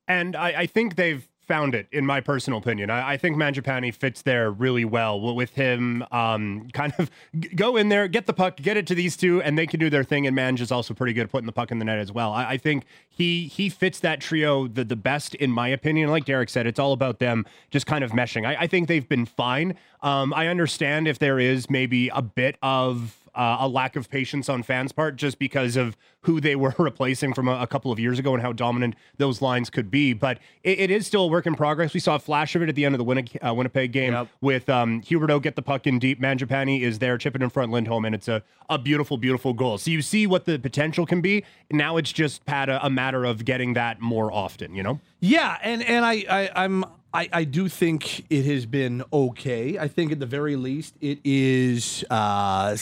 And 0.08 0.36
I, 0.36 0.50
I 0.62 0.65
think 0.67 0.96
they've 0.96 1.28
found 1.47 1.75
it, 1.75 1.88
in 1.91 2.06
my 2.06 2.21
personal 2.21 2.60
opinion. 2.60 2.89
I, 2.89 3.12
I 3.13 3.17
think 3.17 3.36
Mangiapane 3.36 3.93
fits 3.93 4.21
there 4.21 4.51
really 4.51 4.86
well 4.86 5.36
with 5.36 5.56
him. 5.56 6.04
Um, 6.12 6.69
kind 6.73 6.93
of 6.97 7.10
go 7.56 7.75
in 7.75 7.89
there, 7.89 8.08
get 8.08 8.25
the 8.25 8.34
puck, 8.34 8.58
get 8.58 8.77
it 8.77 8.88
to 8.88 8.95
these 8.95 9.17
two, 9.17 9.41
and 9.41 9.58
they 9.58 9.67
can 9.67 9.80
do 9.80 9.89
their 9.89 10.04
thing. 10.04 10.27
And 10.27 10.38
Manj 10.38 10.60
is 10.62 10.71
also 10.71 10.93
pretty 10.93 11.13
good 11.13 11.23
at 11.23 11.32
putting 11.32 11.45
the 11.45 11.51
puck 11.51 11.71
in 11.71 11.80
the 11.80 11.86
net 11.86 11.99
as 11.99 12.12
well. 12.12 12.32
I, 12.32 12.51
I 12.51 12.58
think 12.58 12.86
he 13.10 13.47
he 13.47 13.69
fits 13.69 13.99
that 13.99 14.21
trio 14.21 14.67
the 14.67 14.84
the 14.84 14.95
best, 14.95 15.36
in 15.36 15.51
my 15.51 15.67
opinion. 15.67 16.10
Like 16.10 16.25
Derek 16.25 16.49
said, 16.49 16.67
it's 16.67 16.80
all 16.80 16.93
about 16.93 17.19
them 17.19 17.45
just 17.69 17.86
kind 17.86 18.04
of 18.04 18.12
meshing. 18.12 18.45
I, 18.45 18.62
I 18.62 18.67
think 18.67 18.88
they've 18.88 19.08
been 19.08 19.25
fine. 19.25 19.75
Um, 20.01 20.34
I 20.34 20.47
understand 20.47 21.08
if 21.08 21.19
there 21.19 21.39
is 21.39 21.69
maybe 21.69 22.10
a 22.10 22.21
bit 22.21 22.58
of 22.62 23.20
uh, 23.36 23.58
a 23.62 23.67
lack 23.67 23.96
of 23.96 24.10
patience 24.10 24.50
on 24.50 24.63
fans' 24.63 24.91
part 24.91 25.15
just 25.15 25.39
because 25.39 25.76
of 25.76 25.96
who 26.22 26.39
they 26.39 26.56
were 26.63 26.74
replacing 26.78 27.34
from 27.34 27.48
a, 27.48 27.62
a 27.62 27.67
couple 27.67 27.91
of 27.91 28.00
years 28.00 28.20
ago 28.20 28.34
and 28.34 28.41
how 28.41 28.52
dominant 28.54 28.96
those 29.17 29.41
lines 29.41 29.70
could 29.70 29.89
be. 29.89 30.13
But 30.13 30.39
it, 30.63 30.80
it 30.80 30.91
is 30.91 31.08
still 31.08 31.24
a 31.24 31.28
work 31.28 31.46
in 31.48 31.56
progress. 31.56 31.94
We 31.94 32.00
saw 32.00 32.15
a 32.15 32.20
flash 32.20 32.56
of 32.56 32.62
it 32.62 32.70
at 32.70 32.76
the 32.76 32.86
end 32.86 32.94
of 32.96 33.00
the 33.00 33.04
Winnipeg, 33.06 33.39
uh, 33.46 33.54
Winnipeg 33.54 33.91
game 33.91 34.13
Yep. 34.13 34.28
with 34.41 34.70
um, 34.70 35.02
Huberdeau 35.02 35.41
get 35.41 35.56
the 35.56 35.62
puck 35.62 35.88
in 35.88 36.00
deep. 36.00 36.22
Mangiapane 36.22 36.82
is 36.82 37.00
there, 37.00 37.17
chipping 37.17 37.41
in 37.41 37.50
front 37.50 37.72
Lindholm, 37.72 38.06
and 38.06 38.13
it's 38.15 38.28
a, 38.28 38.44
a 38.70 38.78
beautiful, 38.78 39.17
beautiful 39.17 39.54
goal. 39.54 39.78
So 39.78 39.91
you 39.91 40.02
see 40.02 40.28
what 40.28 40.46
the 40.46 40.60
potential 40.60 41.06
can 41.06 41.22
be. 41.22 41.44
Now 41.72 41.98
it's 41.98 42.12
just, 42.12 42.46
Pat, 42.46 42.70
a, 42.70 42.86
a 42.86 42.89
matter 42.89 43.26
of 43.26 43.46
getting 43.46 43.74
that 43.74 44.00
more 44.02 44.32
often, 44.32 44.76
you 44.76 44.84
know? 44.84 45.00
Yeah, 45.20 45.58
and 45.62 45.84
and 45.84 46.04
I, 46.06 46.24
I 46.30 46.50
I'm 46.65 46.84
I, 47.13 47.30
I 47.32 47.44
do 47.44 47.67
think 47.70 48.26
it 48.32 48.46
has 48.46 48.65
been 48.65 49.04
okay. 49.13 49.78
I 49.78 49.88
think 49.88 50.12
at 50.12 50.20
the 50.20 50.26
very 50.26 50.56
least 50.56 50.96
it 51.02 51.20
is 51.24 52.04
uh 52.10 52.76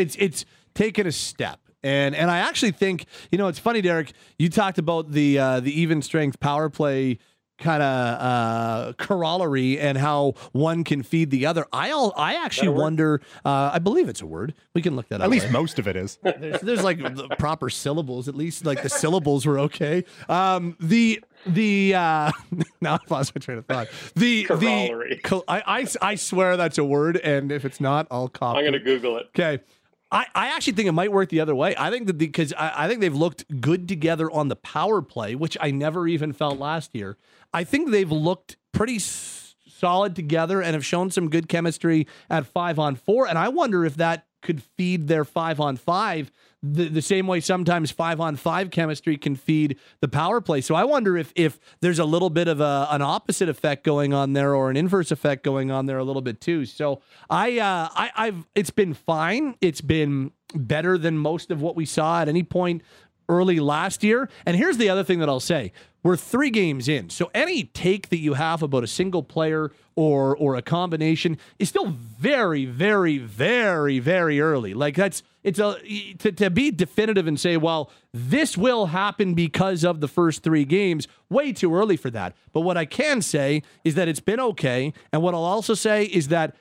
it's 0.00 0.16
it's 0.16 0.44
taken 0.74 1.06
a 1.06 1.12
step. 1.12 1.60
And 1.82 2.14
and 2.14 2.30
I 2.30 2.38
actually 2.38 2.72
think, 2.72 3.06
you 3.30 3.38
know, 3.38 3.48
it's 3.48 3.58
funny, 3.58 3.80
Derek, 3.80 4.12
you 4.38 4.48
talked 4.48 4.78
about 4.78 5.12
the 5.12 5.38
uh 5.38 5.60
the 5.60 5.80
even 5.80 6.02
strength 6.02 6.40
power 6.40 6.68
play 6.68 7.18
kind 7.58 7.82
of 7.82 8.20
uh 8.20 8.92
corollary 8.98 9.80
and 9.80 9.98
how 9.98 10.34
one 10.52 10.84
can 10.84 11.02
feed 11.02 11.30
the 11.30 11.46
other. 11.46 11.66
I 11.72 11.90
all 11.90 12.12
I 12.16 12.34
actually 12.34 12.68
wonder 12.70 13.20
uh 13.44 13.70
I 13.72 13.78
believe 13.78 14.08
it's 14.08 14.20
a 14.22 14.26
word. 14.26 14.54
We 14.74 14.82
can 14.82 14.96
look 14.96 15.08
that 15.08 15.20
up. 15.20 15.24
At 15.24 15.30
least 15.30 15.46
later. 15.46 15.58
most 15.58 15.78
of 15.78 15.86
it 15.86 15.96
is. 15.96 16.18
there's, 16.22 16.60
there's 16.60 16.84
like 16.84 16.98
the 16.98 17.28
proper 17.38 17.70
syllables. 17.70 18.28
At 18.28 18.34
least 18.34 18.64
like 18.64 18.82
the 18.82 18.88
syllables 18.88 19.46
were 19.46 19.60
okay. 19.60 20.04
Um, 20.28 20.76
the 20.80 21.22
the 21.46 21.94
uh, 21.94 22.32
now 22.80 22.94
I've 22.94 23.10
lost 23.10 23.34
my 23.34 23.38
train 23.40 23.58
of 23.58 23.66
thought. 23.66 23.88
The 24.16 24.44
Corollary. 24.44 25.20
the 25.22 25.44
I, 25.46 25.80
I 25.80 25.86
I 26.02 26.14
swear 26.16 26.56
that's 26.56 26.78
a 26.78 26.84
word, 26.84 27.16
and 27.18 27.52
if 27.52 27.64
it's 27.64 27.80
not, 27.80 28.08
I'll 28.10 28.28
copy. 28.28 28.58
I'm 28.58 28.64
going 28.64 28.72
to 28.72 28.80
Google 28.80 29.16
it. 29.18 29.26
Okay. 29.28 29.62
I, 30.10 30.26
I 30.34 30.48
actually 30.48 30.72
think 30.72 30.88
it 30.88 30.92
might 30.92 31.12
work 31.12 31.28
the 31.28 31.40
other 31.40 31.54
way. 31.54 31.74
I 31.76 31.90
think 31.90 32.06
that 32.06 32.16
because 32.16 32.52
I, 32.54 32.84
I 32.84 32.88
think 32.88 33.00
they've 33.00 33.14
looked 33.14 33.60
good 33.60 33.86
together 33.88 34.30
on 34.30 34.48
the 34.48 34.56
power 34.56 35.02
play, 35.02 35.34
which 35.34 35.56
I 35.60 35.70
never 35.70 36.08
even 36.08 36.32
felt 36.32 36.58
last 36.58 36.94
year. 36.94 37.18
I 37.52 37.64
think 37.64 37.90
they've 37.90 38.10
looked 38.10 38.56
pretty 38.72 38.96
s- 38.96 39.54
solid 39.66 40.16
together 40.16 40.62
and 40.62 40.74
have 40.74 40.84
shown 40.84 41.10
some 41.10 41.28
good 41.28 41.48
chemistry 41.48 42.06
at 42.30 42.46
five 42.46 42.78
on 42.78 42.96
four. 42.96 43.28
And 43.28 43.38
I 43.38 43.48
wonder 43.48 43.84
if 43.84 43.96
that 43.96 44.26
could 44.40 44.62
feed 44.62 45.08
their 45.08 45.24
five 45.24 45.60
on 45.60 45.76
five 45.76 46.30
the, 46.62 46.88
the 46.88 47.02
same 47.02 47.26
way 47.26 47.40
sometimes 47.40 47.90
five 47.90 48.20
on 48.20 48.36
five 48.36 48.70
chemistry 48.70 49.16
can 49.16 49.36
feed 49.36 49.78
the 50.00 50.08
power 50.08 50.40
play. 50.40 50.60
So 50.60 50.74
I 50.74 50.84
wonder 50.84 51.16
if 51.16 51.32
if 51.36 51.58
there's 51.80 51.98
a 51.98 52.04
little 52.04 52.30
bit 52.30 52.48
of 52.48 52.60
a, 52.60 52.88
an 52.90 53.02
opposite 53.02 53.48
effect 53.48 53.84
going 53.84 54.12
on 54.12 54.32
there 54.32 54.54
or 54.54 54.70
an 54.70 54.76
inverse 54.76 55.10
effect 55.10 55.44
going 55.44 55.70
on 55.70 55.86
there 55.86 55.98
a 55.98 56.04
little 56.04 56.22
bit 56.22 56.40
too. 56.40 56.64
So 56.64 57.00
I 57.30 57.58
uh 57.58 57.88
I, 57.94 58.10
I've 58.16 58.46
it's 58.54 58.70
been 58.70 58.94
fine. 58.94 59.54
It's 59.60 59.80
been 59.80 60.32
better 60.54 60.98
than 60.98 61.18
most 61.18 61.50
of 61.50 61.60
what 61.60 61.76
we 61.76 61.84
saw 61.84 62.22
at 62.22 62.28
any 62.28 62.42
point 62.42 62.82
early 63.28 63.60
last 63.60 64.02
year. 64.02 64.28
And 64.46 64.56
here's 64.56 64.76
the 64.76 64.88
other 64.88 65.04
thing 65.04 65.18
that 65.20 65.28
I'll 65.28 65.40
say. 65.40 65.72
We're 66.02 66.16
three 66.16 66.50
games 66.50 66.88
in. 66.88 67.10
So 67.10 67.30
any 67.34 67.64
take 67.64 68.08
that 68.10 68.18
you 68.18 68.34
have 68.34 68.62
about 68.62 68.84
a 68.84 68.86
single 68.86 69.22
player 69.22 69.72
or 69.96 70.36
or 70.36 70.54
a 70.54 70.62
combination 70.62 71.38
is 71.58 71.68
still 71.68 71.86
very, 71.86 72.64
very, 72.64 73.18
very, 73.18 73.98
very 73.98 74.40
early. 74.40 74.74
Like 74.74 74.94
that's 74.94 75.22
it's 75.42 75.58
a 75.58 75.76
to, 76.18 76.30
to 76.30 76.50
be 76.50 76.70
definitive 76.70 77.26
and 77.26 77.38
say, 77.38 77.56
well, 77.56 77.90
this 78.14 78.56
will 78.56 78.86
happen 78.86 79.34
because 79.34 79.84
of 79.84 80.00
the 80.00 80.08
first 80.08 80.42
three 80.42 80.64
games, 80.64 81.08
way 81.28 81.52
too 81.52 81.74
early 81.74 81.96
for 81.96 82.10
that. 82.10 82.36
But 82.52 82.60
what 82.60 82.76
I 82.76 82.84
can 82.84 83.20
say 83.20 83.62
is 83.82 83.96
that 83.96 84.08
it's 84.08 84.20
been 84.20 84.40
okay. 84.40 84.92
And 85.12 85.20
what 85.20 85.34
I'll 85.34 85.42
also 85.42 85.74
say 85.74 86.04
is 86.04 86.28
that 86.28 86.54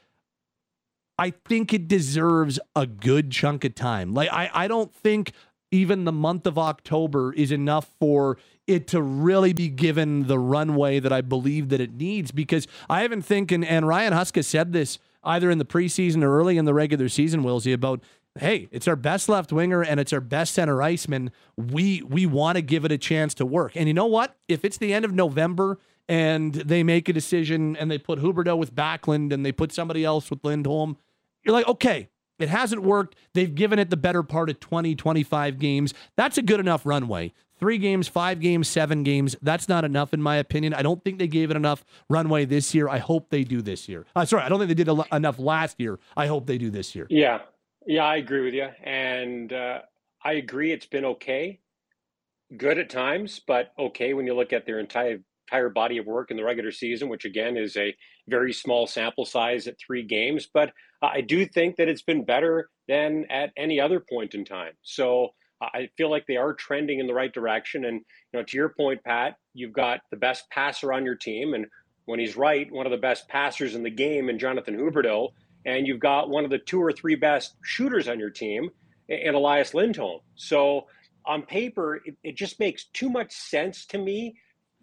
I 1.19 1.31
think 1.31 1.73
it 1.73 1.87
deserves 1.87 2.59
a 2.75 2.85
good 2.85 3.31
chunk 3.31 3.63
of 3.63 3.75
time. 3.75 4.13
Like 4.13 4.31
I, 4.31 4.49
I 4.53 4.67
don't 4.67 4.93
think 4.93 5.31
even 5.71 6.05
the 6.05 6.11
month 6.11 6.45
of 6.45 6.57
October 6.57 7.33
is 7.33 7.51
enough 7.51 7.91
for 7.99 8.37
it 8.67 8.87
to 8.87 9.01
really 9.01 9.53
be 9.53 9.69
given 9.69 10.27
the 10.27 10.39
runway 10.39 10.99
that 10.99 11.11
I 11.11 11.21
believe 11.21 11.69
that 11.69 11.81
it 11.81 11.93
needs 11.93 12.31
because 12.31 12.67
I 12.89 13.01
haven't 13.01 13.23
think 13.23 13.51
and, 13.51 13.63
and 13.65 13.87
Ryan 13.87 14.13
Huska 14.13 14.43
said 14.43 14.73
this 14.73 14.99
either 15.23 15.49
in 15.49 15.57
the 15.57 15.65
preseason 15.65 16.23
or 16.23 16.37
early 16.37 16.57
in 16.57 16.65
the 16.65 16.73
regular 16.73 17.09
season, 17.09 17.43
Willsey, 17.43 17.73
about 17.73 18.01
hey, 18.39 18.67
it's 18.71 18.87
our 18.87 18.95
best 18.95 19.29
left 19.29 19.51
winger 19.51 19.81
and 19.81 19.99
it's 19.99 20.13
our 20.13 20.21
best 20.21 20.53
center 20.53 20.81
iceman. 20.81 21.31
We 21.57 22.01
we 22.03 22.25
want 22.25 22.57
to 22.57 22.61
give 22.61 22.85
it 22.85 22.91
a 22.91 22.97
chance 22.97 23.33
to 23.35 23.45
work. 23.45 23.75
And 23.75 23.87
you 23.87 23.93
know 23.93 24.05
what? 24.05 24.35
If 24.47 24.63
it's 24.63 24.77
the 24.77 24.93
end 24.93 25.05
of 25.05 25.13
November 25.13 25.79
and 26.07 26.53
they 26.53 26.83
make 26.83 27.09
a 27.09 27.13
decision 27.13 27.75
and 27.75 27.91
they 27.91 27.97
put 27.97 28.19
Huberdeau 28.19 28.57
with 28.57 28.73
Backlund 28.73 29.33
and 29.33 29.45
they 29.45 29.51
put 29.51 29.71
somebody 29.71 30.05
else 30.05 30.29
with 30.29 30.43
Lindholm, 30.43 30.97
you're 31.43 31.53
like, 31.53 31.67
okay, 31.67 32.09
it 32.39 32.49
hasn't 32.49 32.83
worked. 32.83 33.15
They've 33.33 33.53
given 33.53 33.79
it 33.79 33.89
the 33.89 33.97
better 33.97 34.23
part 34.23 34.49
of 34.49 34.59
20, 34.59 34.95
25 34.95 35.59
games. 35.59 35.93
That's 36.15 36.37
a 36.37 36.41
good 36.41 36.59
enough 36.59 36.85
runway. 36.85 37.33
Three 37.59 37.79
games, 37.79 38.07
five 38.07 38.39
games, 38.39 38.67
seven 38.67 39.03
games. 39.03 39.35
That's 39.41 39.67
not 39.67 39.83
enough, 39.83 40.13
in 40.13 40.21
my 40.21 40.35
opinion. 40.35 40.75
I 40.75 40.83
don't 40.83 41.03
think 41.03 41.17
they 41.17 41.27
gave 41.27 41.49
it 41.49 41.57
enough 41.57 41.83
runway 42.07 42.45
this 42.45 42.75
year. 42.75 42.87
I 42.87 42.99
hope 42.99 43.31
they 43.31 43.43
do 43.43 43.63
this 43.63 43.89
year. 43.89 44.05
Uh, 44.15 44.25
sorry, 44.25 44.43
I 44.43 44.49
don't 44.49 44.59
think 44.59 44.67
they 44.69 44.83
did 44.83 44.89
enough 45.11 45.39
last 45.39 45.79
year. 45.79 45.97
I 46.15 46.27
hope 46.27 46.45
they 46.45 46.59
do 46.59 46.69
this 46.69 46.93
year. 46.93 47.07
Yeah, 47.09 47.39
yeah, 47.87 48.03
I 48.03 48.17
agree 48.17 48.41
with 48.41 48.53
you, 48.53 48.67
and 48.83 49.51
uh, 49.51 49.79
I 50.23 50.33
agree 50.33 50.71
it's 50.71 50.85
been 50.85 51.05
okay, 51.05 51.59
good 52.55 52.77
at 52.77 52.91
times, 52.91 53.41
but 53.45 53.73
okay 53.79 54.13
when 54.13 54.27
you 54.27 54.35
look 54.35 54.53
at 54.53 54.67
their 54.67 54.79
entire 54.79 55.19
entire 55.49 55.69
body 55.69 55.97
of 55.97 56.05
work 56.05 56.31
in 56.31 56.37
the 56.37 56.43
regular 56.43 56.71
season, 56.71 57.09
which 57.09 57.25
again 57.25 57.57
is 57.57 57.75
a 57.77 57.95
very 58.27 58.53
small 58.53 58.87
sample 58.87 59.25
size 59.25 59.67
at 59.67 59.75
three 59.79 60.03
games. 60.03 60.47
But 60.53 60.71
I 61.01 61.21
do 61.21 61.45
think 61.45 61.77
that 61.77 61.87
it's 61.87 62.01
been 62.01 62.23
better 62.23 62.69
than 62.87 63.25
at 63.29 63.51
any 63.57 63.79
other 63.79 63.99
point 63.99 64.33
in 64.33 64.45
time. 64.45 64.73
So 64.81 65.29
I 65.61 65.89
feel 65.97 66.11
like 66.11 66.25
they 66.27 66.37
are 66.37 66.53
trending 66.53 66.99
in 66.99 67.07
the 67.07 67.13
right 67.13 67.33
direction. 67.33 67.85
And 67.85 68.01
you 68.33 68.39
know, 68.39 68.43
to 68.43 68.57
your 68.57 68.69
point, 68.69 69.03
Pat, 69.03 69.35
you've 69.53 69.73
got 69.73 70.01
the 70.11 70.17
best 70.17 70.49
passer 70.49 70.93
on 70.93 71.05
your 71.05 71.15
team, 71.15 71.53
and 71.53 71.65
when 72.05 72.19
he's 72.19 72.37
right, 72.37 72.71
one 72.71 72.85
of 72.85 72.91
the 72.91 72.97
best 72.97 73.27
passers 73.27 73.75
in 73.75 73.83
the 73.83 73.89
game 73.89 74.29
in 74.29 74.39
Jonathan 74.39 74.77
Huberdeau 74.77 75.29
and 75.67 75.85
you've 75.85 75.99
got 75.99 76.29
one 76.29 76.45
of 76.45 76.49
the 76.49 76.57
two 76.57 76.81
or 76.81 76.91
three 76.93 77.15
best 77.15 77.55
shooters 77.61 78.07
on 78.07 78.19
your 78.19 78.29
team 78.29 78.69
in 79.09 79.35
Elias 79.35 79.73
Lindholm. 79.73 80.21
So 80.35 80.87
on 81.25 81.41
paper, 81.43 81.97
it, 82.05 82.15
it 82.23 82.35
just 82.37 82.59
makes 82.59 82.85
too 82.93 83.09
much 83.09 83.33
sense 83.33 83.85
to 83.87 83.97
me 83.97 84.37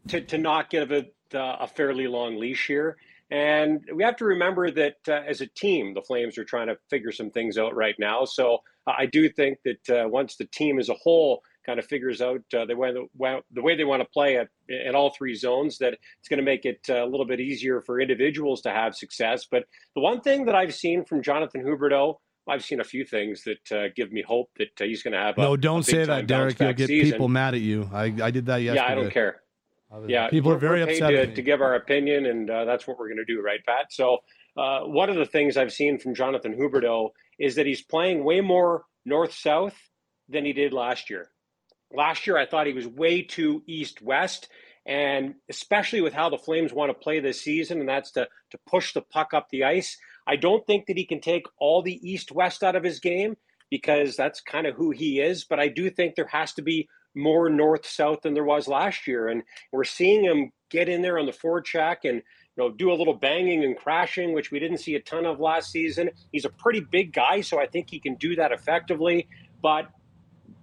to, 0.09 0.21
to 0.21 0.39
not 0.39 0.71
give 0.71 0.93
it 0.93 1.15
uh, 1.35 1.57
a 1.61 1.67
fairly 1.67 2.07
long 2.07 2.39
leash 2.39 2.67
here. 2.67 2.97
And 3.31 3.83
we 3.93 4.05
have 4.05 4.17
to 4.17 4.27
remember 4.27 4.71
that 4.71 4.97
uh, 5.09 5.23
as 5.27 5.41
a 5.41 5.47
team, 5.47 5.95
the 5.95 6.03
Flames 6.03 6.39
are 6.39 6.45
trying 6.45 6.69
to 6.69 6.77
figure 6.91 7.11
some 7.11 7.31
things 7.31 7.57
out 7.59 7.75
right 7.75 7.95
now. 7.99 8.25
So 8.25 8.59
uh, 8.87 8.93
I 8.97 9.07
do 9.07 9.29
think 9.29 9.59
that 9.65 9.91
uh, 10.05 10.09
once 10.09 10.37
the 10.37 10.45
team 10.45 10.79
as 10.79 10.89
a 10.89 10.95
whole 10.95 11.43
kind 11.65 11.79
of 11.79 11.87
figures 11.87 12.21
out 12.21 12.43
uh, 12.57 12.67
the 12.67 12.77
way 12.77 12.93
the, 12.93 13.41
the 13.51 13.63
way 13.63 13.75
they 13.75 13.85
want 13.85 14.03
to 14.03 14.09
play 14.09 14.37
at, 14.37 14.49
at 14.71 14.95
all 14.95 15.11
three 15.17 15.35
zones, 15.35 15.79
that 15.79 15.95
it's 16.19 16.29
going 16.29 16.39
to 16.39 16.45
make 16.45 16.67
it 16.67 16.87
a 16.91 17.07
little 17.07 17.27
bit 17.27 17.41
easier 17.41 17.81
for 17.81 17.99
individuals 17.99 18.61
to 18.61 18.71
have 18.71 18.95
success. 18.95 19.47
But 19.51 19.65
the 19.95 20.03
one 20.03 20.21
thing 20.21 20.45
that 20.45 20.55
I've 20.55 20.75
seen 20.75 21.05
from 21.07 21.23
Jonathan 21.23 21.65
Huberdeau, 21.65 22.17
I've 22.47 22.63
seen 22.63 22.81
a 22.81 22.85
few 22.85 23.07
things 23.07 23.45
that 23.45 23.73
uh, 23.73 23.89
give 23.97 24.13
me 24.13 24.23
hope 24.23 24.51
that 24.59 24.79
uh, 24.79 24.85
he's 24.85 25.03
going 25.03 25.15
to 25.15 25.19
have. 25.19 25.39
No, 25.39 25.55
a 25.55 25.57
don't 25.57 25.83
say 25.83 25.99
big-time 25.99 26.19
that, 26.19 26.27
Derek. 26.27 26.61
You'll 26.61 26.73
get 26.75 26.89
season. 26.89 27.13
people 27.13 27.29
mad 27.29 27.55
at 27.55 27.63
you. 27.63 27.89
I, 27.91 28.13
I 28.23 28.31
did 28.31 28.45
that 28.47 28.59
yesterday. 28.59 28.87
Yeah, 28.87 28.93
I 28.93 28.95
don't 28.95 29.11
care. 29.11 29.41
Yeah, 30.07 30.29
people 30.29 30.53
are 30.53 30.59
very 30.59 30.83
upset 30.83 31.11
to, 31.11 31.35
to 31.35 31.43
give 31.43 31.61
our 31.61 31.75
opinion, 31.75 32.27
and 32.27 32.51
uh, 32.51 32.65
that's 32.65 32.87
what 32.87 32.99
we're 32.99 33.09
going 33.09 33.25
to 33.25 33.25
do, 33.25 33.41
right, 33.41 33.61
Pat? 33.65 33.93
So, 33.93 34.19
uh, 34.57 34.81
one 34.81 35.11
of 35.11 35.17
the 35.17 35.27
things 35.27 35.57
I've 35.57 35.73
seen 35.73 35.99
from 35.99 36.15
Jonathan 36.15 36.55
Huberdeau 36.55 37.11
is 37.39 37.57
that 37.57 37.67
he's 37.67 37.83
playing 37.83 38.25
way 38.25 38.41
more 38.41 38.85
north 39.05 39.33
south 39.33 39.77
than 40.29 40.45
he 40.45 40.53
did 40.53 40.73
last 40.73 41.11
year. 41.11 41.31
Last 41.93 42.27
year, 42.27 42.37
I 42.37 42.47
thought 42.47 42.67
he 42.67 42.73
was 42.73 42.87
way 42.87 43.23
too 43.23 43.63
east 43.67 44.01
west, 44.03 44.49
and 44.87 45.35
especially 45.49 46.01
with 46.01 46.13
how 46.13 46.29
the 46.29 46.39
Flames 46.39 46.73
want 46.73 46.91
to 46.91 46.95
play 46.95 47.21
this 47.21 47.41
season, 47.41 47.81
and 47.81 47.89
that's 47.89 48.13
to 48.13 48.29
to 48.51 48.59
push 48.67 48.93
the 48.93 49.03
puck 49.03 49.35
up 49.35 49.49
the 49.51 49.65
ice. 49.65 49.99
I 50.27 50.37
don't 50.37 50.67
think 50.67 50.87
that 50.87 50.97
he 50.97 51.05
can 51.05 51.21
take 51.21 51.47
all 51.59 51.83
the 51.83 52.01
east 52.03 52.33
west 52.33 52.63
out 52.63 52.77
of 52.77 52.85
his 52.85 53.01
game 53.01 53.37
because 53.71 54.17
that's 54.17 54.41
kind 54.41 54.67
of 54.67 54.75
who 54.75 54.91
he 54.91 55.21
is. 55.21 55.45
But 55.45 55.61
I 55.61 55.69
do 55.69 55.91
think 55.91 56.15
there 56.15 56.29
has 56.29 56.53
to 56.55 56.63
be 56.63 56.89
more 57.15 57.49
north 57.49 57.87
south 57.87 58.23
than 58.23 58.35
there 58.35 58.45
was 58.45 58.69
last 58.69 59.07
year, 59.07 59.29
and 59.29 59.43
we're 59.73 59.85
seeing 59.85 60.25
him 60.25 60.53
get 60.71 60.89
in 60.89 61.03
there 61.03 61.19
on 61.19 61.27
the 61.27 61.33
forecheck 61.33 61.99
and 62.05 62.17
you 62.17 62.23
know 62.57 62.71
do 62.71 62.93
a 62.93 62.95
little 62.95 63.15
banging 63.15 63.65
and 63.65 63.77
crashing, 63.77 64.33
which 64.33 64.51
we 64.51 64.59
didn't 64.59 64.79
see 64.79 64.95
a 64.95 65.01
ton 65.01 65.27
of 65.27 65.41
last 65.41 65.71
season. 65.71 66.11
He's 66.33 66.45
a 66.45 66.51
pretty 66.51 66.81
big 66.81 67.13
guy, 67.13 67.41
so 67.41 67.61
I 67.61 67.67
think 67.67 67.91
he 67.91 68.01
can 68.01 68.15
do 68.17 68.37
that 68.37 68.53
effectively. 68.53 69.29
But 69.63 69.89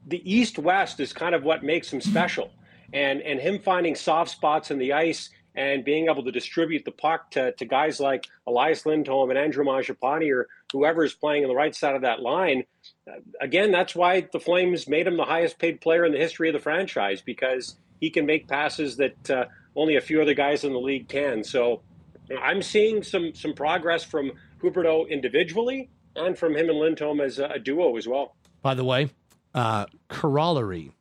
the 0.07 0.21
east 0.31 0.59
west 0.59 0.99
is 0.99 1.13
kind 1.13 1.35
of 1.35 1.43
what 1.43 1.63
makes 1.63 1.91
him 1.91 2.01
special, 2.01 2.51
and 2.93 3.21
and 3.21 3.39
him 3.39 3.59
finding 3.59 3.95
soft 3.95 4.31
spots 4.31 4.71
in 4.71 4.77
the 4.77 4.93
ice 4.93 5.29
and 5.55 5.83
being 5.83 6.07
able 6.07 6.23
to 6.23 6.31
distribute 6.31 6.85
the 6.85 6.91
puck 6.91 7.31
to, 7.31 7.51
to 7.53 7.65
guys 7.65 7.99
like 7.99 8.27
Elias 8.47 8.85
Lindholm 8.85 9.29
and 9.29 9.37
Andrew 9.37 9.65
Mangiapane 9.65 10.31
or 10.31 10.47
whoever 10.71 11.03
is 11.03 11.13
playing 11.13 11.43
on 11.43 11.49
the 11.49 11.55
right 11.55 11.75
side 11.75 11.95
of 11.95 12.01
that 12.03 12.21
line. 12.21 12.63
Uh, 13.07 13.19
again, 13.41 13.71
that's 13.71 13.93
why 13.95 14.27
the 14.31 14.39
Flames 14.39 14.87
made 14.87 15.07
him 15.07 15.17
the 15.17 15.25
highest 15.25 15.59
paid 15.59 15.81
player 15.81 16.05
in 16.05 16.13
the 16.13 16.17
history 16.17 16.47
of 16.47 16.53
the 16.53 16.59
franchise 16.59 17.21
because 17.21 17.75
he 17.99 18.09
can 18.09 18.25
make 18.25 18.47
passes 18.47 18.95
that 18.97 19.29
uh, 19.29 19.45
only 19.75 19.97
a 19.97 20.01
few 20.01 20.21
other 20.21 20.33
guys 20.33 20.63
in 20.63 20.73
the 20.73 20.79
league 20.79 21.07
can. 21.07 21.43
So 21.43 21.81
I'm 22.41 22.61
seeing 22.61 23.03
some 23.03 23.33
some 23.33 23.53
progress 23.53 24.03
from 24.03 24.31
Huberdeau 24.61 25.09
individually 25.09 25.89
and 26.15 26.37
from 26.37 26.55
him 26.55 26.69
and 26.69 26.79
Lindholm 26.79 27.19
as 27.19 27.39
a, 27.39 27.45
a 27.45 27.59
duo 27.59 27.97
as 27.97 28.07
well. 28.07 28.35
By 28.61 28.73
the 28.73 28.83
way, 28.83 29.09
uh, 29.53 29.85
corollary 30.07 30.91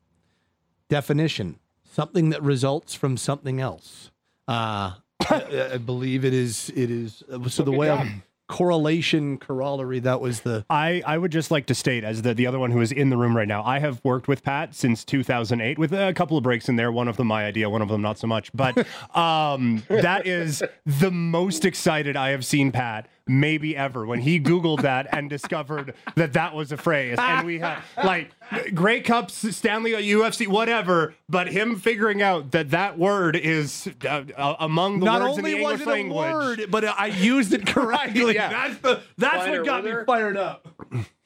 definition 0.88 1.58
something 1.90 2.30
that 2.30 2.42
results 2.42 2.94
from 2.94 3.16
something 3.16 3.60
else. 3.60 4.10
Uh, 4.50 4.94
I, 5.30 5.70
I 5.74 5.78
believe 5.78 6.24
it 6.24 6.34
is. 6.34 6.70
It 6.70 6.90
is. 6.90 7.22
So 7.48 7.62
the 7.62 7.72
way 7.72 7.88
of 7.88 8.06
correlation 8.48 9.38
corollary 9.38 10.00
that 10.00 10.20
was 10.20 10.40
the 10.40 10.66
I, 10.68 11.04
I 11.06 11.18
would 11.18 11.30
just 11.30 11.52
like 11.52 11.66
to 11.66 11.74
state 11.74 12.02
as 12.02 12.22
the, 12.22 12.34
the 12.34 12.48
other 12.48 12.58
one 12.58 12.72
who 12.72 12.80
is 12.80 12.90
in 12.90 13.08
the 13.08 13.16
room 13.16 13.36
right 13.36 13.46
now 13.46 13.62
i 13.62 13.78
have 13.78 14.00
worked 14.02 14.26
with 14.26 14.42
pat 14.42 14.74
since 14.74 15.04
2008 15.04 15.78
with 15.78 15.92
a 15.92 16.12
couple 16.14 16.36
of 16.36 16.42
breaks 16.42 16.68
in 16.68 16.74
there 16.74 16.90
one 16.90 17.06
of 17.06 17.16
them 17.16 17.28
my 17.28 17.44
idea 17.44 17.70
one 17.70 17.80
of 17.80 17.88
them 17.88 18.02
not 18.02 18.18
so 18.18 18.26
much 18.26 18.50
but 18.52 18.76
um, 19.16 19.84
that 19.88 20.26
is 20.26 20.64
the 20.84 21.12
most 21.12 21.64
excited 21.64 22.16
i 22.16 22.30
have 22.30 22.44
seen 22.44 22.72
pat 22.72 23.08
maybe 23.30 23.76
ever 23.76 24.04
when 24.04 24.20
he 24.20 24.40
googled 24.40 24.82
that 24.82 25.06
and 25.12 25.30
discovered 25.30 25.94
that 26.16 26.32
that 26.34 26.54
was 26.54 26.72
a 26.72 26.76
phrase 26.76 27.16
and 27.18 27.46
we 27.46 27.58
had 27.60 27.78
like 28.04 28.30
Grey 28.74 29.00
Cups, 29.00 29.34
Stanley, 29.56 29.92
UFC, 29.92 30.48
whatever. 30.48 31.14
But 31.28 31.48
him 31.48 31.76
figuring 31.76 32.20
out 32.20 32.50
that 32.50 32.70
that 32.70 32.98
word 32.98 33.36
is 33.36 33.88
uh, 34.04 34.24
uh, 34.36 34.56
among 34.58 34.98
the 35.00 35.06
not 35.06 35.20
words 35.22 35.38
only 35.38 35.52
in 35.52 35.58
the 35.58 35.64
was 35.64 35.72
English 35.80 35.80
it 35.82 35.86
a 35.88 35.90
language. 35.90 36.58
word, 36.58 36.70
but 36.70 36.84
I 36.84 37.06
used 37.06 37.52
it 37.52 37.66
correctly. 37.74 38.34
Yeah. 38.34 38.48
That's 38.68 38.78
the 38.80 39.00
that's 39.16 39.36
Kleiner, 39.44 39.58
what 39.60 39.66
got 39.66 39.84
me 39.84 39.92
fired 40.04 40.36
up. 40.36 40.66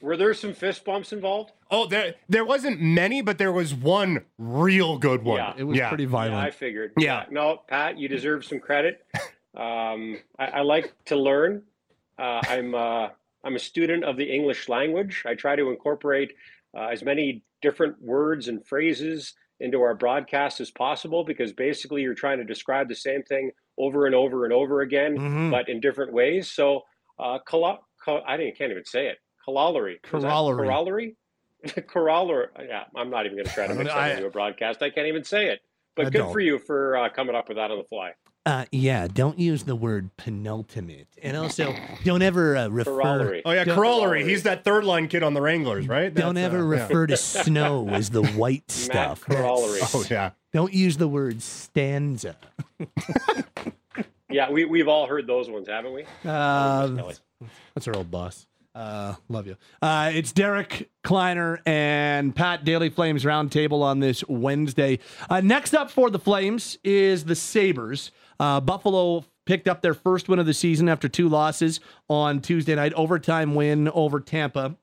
Were 0.03 0.19
there 0.19 0.35
some 0.35 0.53
fist 0.53 0.85
bumps 0.85 1.15
involved? 1.15 1.53
Oh, 1.71 1.87
there 1.87 2.15
there 2.29 2.45
wasn't 2.45 2.79
many, 2.83 3.23
but 3.23 3.39
there 3.39 3.53
was 3.53 3.75
one 3.75 4.23
real 4.37 4.99
good 4.99 5.23
one. 5.23 5.39
Yeah. 5.39 5.55
It 5.57 5.65
was 5.65 5.79
Yeah. 5.79 5.89
pretty 5.89 6.05
Yeah, 6.05 6.09
I 6.09 6.29
violent. 6.29 6.55
figured. 6.55 6.93
Yeah. 6.99 7.25
No, 7.31 7.63
Pat, 7.67 7.97
you 7.97 8.09
deserve 8.09 8.45
some 8.45 8.61
credit. 8.61 9.03
Um, 9.57 10.19
I, 10.39 10.47
I 10.47 10.61
like 10.63 10.93
to 11.07 11.17
learn. 11.17 11.63
Uh, 12.19 12.41
I'm 12.49 12.75
uh, 12.75 13.09
I'm 13.45 13.57
a 13.57 13.59
student 13.59 14.05
of 14.05 14.17
the 14.17 14.25
English 14.33 14.69
language. 14.69 15.23
I 15.27 15.35
try 15.35 15.57
to 15.57 15.71
incorporate 15.71 16.33
uh, 16.77 16.87
as 16.89 17.03
many 17.03 17.43
different 17.63 18.01
words 18.01 18.49
and 18.49 18.65
phrases 18.67 19.35
into 19.61 19.81
our 19.81 19.95
broadcast 19.95 20.61
as 20.61 20.71
possible 20.71 21.25
because 21.25 21.53
basically 21.53 22.03
you're 22.03 22.15
trying 22.15 22.39
to 22.39 22.45
describe 22.45 22.89
the 22.89 22.95
same 22.95 23.23
thing 23.23 23.51
over 23.79 24.07
and 24.07 24.15
over 24.15 24.45
and 24.45 24.53
over 24.53 24.81
again, 24.83 25.17
Mhm. 25.17 25.51
but 25.51 25.69
in 25.69 25.81
different 25.81 26.13
ways. 26.13 26.51
So, 26.51 26.83
uh, 27.19 27.39
I 27.57 28.37
didn't, 28.37 28.57
can't 28.59 28.71
even 28.73 28.85
say 28.85 29.07
it. 29.09 29.19
Corollary. 29.45 30.01
Corollary. 30.03 30.67
Corollary. 30.67 31.17
Corollary. 31.87 32.49
Yeah, 32.69 32.85
I'm 32.97 33.11
not 33.11 33.27
even 33.27 33.37
going 33.39 33.47
to 33.47 33.53
try 33.53 33.67
to 33.67 33.73
I- 33.73 33.85
that 33.85 34.17
into 34.17 34.27
a 34.27 34.31
broadcast. 34.31 34.83
I 34.83 34.91
can't 34.91 35.07
even 35.07 35.25
say 35.25 35.49
it. 35.49 35.61
But 35.97 36.07
I 36.07 36.11
good 36.11 36.19
don't. 36.19 36.33
for 36.33 36.41
you 36.41 36.59
for 36.59 36.97
uh, 36.97 37.09
coming 37.11 37.37
up 37.37 37.49
with 37.49 37.57
that 37.57 37.71
on 37.71 37.79
the 37.79 37.85
fly. 37.85 38.13
Uh, 38.47 38.67
yeah, 38.71 39.09
don't 39.11 39.39
use 39.39 39.63
the 39.65 39.75
word 39.75 40.11
penultimate, 40.19 41.07
and 41.23 41.35
also 41.35 41.75
don't 42.05 42.21
ever 42.21 42.57
uh, 42.57 42.69
refer. 42.69 42.91
Corollary. 43.01 43.43
Oh 43.47 43.53
yeah, 43.53 43.65
Don't- 43.65 43.75
corollary. 43.75 44.23
He's 44.25 44.43
that 44.43 44.65
third 44.65 44.85
line 44.85 45.09
kid 45.09 45.23
on 45.23 45.33
the 45.33 45.41
Wranglers, 45.41 45.89
right? 45.89 46.13
Don't 46.13 46.35
That's, 46.35 46.53
ever 46.55 46.59
uh, 46.75 46.77
yeah. 46.77 46.83
refer 46.83 47.07
to 47.07 47.17
snow 47.17 47.89
as 47.89 48.11
the 48.11 48.23
white 48.23 48.71
stuff. 48.71 49.25
That's- 49.27 49.43
Corollary. 49.43 49.81
Oh 49.95 50.05
yeah. 50.11 50.31
Don't 50.53 50.75
use 50.75 50.99
the 50.99 51.09
word 51.09 51.41
stanza. 51.43 52.37
Yeah, 54.31 54.51
we, 54.51 54.65
we've 54.65 54.89
all 54.89 55.07
heard 55.07 55.27
those 55.27 55.49
ones, 55.49 55.69
haven't 55.69 55.93
we? 55.95 56.05
Uh, 56.25 56.89
That's 57.75 57.87
our 57.89 57.97
old 57.97 58.11
boss. 58.11 58.47
Uh, 58.75 59.15
love 59.29 59.47
you. 59.47 59.57
Uh, 59.81 60.11
it's 60.13 60.33
Derek 60.33 60.91
Kleiner 61.05 61.61
and 61.65 62.35
Pat 62.35 62.65
Daily 62.65 62.91
Flames 62.91 63.23
Roundtable 63.25 63.83
on 63.83 64.01
this 64.01 64.25
Wednesday. 64.29 64.99
Uh, 65.31 65.41
next 65.41 65.75
up 65.75 65.89
for 65.91 66.11
the 66.11 66.19
Flames 66.19 66.79
is 66.83 67.25
the 67.25 67.37
Sabres. 67.37 68.11
Uh, 68.39 68.61
Buffalo 68.61 69.25
picked 69.47 69.69
up 69.69 69.83
their 69.83 69.95
first 69.95 70.29
win 70.29 70.39
of 70.39 70.47
the 70.47 70.55
season 70.55 70.89
after 70.89 71.09
two 71.09 71.29
losses 71.29 71.81
on 72.09 72.41
Tuesday 72.41 72.75
night, 72.75 72.93
overtime 72.95 73.55
win 73.55 73.89
over 73.91 74.21
Tampa. 74.21 74.77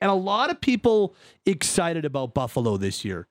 And 0.00 0.10
a 0.10 0.14
lot 0.14 0.50
of 0.50 0.60
people 0.60 1.14
excited 1.44 2.04
about 2.04 2.32
Buffalo 2.32 2.76
this 2.76 3.04
year. 3.04 3.26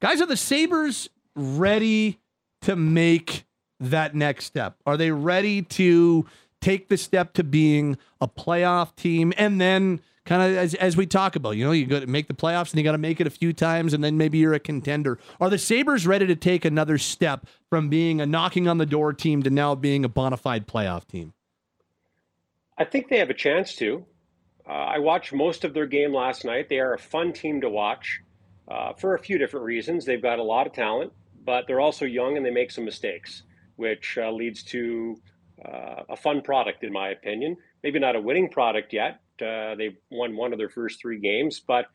Guys, 0.00 0.20
are 0.20 0.26
the 0.26 0.36
Sabres 0.36 1.10
ready 1.34 2.20
to 2.62 2.76
make 2.76 3.44
that 3.80 4.14
next 4.14 4.44
step? 4.44 4.76
Are 4.86 4.96
they 4.96 5.10
ready 5.10 5.62
to 5.62 6.26
take 6.60 6.88
the 6.88 6.96
step 6.96 7.32
to 7.34 7.44
being 7.44 7.96
a 8.20 8.28
playoff 8.28 8.94
team 8.94 9.32
and 9.36 9.60
then 9.60 10.00
kind 10.30 10.42
of 10.42 10.56
as, 10.56 10.74
as 10.74 10.96
we 10.96 11.06
talk 11.06 11.34
about, 11.34 11.56
you 11.56 11.64
know, 11.64 11.72
you 11.72 11.84
got 11.86 12.00
to 12.00 12.06
make 12.06 12.28
the 12.28 12.34
playoffs 12.34 12.70
and 12.70 12.78
you 12.78 12.84
got 12.84 12.92
to 12.92 12.98
make 12.98 13.20
it 13.20 13.26
a 13.26 13.30
few 13.30 13.52
times 13.52 13.92
and 13.92 14.04
then 14.04 14.16
maybe 14.16 14.38
you're 14.38 14.54
a 14.54 14.60
contender. 14.60 15.18
Are 15.40 15.50
the 15.50 15.58
Sabres 15.58 16.06
ready 16.06 16.24
to 16.28 16.36
take 16.36 16.64
another 16.64 16.98
step 16.98 17.46
from 17.68 17.88
being 17.88 18.20
a 18.20 18.26
knocking 18.26 18.68
on 18.68 18.78
the 18.78 18.86
door 18.86 19.12
team 19.12 19.42
to 19.42 19.50
now 19.50 19.74
being 19.74 20.04
a 20.04 20.08
bona 20.08 20.36
fide 20.36 20.68
playoff 20.68 21.04
team? 21.08 21.32
I 22.78 22.84
think 22.84 23.08
they 23.08 23.18
have 23.18 23.28
a 23.28 23.34
chance 23.34 23.74
to. 23.76 24.06
Uh, 24.68 24.72
I 24.72 24.98
watched 25.00 25.32
most 25.32 25.64
of 25.64 25.74
their 25.74 25.86
game 25.86 26.14
last 26.14 26.44
night. 26.44 26.68
They 26.68 26.78
are 26.78 26.94
a 26.94 26.98
fun 26.98 27.32
team 27.32 27.60
to 27.62 27.68
watch 27.68 28.20
uh, 28.68 28.92
for 28.92 29.16
a 29.16 29.18
few 29.18 29.36
different 29.36 29.66
reasons. 29.66 30.04
They've 30.04 30.22
got 30.22 30.38
a 30.38 30.44
lot 30.44 30.68
of 30.68 30.72
talent, 30.72 31.12
but 31.44 31.66
they're 31.66 31.80
also 31.80 32.04
young 32.04 32.36
and 32.36 32.46
they 32.46 32.50
make 32.50 32.70
some 32.70 32.84
mistakes, 32.84 33.42
which 33.74 34.16
uh, 34.16 34.30
leads 34.30 34.62
to 34.62 35.16
uh, 35.64 36.04
a 36.08 36.16
fun 36.16 36.40
product, 36.40 36.84
in 36.84 36.92
my 36.92 37.08
opinion. 37.08 37.56
Maybe 37.82 37.98
not 37.98 38.14
a 38.14 38.20
winning 38.20 38.48
product 38.48 38.92
yet. 38.92 39.20
Uh, 39.40 39.74
they 39.76 39.96
won 40.10 40.36
one 40.36 40.52
of 40.52 40.58
their 40.58 40.68
first 40.68 41.00
three 41.00 41.18
games, 41.18 41.60
but 41.60 41.86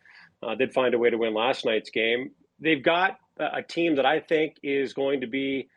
uh, 0.43 0.55
did 0.55 0.73
find 0.73 0.93
a 0.93 0.97
way 0.97 1.09
to 1.09 1.17
win 1.17 1.33
last 1.33 1.65
night's 1.65 1.89
game. 1.89 2.31
They've 2.59 2.83
got 2.83 3.17
a 3.37 3.61
team 3.61 3.95
that 3.95 4.05
I 4.05 4.19
think 4.19 4.55
is 4.63 4.93
going 4.93 5.21
to 5.21 5.27
be 5.27 5.67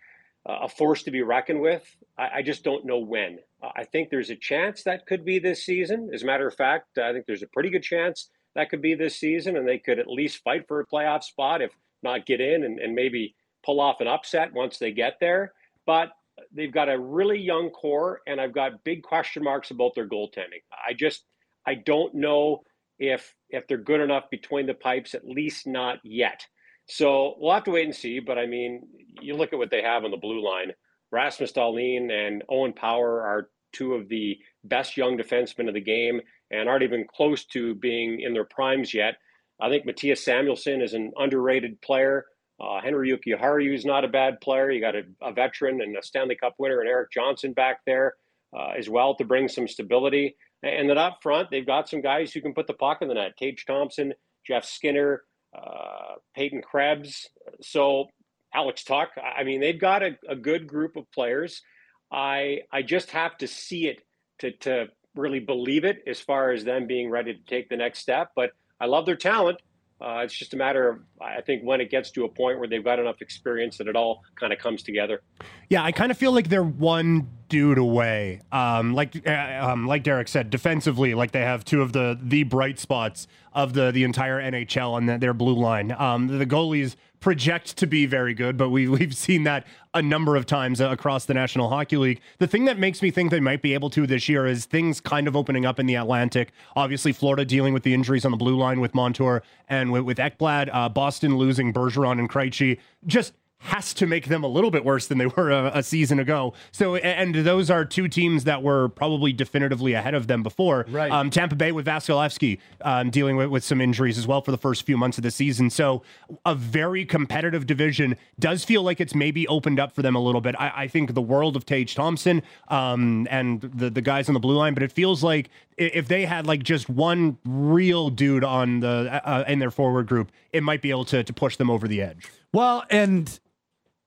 uh, 0.48 0.60
a 0.62 0.68
force 0.68 1.02
to 1.04 1.10
be 1.10 1.22
reckoned 1.22 1.60
with. 1.60 1.84
I, 2.16 2.28
I 2.36 2.42
just 2.42 2.64
don't 2.64 2.84
know 2.84 2.98
when. 2.98 3.38
Uh, 3.62 3.70
I 3.76 3.84
think 3.84 4.10
there's 4.10 4.30
a 4.30 4.36
chance 4.36 4.84
that 4.84 5.06
could 5.06 5.24
be 5.24 5.38
this 5.38 5.64
season. 5.64 6.10
As 6.14 6.22
a 6.22 6.26
matter 6.26 6.46
of 6.46 6.54
fact, 6.54 6.98
I 6.98 7.12
think 7.12 7.26
there's 7.26 7.42
a 7.42 7.48
pretty 7.48 7.70
good 7.70 7.82
chance 7.82 8.30
that 8.54 8.70
could 8.70 8.82
be 8.82 8.94
this 8.94 9.16
season, 9.16 9.56
and 9.56 9.66
they 9.66 9.78
could 9.78 9.98
at 9.98 10.06
least 10.08 10.42
fight 10.42 10.66
for 10.66 10.80
a 10.80 10.86
playoff 10.86 11.22
spot, 11.22 11.62
if 11.62 11.72
not 12.02 12.26
get 12.26 12.40
in, 12.40 12.64
and, 12.64 12.78
and 12.78 12.94
maybe 12.94 13.34
pull 13.64 13.80
off 13.80 14.00
an 14.00 14.08
upset 14.08 14.52
once 14.52 14.78
they 14.78 14.92
get 14.92 15.18
there. 15.20 15.52
But 15.84 16.12
they've 16.52 16.72
got 16.72 16.88
a 16.88 16.98
really 16.98 17.38
young 17.38 17.70
core, 17.70 18.20
and 18.26 18.40
I've 18.40 18.54
got 18.54 18.84
big 18.84 19.02
question 19.02 19.42
marks 19.42 19.70
about 19.70 19.94
their 19.94 20.08
goaltending. 20.08 20.62
I 20.72 20.92
just 20.94 21.24
I 21.68 21.74
don't 21.74 22.14
know 22.14 22.62
if 22.98 23.34
if 23.50 23.68
they're 23.68 23.76
good 23.76 24.00
enough 24.00 24.24
between 24.30 24.66
the 24.66 24.74
pipes, 24.74 25.14
at 25.14 25.28
least 25.28 25.66
not 25.66 25.98
yet. 26.02 26.46
So 26.86 27.34
we'll 27.38 27.52
have 27.52 27.64
to 27.64 27.70
wait 27.70 27.84
and 27.84 27.94
see. 27.94 28.20
But 28.20 28.38
I 28.38 28.46
mean, 28.46 28.88
you 29.20 29.36
look 29.36 29.52
at 29.52 29.58
what 29.58 29.70
they 29.70 29.82
have 29.82 30.04
on 30.04 30.10
the 30.10 30.16
blue 30.16 30.42
line. 30.42 30.72
Rasmus 31.10 31.52
Dahlin 31.52 32.10
and 32.10 32.42
Owen 32.48 32.72
Power 32.72 33.20
are 33.20 33.50
two 33.72 33.92
of 33.92 34.08
the 34.08 34.38
best 34.64 34.96
young 34.96 35.18
defensemen 35.18 35.68
of 35.68 35.74
the 35.74 35.80
game 35.80 36.22
and 36.50 36.68
aren't 36.70 36.82
even 36.84 37.06
close 37.06 37.44
to 37.44 37.74
being 37.74 38.20
in 38.20 38.32
their 38.32 38.44
primes 38.44 38.94
yet. 38.94 39.16
I 39.60 39.68
think 39.68 39.86
Mattias 39.86 40.24
Samuelsson 40.24 40.82
is 40.82 40.94
an 40.94 41.12
underrated 41.18 41.80
player. 41.82 42.24
Uh, 42.58 42.80
Henri 42.80 43.10
Jokiharju 43.10 43.74
is 43.74 43.84
not 43.84 44.04
a 44.04 44.08
bad 44.08 44.40
player. 44.40 44.70
You 44.70 44.80
got 44.80 44.96
a, 44.96 45.02
a 45.22 45.32
veteran 45.32 45.82
and 45.82 45.96
a 45.96 46.02
Stanley 46.02 46.36
Cup 46.36 46.54
winner 46.58 46.80
and 46.80 46.88
Erik 46.88 47.12
Johnson 47.12 47.52
back 47.52 47.80
there 47.84 48.14
uh, 48.56 48.70
as 48.78 48.88
well 48.88 49.14
to 49.16 49.24
bring 49.24 49.48
some 49.48 49.68
stability. 49.68 50.36
And 50.62 50.90
then 50.90 50.98
up 50.98 51.18
front, 51.22 51.50
they've 51.50 51.66
got 51.66 51.88
some 51.88 52.00
guys 52.00 52.32
who 52.32 52.40
can 52.40 52.54
put 52.54 52.66
the 52.66 52.74
puck 52.74 52.98
in 53.00 53.08
the 53.08 53.14
net. 53.14 53.36
Tage 53.38 53.64
Thompson, 53.64 54.12
Jeff 54.46 54.64
Skinner, 54.64 55.22
uh, 55.56 56.16
Peyton 56.34 56.62
Krebs. 56.62 57.28
So 57.62 58.06
Alex 58.54 58.84
Tuch. 58.84 59.08
I 59.18 59.44
mean, 59.44 59.60
they've 59.60 59.80
got 59.80 60.02
a, 60.02 60.18
a 60.28 60.36
good 60.36 60.66
group 60.66 60.96
of 60.96 61.10
players. 61.12 61.62
I 62.10 62.60
I 62.72 62.82
just 62.82 63.10
have 63.10 63.36
to 63.38 63.46
see 63.46 63.86
it 63.86 64.02
to 64.40 64.52
to 64.58 64.86
really 65.14 65.40
believe 65.40 65.84
it 65.84 65.98
as 66.06 66.20
far 66.20 66.52
as 66.52 66.64
them 66.64 66.86
being 66.86 67.10
ready 67.10 67.34
to 67.34 67.40
take 67.44 67.68
the 67.68 67.76
next 67.76 68.00
step. 68.00 68.30
But 68.34 68.50
I 68.80 68.86
love 68.86 69.06
their 69.06 69.16
talent. 69.16 69.60
Uh, 70.00 70.20
it's 70.24 70.34
just 70.34 70.54
a 70.54 70.56
matter 70.56 70.88
of 70.88 71.00
I 71.20 71.40
think 71.40 71.62
when 71.64 71.80
it 71.80 71.90
gets 71.90 72.12
to 72.12 72.24
a 72.24 72.28
point 72.28 72.60
where 72.60 72.68
they've 72.68 72.84
got 72.84 73.00
enough 73.00 73.20
experience 73.20 73.78
that 73.78 73.88
it 73.88 73.96
all 73.96 74.22
kind 74.38 74.52
of 74.52 74.58
comes 74.60 74.82
together. 74.82 75.22
Yeah, 75.68 75.82
I 75.82 75.90
kind 75.90 76.12
of 76.12 76.18
feel 76.18 76.32
like 76.32 76.48
they're 76.48 76.62
one 76.62 77.28
dude 77.48 77.78
away. 77.78 78.42
Um, 78.52 78.94
like 78.94 79.26
uh, 79.26 79.58
um, 79.60 79.86
like 79.86 80.04
Derek 80.04 80.28
said, 80.28 80.50
defensively, 80.50 81.14
like 81.14 81.32
they 81.32 81.40
have 81.40 81.64
two 81.64 81.82
of 81.82 81.92
the 81.92 82.16
the 82.22 82.44
bright 82.44 82.78
spots 82.78 83.26
of 83.52 83.72
the 83.72 83.90
the 83.90 84.04
entire 84.04 84.40
NHL 84.40 84.92
on 84.92 85.06
the, 85.06 85.18
their 85.18 85.34
blue 85.34 85.58
line. 85.58 85.90
Um, 85.90 86.38
the 86.38 86.46
goalies 86.46 86.94
project 87.20 87.76
to 87.76 87.86
be 87.86 88.06
very 88.06 88.34
good, 88.34 88.56
but 88.56 88.70
we 88.70 88.88
we've 88.98 89.14
seen 89.14 89.44
that 89.44 89.66
a 89.94 90.02
number 90.02 90.36
of 90.36 90.46
times 90.46 90.80
uh, 90.80 90.88
across 90.90 91.24
the 91.24 91.34
National 91.34 91.68
Hockey 91.68 91.96
League. 91.96 92.20
The 92.38 92.46
thing 92.46 92.64
that 92.66 92.78
makes 92.78 93.02
me 93.02 93.10
think 93.10 93.30
they 93.30 93.40
might 93.40 93.62
be 93.62 93.74
able 93.74 93.90
to 93.90 94.06
this 94.06 94.28
year 94.28 94.46
is 94.46 94.66
things 94.66 95.00
kind 95.00 95.26
of 95.26 95.36
opening 95.36 95.66
up 95.66 95.78
in 95.78 95.86
the 95.86 95.94
Atlantic. 95.94 96.52
Obviously, 96.76 97.12
Florida 97.12 97.44
dealing 97.44 97.74
with 97.74 97.82
the 97.82 97.94
injuries 97.94 98.24
on 98.24 98.30
the 98.30 98.36
blue 98.36 98.56
line 98.56 98.80
with 98.80 98.94
Montour 98.94 99.42
and 99.68 99.90
with, 99.92 100.02
with 100.02 100.18
Ekblad. 100.18 100.70
Uh, 100.72 100.88
Boston 100.88 101.36
losing 101.36 101.72
Bergeron 101.72 102.18
and 102.18 102.28
Krejci. 102.28 102.78
Just 103.06 103.32
has 103.60 103.92
to 103.92 104.06
make 104.06 104.26
them 104.26 104.44
a 104.44 104.46
little 104.46 104.70
bit 104.70 104.84
worse 104.84 105.08
than 105.08 105.18
they 105.18 105.26
were 105.26 105.50
a, 105.50 105.78
a, 105.78 105.82
season 105.82 106.20
ago. 106.20 106.54
So, 106.70 106.96
and 106.96 107.34
those 107.34 107.70
are 107.70 107.84
two 107.84 108.06
teams 108.06 108.44
that 108.44 108.62
were 108.62 108.88
probably 108.90 109.32
definitively 109.32 109.94
ahead 109.94 110.14
of 110.14 110.28
them 110.28 110.42
before. 110.42 110.86
Right. 110.88 111.10
Um, 111.10 111.28
Tampa 111.28 111.56
Bay 111.56 111.72
with 111.72 111.86
Vasilevskiy 111.86 112.58
um, 112.82 113.10
dealing 113.10 113.36
with, 113.36 113.48
with 113.48 113.64
some 113.64 113.80
injuries 113.80 114.16
as 114.16 114.26
well 114.26 114.40
for 114.42 114.52
the 114.52 114.58
first 114.58 114.84
few 114.84 114.96
months 114.96 115.18
of 115.18 115.22
the 115.22 115.30
season. 115.30 115.70
So, 115.70 116.02
a 116.46 116.54
very 116.54 117.04
competitive 117.04 117.66
division 117.66 118.16
does 118.38 118.64
feel 118.64 118.82
like 118.82 119.00
it's 119.00 119.14
maybe 119.14 119.46
opened 119.48 119.80
up 119.80 119.92
for 119.92 120.02
them 120.02 120.14
a 120.14 120.20
little 120.20 120.40
bit. 120.40 120.54
I, 120.58 120.72
I 120.76 120.88
think 120.88 121.14
the 121.14 121.22
world 121.22 121.56
of 121.56 121.66
Tage 121.66 121.94
Thompson 121.94 122.42
um, 122.68 123.26
and 123.30 123.60
the 123.60 123.90
the 123.90 124.02
guys 124.02 124.28
on 124.28 124.34
the 124.34 124.40
blue 124.40 124.56
line, 124.56 124.74
but 124.74 124.82
it 124.84 124.92
feels 124.92 125.24
like 125.24 125.50
if 125.76 126.06
they 126.06 126.24
had 126.26 126.46
like 126.46 126.62
just 126.62 126.88
one 126.88 127.38
real 127.44 128.08
dude 128.10 128.44
on 128.44 128.80
the 128.80 129.20
uh, 129.28 129.44
in 129.48 129.58
their 129.58 129.70
forward 129.70 130.06
group, 130.06 130.30
it 130.52 130.62
might 130.62 130.80
be 130.80 130.90
able 130.90 131.04
to 131.06 131.24
to 131.24 131.32
push 131.32 131.56
them 131.56 131.70
over 131.70 131.88
the 131.88 132.00
edge. 132.02 132.26
Well, 132.52 132.84
and 132.90 133.38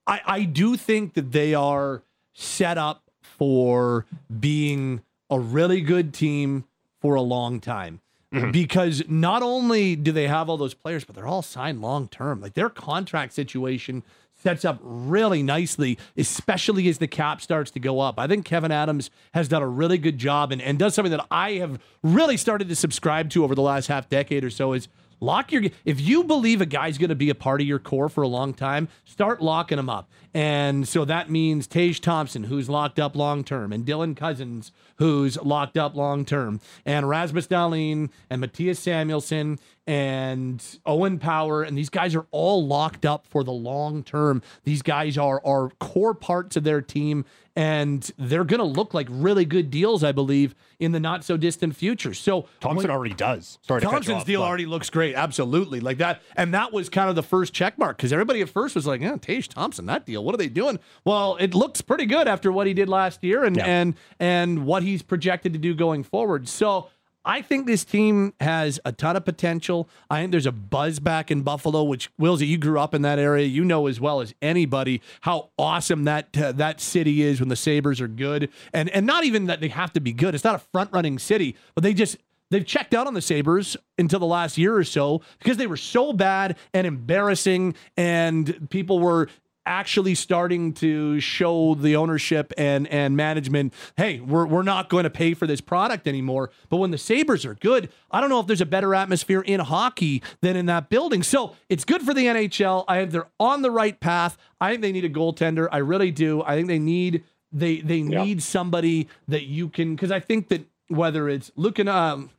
I, 0.08 0.22
I 0.26 0.44
do 0.44 0.76
think 0.76 1.14
that 1.14 1.32
they 1.32 1.54
are 1.54 2.04
set 2.34 2.78
up 2.78 3.04
for 3.22 4.06
being 4.40 5.02
a 5.30 5.40
really 5.40 5.82
good 5.82 6.14
team 6.14 6.66
for 7.00 7.16
a 7.16 7.22
long 7.22 7.60
time. 7.60 8.02
Mm-hmm. 8.34 8.52
Because 8.52 9.04
not 9.10 9.44
only 9.44 9.98
do 9.98 10.14
they 10.14 10.28
have 10.28 10.50
all 10.50 10.56
those 10.56 10.74
players, 10.74 11.04
but 11.04 11.16
they're 11.16 11.28
all 11.28 11.42
signed 11.42 11.82
long 11.82 12.08
term. 12.08 12.40
Like 12.40 12.54
their 12.54 12.70
contract 12.70 13.34
situation 13.34 14.04
sets 14.42 14.64
up 14.64 14.80
really 14.82 15.44
nicely, 15.44 15.98
especially 16.16 16.88
as 16.88 16.98
the 16.98 17.08
cap 17.08 17.42
starts 17.42 17.72
to 17.72 17.80
go 17.80 18.00
up. 18.00 18.18
I 18.18 18.28
think 18.28 18.46
Kevin 18.46 18.72
Adams 18.72 19.10
has 19.34 19.48
done 19.48 19.62
a 19.62 19.68
really 19.68 19.98
good 19.98 20.18
job 20.18 20.52
and, 20.52 20.62
and 20.62 20.80
does 20.80 20.96
something 20.96 21.12
that 21.12 21.26
I 21.30 21.54
have 21.54 21.80
really 22.04 22.38
started 22.38 22.70
to 22.70 22.76
subscribe 22.76 23.30
to 23.32 23.44
over 23.44 23.54
the 23.54 23.62
last 23.62 23.88
half 23.88 24.08
decade 24.10 24.44
or 24.44 24.50
so 24.50 24.74
is 24.74 24.88
Lock 25.24 25.52
your 25.52 25.64
if 25.86 26.02
you 26.02 26.24
believe 26.24 26.62
a 26.62 26.66
guy's 26.66 26.98
going 26.98 27.10
to 27.10 27.16
be 27.16 27.30
a 27.30 27.36
part 27.36 27.62
of 27.62 27.68
your 27.68 27.78
core 27.78 28.10
for 28.10 28.24
a 28.24 28.28
long 28.28 28.54
time, 28.56 28.90
start 29.06 29.40
locking 29.42 29.78
him 29.78 29.90
up. 29.90 30.10
And 30.34 30.88
so 30.88 31.06
that 31.06 31.30
means 31.30 31.68
Tage 31.68 32.02
Thompson, 32.02 32.46
who's 32.46 32.70
locked 32.70 33.00
up 33.00 33.16
long 33.16 33.44
term, 33.44 33.72
and 33.72 33.86
Dylan 33.86 34.18
Cozens, 34.18 34.72
who's 34.96 35.40
locked 35.42 35.78
up 35.78 35.96
long 35.96 36.26
term, 36.26 36.60
and 36.86 37.08
Rasmus 37.08 37.48
Dahlin 37.48 38.10
and 38.30 38.44
Mattias 38.44 38.78
Samuelsson 38.78 39.60
and 39.92 40.80
Owen 40.86 41.20
Power, 41.20 41.64
and 41.64 41.78
these 41.78 41.90
guys 41.90 42.16
are 42.16 42.26
all 42.32 42.66
locked 42.66 43.06
up 43.06 43.28
for 43.28 43.44
the 43.44 43.52
long 43.52 44.04
term. 44.04 44.42
These 44.64 44.84
guys 44.84 45.18
are 45.18 45.42
are 45.46 45.70
core 45.82 46.14
parts 46.14 46.56
of 46.56 46.64
their 46.64 46.82
team, 46.82 47.26
and 47.58 48.10
they're 48.18 48.46
going 48.46 48.62
to 48.62 48.66
look 48.66 48.94
like 48.94 49.08
really 49.10 49.44
good 49.44 49.70
deals, 49.70 50.02
I 50.02 50.14
believe, 50.14 50.56
in 50.80 50.94
the 50.94 51.00
not 51.02 51.26
so 51.26 51.36
distant 51.36 51.76
future. 51.76 52.14
So 52.14 52.48
Thompson 52.62 52.88
when, 52.88 52.90
already 52.90 53.16
does. 53.16 53.60
Sorry 53.64 53.82
Thompson's 53.82 54.24
deal 54.24 54.42
already 54.42 54.66
looks 54.66 54.90
great, 54.90 55.14
absolutely, 55.14 55.82
like 55.82 55.98
that, 55.98 56.22
and 56.38 56.54
that 56.54 56.72
was 56.72 56.88
kind 56.88 57.10
of 57.10 57.18
the 57.18 57.24
first 57.24 57.52
check 57.52 57.78
mark 57.78 57.98
because 57.98 58.14
everybody 58.14 58.40
at 58.40 58.48
first 58.48 58.76
was 58.76 58.88
like, 58.88 59.02
"Yeah, 59.02 59.18
Tage 59.18 59.50
Thompson, 59.50 59.88
that 59.88 60.06
deal. 60.06 60.24
What 60.24 60.34
are 60.34 60.38
they 60.38 60.48
doing?" 60.48 60.80
Well, 61.04 61.36
it 61.36 61.54
looks 61.54 61.82
pretty 61.82 62.06
good 62.06 62.30
after 62.30 62.50
what 62.50 62.66
he 62.66 62.74
did 62.74 62.88
last 62.88 63.26
year, 63.26 63.44
and 63.44 63.58
yeah. 63.58 63.66
and 63.66 63.96
and 64.22 64.66
what 64.66 64.84
he's 64.84 65.02
projected 65.02 65.52
to 65.52 65.60
do 65.60 65.76
going 65.76 66.04
forward. 66.04 66.48
So. 66.48 66.88
I 67.24 67.42
think 67.42 67.68
this 67.68 67.86
team 67.86 68.34
has 68.40 68.80
a 68.84 68.92
ton 68.92 69.16
of 69.16 69.26
potential. 69.26 69.88
I 70.10 70.22
think 70.22 70.32
there's 70.32 70.48
a 70.48 70.52
buzz 70.52 71.00
back 71.00 71.30
in 71.30 71.44
Buffalo, 71.44 71.84
which 71.84 72.10
Willsy, 72.20 72.48
you 72.48 72.58
grew 72.58 72.80
up 72.80 72.96
in 72.96 73.04
that 73.04 73.20
area. 73.20 73.46
You 73.46 73.64
know 73.64 73.88
as 73.88 74.00
well 74.00 74.22
as 74.22 74.34
anybody 74.42 75.02
how 75.22 75.50
awesome 75.58 76.06
that 76.06 76.36
uh, 76.38 76.52
that 76.54 76.82
city 76.82 77.22
is 77.22 77.40
when 77.40 77.50
the 77.50 77.56
Sabres 77.56 78.02
are 78.02 78.08
good, 78.08 78.50
and 78.74 78.90
and 78.90 79.06
not 79.06 79.24
even 79.24 79.46
that 79.46 79.62
they 79.62 79.68
have 79.68 79.94
to 79.94 80.00
be 80.00 80.14
good. 80.14 80.34
It's 80.34 80.44
not 80.44 80.56
a 80.56 80.64
front 80.72 80.92
running 80.92 81.20
city, 81.20 81.56
but 81.76 81.84
they 81.84 81.94
just 81.94 82.18
they've 82.50 82.66
checked 82.66 82.94
out 82.94 83.06
on 83.06 83.14
the 83.14 83.22
Sabres 83.22 83.78
until 83.98 84.20
the 84.20 84.26
last 84.26 84.58
year 84.58 84.76
or 84.76 84.84
so 84.84 85.22
because 85.40 85.58
they 85.58 85.68
were 85.68 85.78
so 85.78 86.14
bad 86.14 86.58
and 86.74 86.88
embarrassing, 86.88 87.76
and 87.98 88.68
people 88.72 89.00
were 89.00 89.28
actually 89.66 90.16
starting 90.16 90.74
to 90.74 91.20
show 91.20 91.76
the 91.76 91.96
ownership 91.96 92.54
and 92.58 92.88
and 92.88 93.16
management, 93.16 93.74
hey, 93.98 94.20
we're 94.20 94.46
we're 94.46 94.64
not 94.64 94.90
going 94.90 95.04
to 95.04 95.10
pay 95.10 95.34
for 95.34 95.48
this 95.48 95.62
product 95.62 96.08
anymore. 96.08 96.52
But 96.70 96.78
when 96.78 96.92
the 96.92 96.98
Sabres 96.98 97.46
are 97.46 97.56
good, 97.56 97.90
I 98.10 98.22
don't 98.22 98.30
know 98.30 98.40
if 98.40 98.48
there's 98.48 98.62
a 98.62 98.66
better 98.66 98.96
atmosphere 98.96 99.42
in 99.42 99.60
hockey 99.60 100.22
than 100.42 100.56
in 100.56 100.66
that 100.68 100.90
building. 100.90 101.24
So 101.24 101.56
it's 101.70 101.86
good 101.86 102.02
for 102.02 102.14
the 102.14 102.26
NHL. 102.26 102.86
I 102.88 103.00
think 103.00 103.12
they're 103.12 103.30
on 103.40 103.62
the 103.62 103.72
right 103.72 104.00
path. 104.00 104.38
I 104.60 104.72
think 104.72 104.82
they 104.82 104.92
need 104.92 105.06
a 105.06 105.10
goaltender. 105.10 105.68
I 105.72 105.78
really 105.78 106.12
do. 106.12 106.44
I 106.44 106.56
think 106.56 106.68
they 106.68 106.80
need 106.80 107.24
they 107.52 107.82
they 107.82 107.98
yeah. 107.98 108.24
need 108.24 108.44
somebody 108.44 109.08
that 109.28 109.44
you 109.44 109.70
can 109.70 109.96
because 109.96 110.12
I 110.12 110.20
think 110.20 110.50
that 110.50 110.66
whether 110.88 111.30
it's 111.30 111.52
looking 111.56 111.88
um 111.88 112.30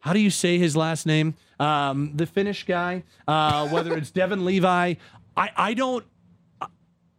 how 0.00 0.12
do 0.12 0.18
you 0.18 0.30
say 0.30 0.58
his 0.58 0.76
last 0.76 1.06
name? 1.06 1.34
Um, 1.60 2.16
the 2.16 2.26
Finnish 2.26 2.66
guy, 2.66 3.04
uh, 3.28 3.68
whether 3.68 3.96
it's 3.96 4.10
Devon 4.10 4.44
Levi, 4.44 4.94
I, 5.36 5.50
I 5.56 5.74
don't 5.74 6.04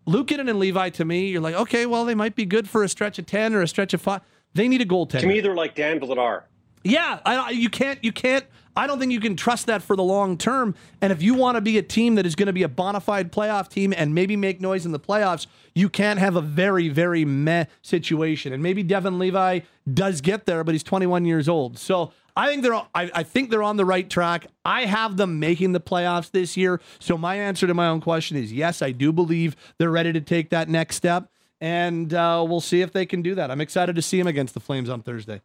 Luukkonen 0.07 0.49
and 0.49 0.59
Levi, 0.59 0.89
to 0.89 1.05
me, 1.05 1.27
you're 1.27 1.41
like, 1.41 1.55
okay, 1.55 1.85
well, 1.85 2.05
they 2.05 2.15
might 2.15 2.35
be 2.35 2.45
good 2.45 2.69
for 2.69 2.83
a 2.83 2.89
stretch 2.89 3.19
of 3.19 3.25
10 3.25 3.53
or 3.53 3.61
a 3.61 3.67
stretch 3.67 3.93
of 3.93 4.01
five. 4.01 4.21
They 4.53 4.67
need 4.67 4.81
a 4.81 4.85
goaltender. 4.85 5.21
To 5.21 5.27
me, 5.27 5.39
they're 5.39 5.55
like 5.55 5.75
Dan 5.75 5.99
Vladar. 5.99 6.43
Yeah, 6.83 7.19
I, 7.25 7.51
you 7.51 7.69
can't, 7.69 8.03
you 8.03 8.11
can't, 8.11 8.45
I 8.75 8.87
don't 8.87 8.99
think 8.99 9.13
you 9.13 9.21
can 9.21 9.37
trust 9.37 9.67
that 9.67 9.81
for 9.81 9.95
the 9.95 10.03
long 10.03 10.37
term. 10.37 10.75
And 11.01 11.13
if 11.13 11.21
you 11.21 11.33
want 11.33 11.55
to 11.55 11.61
be 11.61 11.77
a 11.77 11.81
team 11.81 12.15
that 12.15 12.25
is 12.25 12.35
going 12.35 12.47
to 12.47 12.53
be 12.53 12.63
a 12.63 12.67
bona 12.67 12.99
fide 12.99 13.31
playoff 13.31 13.69
team 13.69 13.93
and 13.95 14.13
maybe 14.13 14.35
make 14.35 14.59
noise 14.59 14.85
in 14.85 14.91
the 14.91 14.99
playoffs, 14.99 15.47
you 15.73 15.87
can't 15.87 16.19
have 16.19 16.35
a 16.35 16.41
very, 16.41 16.89
very 16.89 17.23
meh 17.23 17.65
situation. 17.81 18.51
And 18.51 18.61
maybe 18.61 18.83
Devon 18.83 19.17
Levi 19.17 19.61
does 19.91 20.19
get 20.19 20.45
there, 20.45 20.63
but 20.63 20.73
he's 20.73 20.83
21 20.83 21.23
years 21.23 21.47
old. 21.47 21.77
So 21.77 22.11
I 22.35 22.47
think 22.47 22.63
they're 22.63 22.73
I, 22.73 22.87
I, 22.95 23.23
think 23.23 23.49
they're 23.49 23.63
on 23.63 23.77
the 23.77 23.85
right 23.85 24.09
track. 24.09 24.47
I 24.65 24.85
have 24.85 25.17
them 25.17 25.39
making 25.39 25.73
the 25.73 25.79
playoffs 25.79 26.31
this 26.31 26.57
year. 26.57 26.81
So 26.99 27.17
my 27.17 27.35
answer 27.35 27.67
to 27.67 27.73
my 27.73 27.87
own 27.87 28.01
question 28.01 28.37
is 28.37 28.51
yes, 28.51 28.81
I 28.81 28.91
do 28.91 29.11
believe 29.11 29.55
they're 29.77 29.91
ready 29.91 30.13
to 30.13 30.21
take 30.21 30.49
that 30.49 30.67
next 30.67 30.95
step, 30.95 31.29
and 31.61 32.13
uh, 32.13 32.43
we'll 32.47 32.61
see 32.61 32.81
if 32.81 32.91
they 32.91 33.05
can 33.05 33.21
do 33.21 33.35
that. 33.35 33.51
I'm 33.51 33.61
excited 33.61 33.95
to 33.95 34.01
see 34.01 34.17
them 34.17 34.27
against 34.27 34.53
the 34.53 34.59
Flames 34.59 34.89
on 34.89 35.01
Thursday. 35.01 35.41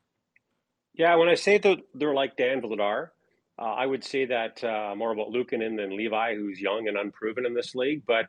Yeah, 0.94 1.14
when 1.16 1.28
I 1.28 1.34
say 1.34 1.58
that 1.58 1.78
they're 1.94 2.14
like 2.14 2.36
Dan 2.36 2.60
Vladar, 2.60 3.10
uh, 3.58 3.62
I 3.62 3.86
would 3.86 4.04
say 4.04 4.24
that 4.24 4.62
uh, 4.64 4.94
more 4.96 5.12
about 5.12 5.30
Luukkonen 5.30 5.76
than 5.76 5.96
Levi, 5.96 6.34
who's 6.34 6.60
young 6.60 6.88
and 6.88 6.96
unproven 6.96 7.44
in 7.44 7.54
this 7.54 7.74
league. 7.74 8.02
But 8.06 8.26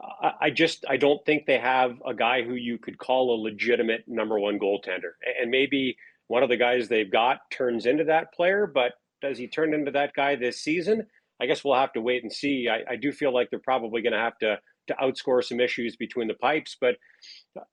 uh, 0.00 0.30
I 0.40 0.50
just 0.50 0.84
I 0.88 0.96
don't 0.96 1.24
think 1.24 1.46
they 1.46 1.58
have 1.58 1.96
a 2.06 2.14
guy 2.14 2.42
who 2.42 2.54
you 2.54 2.78
could 2.78 2.98
call 2.98 3.34
a 3.34 3.42
legitimate 3.42 4.04
number 4.06 4.38
one 4.38 4.58
goaltender, 4.58 5.12
and 5.40 5.50
maybe 5.50 5.96
one 6.28 6.42
of 6.42 6.48
the 6.48 6.56
guys 6.56 6.88
they've 6.88 7.10
got 7.10 7.38
turns 7.50 7.86
into 7.86 8.04
that 8.04 8.32
player, 8.34 8.66
but 8.72 8.92
does 9.22 9.38
he 9.38 9.48
turn 9.48 9.74
into 9.74 9.90
that 9.92 10.12
guy 10.14 10.36
this 10.36 10.62
season? 10.62 11.06
I 11.40 11.46
guess 11.46 11.64
we'll 11.64 11.74
have 11.74 11.92
to 11.92 12.00
wait 12.00 12.22
and 12.22 12.32
see. 12.32 12.68
I, 12.68 12.92
I 12.92 12.96
do 12.96 13.12
feel 13.12 13.32
like 13.32 13.50
they're 13.50 13.58
probably 13.58 14.02
going 14.02 14.12
to 14.12 14.18
have 14.18 14.38
to 14.38 14.58
to 14.88 14.94
outscore 14.94 15.42
some 15.42 15.58
issues 15.58 15.96
between 15.96 16.28
the 16.28 16.34
pipes, 16.34 16.76
but 16.80 16.94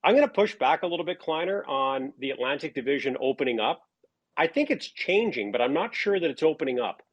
I'm 0.03 0.15
going 0.15 0.27
to 0.27 0.33
push 0.33 0.55
back 0.55 0.81
a 0.81 0.87
little 0.87 1.05
bit, 1.05 1.19
Kleiner, 1.19 1.63
on 1.65 2.11
the 2.17 2.31
Atlantic 2.31 2.73
Division 2.73 3.17
opening 3.21 3.59
up. 3.59 3.81
I 4.35 4.47
think 4.47 4.71
it's 4.71 4.87
changing, 4.87 5.51
but 5.51 5.61
I'm 5.61 5.73
not 5.73 5.93
sure 5.93 6.19
that 6.19 6.29
it's 6.29 6.41
opening 6.41 6.79
up 6.79 7.03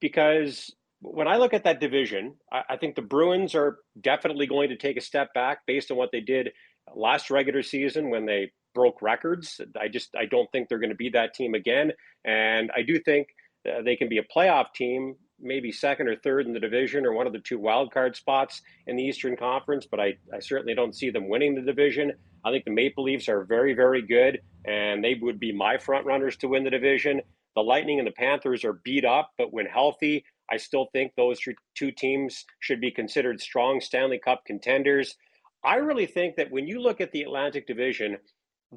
because 0.00 0.74
when 1.00 1.28
I 1.28 1.36
look 1.36 1.54
at 1.54 1.64
that 1.64 1.80
division, 1.80 2.34
I, 2.52 2.62
I 2.70 2.76
think 2.76 2.96
the 2.96 3.02
Bruins 3.02 3.54
are 3.54 3.78
definitely 4.00 4.46
going 4.46 4.68
to 4.68 4.76
take 4.76 4.96
a 4.96 5.00
step 5.00 5.32
back 5.34 5.60
based 5.66 5.90
on 5.90 5.96
what 5.96 6.10
they 6.12 6.20
did 6.20 6.50
last 6.94 7.30
regular 7.30 7.62
season 7.62 8.10
when 8.10 8.26
they 8.26 8.52
broke 8.76 9.00
records. 9.00 9.58
I 9.80 9.88
just 9.88 10.14
I 10.14 10.26
don't 10.26 10.52
think 10.52 10.68
they're 10.68 10.78
going 10.78 10.90
to 10.90 10.96
be 10.96 11.08
that 11.10 11.32
team 11.34 11.54
again, 11.54 11.92
and 12.24 12.70
I 12.76 12.82
do 12.82 13.00
think 13.00 13.28
uh, 13.66 13.82
they 13.82 13.96
can 13.96 14.10
be 14.10 14.18
a 14.18 14.22
playoff 14.22 14.74
team, 14.74 15.16
maybe 15.40 15.72
second 15.72 16.08
or 16.08 16.16
third 16.16 16.46
in 16.46 16.52
the 16.52 16.60
division 16.60 17.06
or 17.06 17.14
one 17.14 17.26
of 17.26 17.32
the 17.32 17.40
two 17.40 17.58
wild 17.58 17.90
card 17.90 18.14
spots 18.14 18.60
in 18.86 18.96
the 18.96 19.02
Eastern 19.02 19.34
Conference. 19.34 19.86
But 19.90 19.98
I, 19.98 20.14
I 20.32 20.40
certainly 20.40 20.74
don't 20.74 20.94
see 20.94 21.08
them 21.08 21.30
winning 21.30 21.54
the 21.54 21.62
division. 21.62 22.12
I 22.44 22.50
think 22.50 22.66
the 22.66 22.70
Maple 22.70 23.04
Leafs 23.04 23.30
are 23.30 23.44
very 23.44 23.72
very 23.72 24.02
good, 24.02 24.40
and 24.66 25.02
they 25.02 25.14
would 25.20 25.40
be 25.40 25.52
my 25.52 25.78
front 25.78 26.04
runners 26.04 26.36
to 26.38 26.48
win 26.48 26.64
the 26.64 26.70
division. 26.70 27.22
The 27.56 27.62
Lightning 27.62 27.98
and 27.98 28.06
the 28.06 28.12
Panthers 28.12 28.64
are 28.66 28.74
beat 28.84 29.06
up, 29.06 29.30
but 29.38 29.50
when 29.50 29.64
healthy, 29.64 30.26
I 30.52 30.58
still 30.58 30.90
think 30.92 31.12
those 31.16 31.40
two 31.74 31.90
teams 31.90 32.44
should 32.60 32.82
be 32.82 32.90
considered 32.90 33.40
strong 33.40 33.80
Stanley 33.80 34.20
Cup 34.22 34.44
contenders. 34.46 35.16
I 35.64 35.76
really 35.76 36.06
think 36.06 36.36
that 36.36 36.52
when 36.52 36.68
you 36.68 36.80
look 36.80 37.00
at 37.00 37.10
the 37.10 37.22
Atlantic 37.22 37.66
Division, 37.66 38.18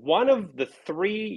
one 0.02 0.30
of 0.30 0.56
the 0.56 0.66
three 0.66 1.28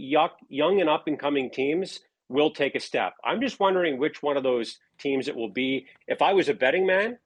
young 0.48 0.80
and 0.80 0.88
up 0.88 1.06
and 1.06 1.18
coming 1.18 1.50
teams 1.50 2.00
will 2.28 2.50
take 2.50 2.74
a 2.74 2.80
step. 2.80 3.14
I'm 3.24 3.40
just 3.40 3.60
wondering 3.60 3.98
which 3.98 4.22
one 4.22 4.36
of 4.36 4.42
those 4.42 4.78
teams 4.98 5.28
it 5.28 5.36
will 5.36 5.50
be. 5.50 5.86
If 6.06 6.22
I 6.22 6.32
was 6.32 6.48
a 6.48 6.54
betting 6.54 6.86
man, 6.86 7.18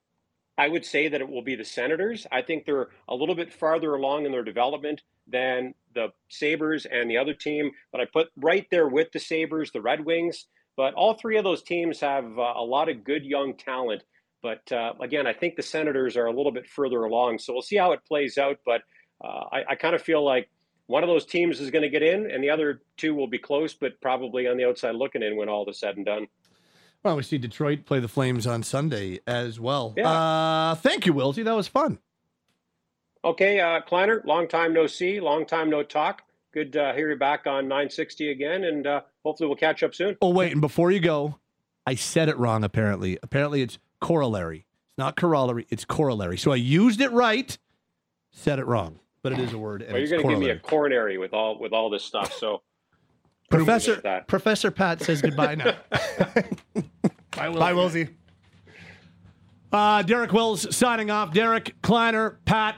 I 0.59 0.69
would 0.69 0.85
say 0.85 1.09
that 1.09 1.21
it 1.21 1.29
will 1.29 1.43
be 1.43 1.55
the 1.55 1.65
Senators. 1.65 2.27
I 2.33 2.43
think 2.43 2.65
they're 2.65 2.89
a 3.09 3.15
little 3.15 3.35
bit 3.35 3.53
farther 3.53 3.95
along 3.95 4.25
in 4.25 4.33
their 4.33 4.43
development 4.43 5.03
than 5.27 5.75
the 5.95 6.09
Sabres 6.29 6.87
and 6.87 7.11
the 7.11 7.19
other 7.19 7.35
team, 7.35 7.73
but 7.93 8.01
I 8.01 8.05
put 8.07 8.29
right 8.37 8.67
there 8.71 8.89
with 8.89 9.13
the 9.13 9.19
Sabres, 9.19 9.71
the 9.73 9.83
Red 9.83 10.05
Wings. 10.05 10.47
But 10.77 10.95
all 10.95 11.15
three 11.15 11.39
of 11.39 11.45
those 11.45 11.63
teams 11.63 12.01
have 12.01 12.39
uh, 12.39 12.53
a 12.57 12.63
lot 12.63 12.89
of 12.89 13.03
good 13.03 13.25
young 13.25 13.57
talent. 13.57 14.03
But 14.43 14.71
uh, 14.71 14.93
again, 15.01 15.27
I 15.27 15.33
think 15.33 15.57
the 15.57 15.63
Senators 15.63 16.17
are 16.17 16.27
a 16.27 16.33
little 16.33 16.53
bit 16.53 16.69
further 16.69 17.05
along. 17.05 17.39
So 17.39 17.53
we'll 17.53 17.63
see 17.63 17.77
how 17.77 17.93
it 17.93 18.05
plays 18.07 18.37
out. 18.37 18.59
But 18.65 18.83
uh, 19.25 19.45
I, 19.53 19.65
I 19.71 19.75
kind 19.75 19.95
of 19.95 20.03
feel 20.03 20.23
like 20.23 20.51
one 20.87 21.03
of 21.03 21.09
those 21.09 21.27
teams 21.27 21.61
is 21.61 21.71
going 21.71 21.83
to 21.83 21.89
get 21.89 22.03
in, 22.03 22.31
and 22.31 22.43
the 22.43 22.51
other 22.51 22.83
two 22.97 23.15
will 23.15 23.27
be 23.27 23.39
close, 23.39 23.75
but 23.75 24.01
probably 24.01 24.47
on 24.47 24.57
the 24.57 24.65
outside 24.67 24.95
looking 24.95 25.23
in 25.23 25.37
when 25.37 25.49
all 25.49 25.69
is 25.69 25.79
said 25.79 25.97
and 25.97 26.07
done. 26.07 26.29
Well, 27.03 27.17
we 27.17 27.23
see 27.23 27.39
Detroit 27.39 27.85
play 27.85 28.01
the 28.01 28.09
Flames 28.09 28.47
on 28.47 28.63
Sunday 28.63 29.21
as 29.27 29.61
well. 29.61 29.95
Yeah. 29.97 30.11
Uh, 30.11 30.75
thank 30.75 31.07
you, 31.07 31.15
Wilsey. 31.15 31.45
That 31.45 31.55
was 31.55 31.69
fun. 31.69 31.99
Okay, 33.25 33.61
uh, 33.61 33.81
Kleiner, 33.81 34.23
long 34.25 34.47
time 34.47 34.73
no 34.73 34.87
see, 34.87 35.21
long 35.21 35.47
time 35.47 35.69
no 35.69 35.83
talk. 35.83 36.23
Good 36.53 36.73
to 36.75 36.93
hear 36.95 37.11
you 37.11 37.17
back 37.17 37.47
on 37.47 37.65
960 37.69 38.31
again, 38.31 38.65
and 38.65 38.87
uh, 38.87 39.01
hopefully 39.25 39.49
we'll 39.49 39.57
catch 39.57 39.83
up 39.83 39.95
soon. 39.95 40.17
Oh, 40.23 40.31
wait, 40.31 40.53
and 40.53 40.61
before 40.61 40.91
you 40.91 41.01
go, 41.01 41.39
I 41.87 41.97
said 41.97 42.29
it 42.29 42.39
wrong, 42.39 42.65
apparently. 42.65 43.19
Apparently, 43.23 43.63
it's 43.63 43.79
corollary. 44.01 44.67
It's 44.89 44.99
not 44.99 45.17
corollary, 45.17 45.67
it's 45.69 45.85
corollary. 45.85 46.39
So 46.39 46.53
I 46.53 46.57
used 46.57 47.01
it 47.01 47.11
right, 47.13 47.59
said 48.31 48.59
it 48.59 48.67
wrong, 48.67 49.01
but 49.27 49.33
it 49.33 49.41
is 49.41 49.53
a 49.55 49.59
word. 49.59 49.85
Well, 49.89 49.99
you're 49.99 50.09
going 50.09 50.23
to 50.23 50.29
give 50.29 50.39
me 50.39 50.51
a 50.51 50.59
coronary 50.59 51.19
with 51.19 51.35
all 51.35 51.59
with 51.59 51.73
all 51.73 51.91
this 51.91 52.05
stuff. 52.05 52.33
So 52.33 52.63
Professor. 53.51 54.23
Professor 54.29 54.71
Pat 54.71 55.03
says 55.03 55.21
goodbye 55.21 55.57
now. 55.57 55.75
Bye, 57.33 57.73
Wilsey. 57.73 58.09
Uh, 59.73 60.03
Derek 60.03 60.33
Wills 60.33 60.75
signing 60.75 61.11
off. 61.11 61.35
Derek 61.35 61.75
Kleiner, 61.83 62.39
Pat, 62.45 62.77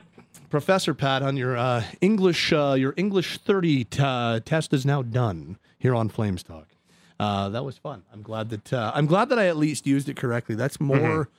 Professor 0.49 0.94
Pat, 0.94 1.22
on 1.22 1.36
your 1.36 1.55
uh, 1.55 1.84
English 2.01 2.51
uh, 2.51 2.74
your 2.78 2.94
English 2.96 3.36
thirty 3.38 3.84
t- 3.84 4.03
uh, 4.03 4.40
test 4.40 4.72
is 4.72 4.86
now 4.86 5.03
done 5.03 5.59
here 5.78 5.94
on 5.94 6.09
Flames 6.09 6.42
Talk. 6.42 6.68
Uh, 7.20 7.51
that 7.51 7.62
was 7.64 7.76
fun. 7.76 8.05
I'm 8.11 8.22
glad 8.22 8.49
that 8.49 8.72
uh, 8.72 8.90
I'm 8.94 9.05
glad 9.05 9.28
that 9.28 9.38
I 9.38 9.49
at 9.49 9.59
least 9.59 9.86
used 9.86 10.09
it 10.09 10.16
correctly. 10.16 10.55
That's 10.55 10.80
more. 10.80 10.96
Mm-hmm. 10.96 11.30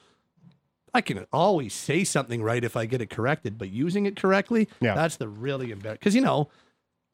I 0.94 1.02
can 1.02 1.26
always 1.32 1.74
say 1.74 2.04
something 2.04 2.42
right 2.42 2.64
if 2.64 2.76
I 2.78 2.86
get 2.86 3.02
it 3.02 3.10
corrected, 3.10 3.58
but 3.58 3.70
using 3.70 4.06
it 4.06 4.16
correctly, 4.16 4.68
Yeah. 4.82 4.96
that's 4.96 5.18
the 5.18 5.28
really 5.28 5.72
embarrassing. 5.72 6.00
Because 6.00 6.16
you 6.16 6.22
know, 6.22 6.50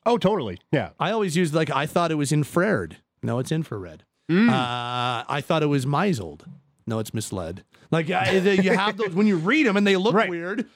Oh, 0.07 0.19
totally. 0.19 0.59
Yeah. 0.71 0.89
I 0.99 1.09
always 1.11 1.35
use 1.35 1.51
like 1.53 1.71
I 1.71 1.87
thought 1.87 2.11
it 2.11 2.15
was 2.15 2.31
infrared. 2.31 2.97
No, 3.23 3.39
it's 3.39 3.51
infrared. 3.51 4.03
Mm. 4.29 4.49
Uh, 4.49 5.23
I 5.27 5.41
thought 5.41 5.63
it 5.63 5.67
was 5.67 5.87
misled. 5.87 6.43
No, 6.85 6.99
it's 6.99 7.11
misled. 7.13 7.63
Like 7.89 8.11
I, 8.11 8.29
you 8.31 8.77
have 8.77 8.97
those 8.97 9.15
when 9.15 9.25
you 9.25 9.37
read 9.37 9.65
them 9.65 9.77
and 9.77 9.85
they 9.87 9.95
look 9.97 10.13
Right. 10.13 10.29
weird. 10.29 10.67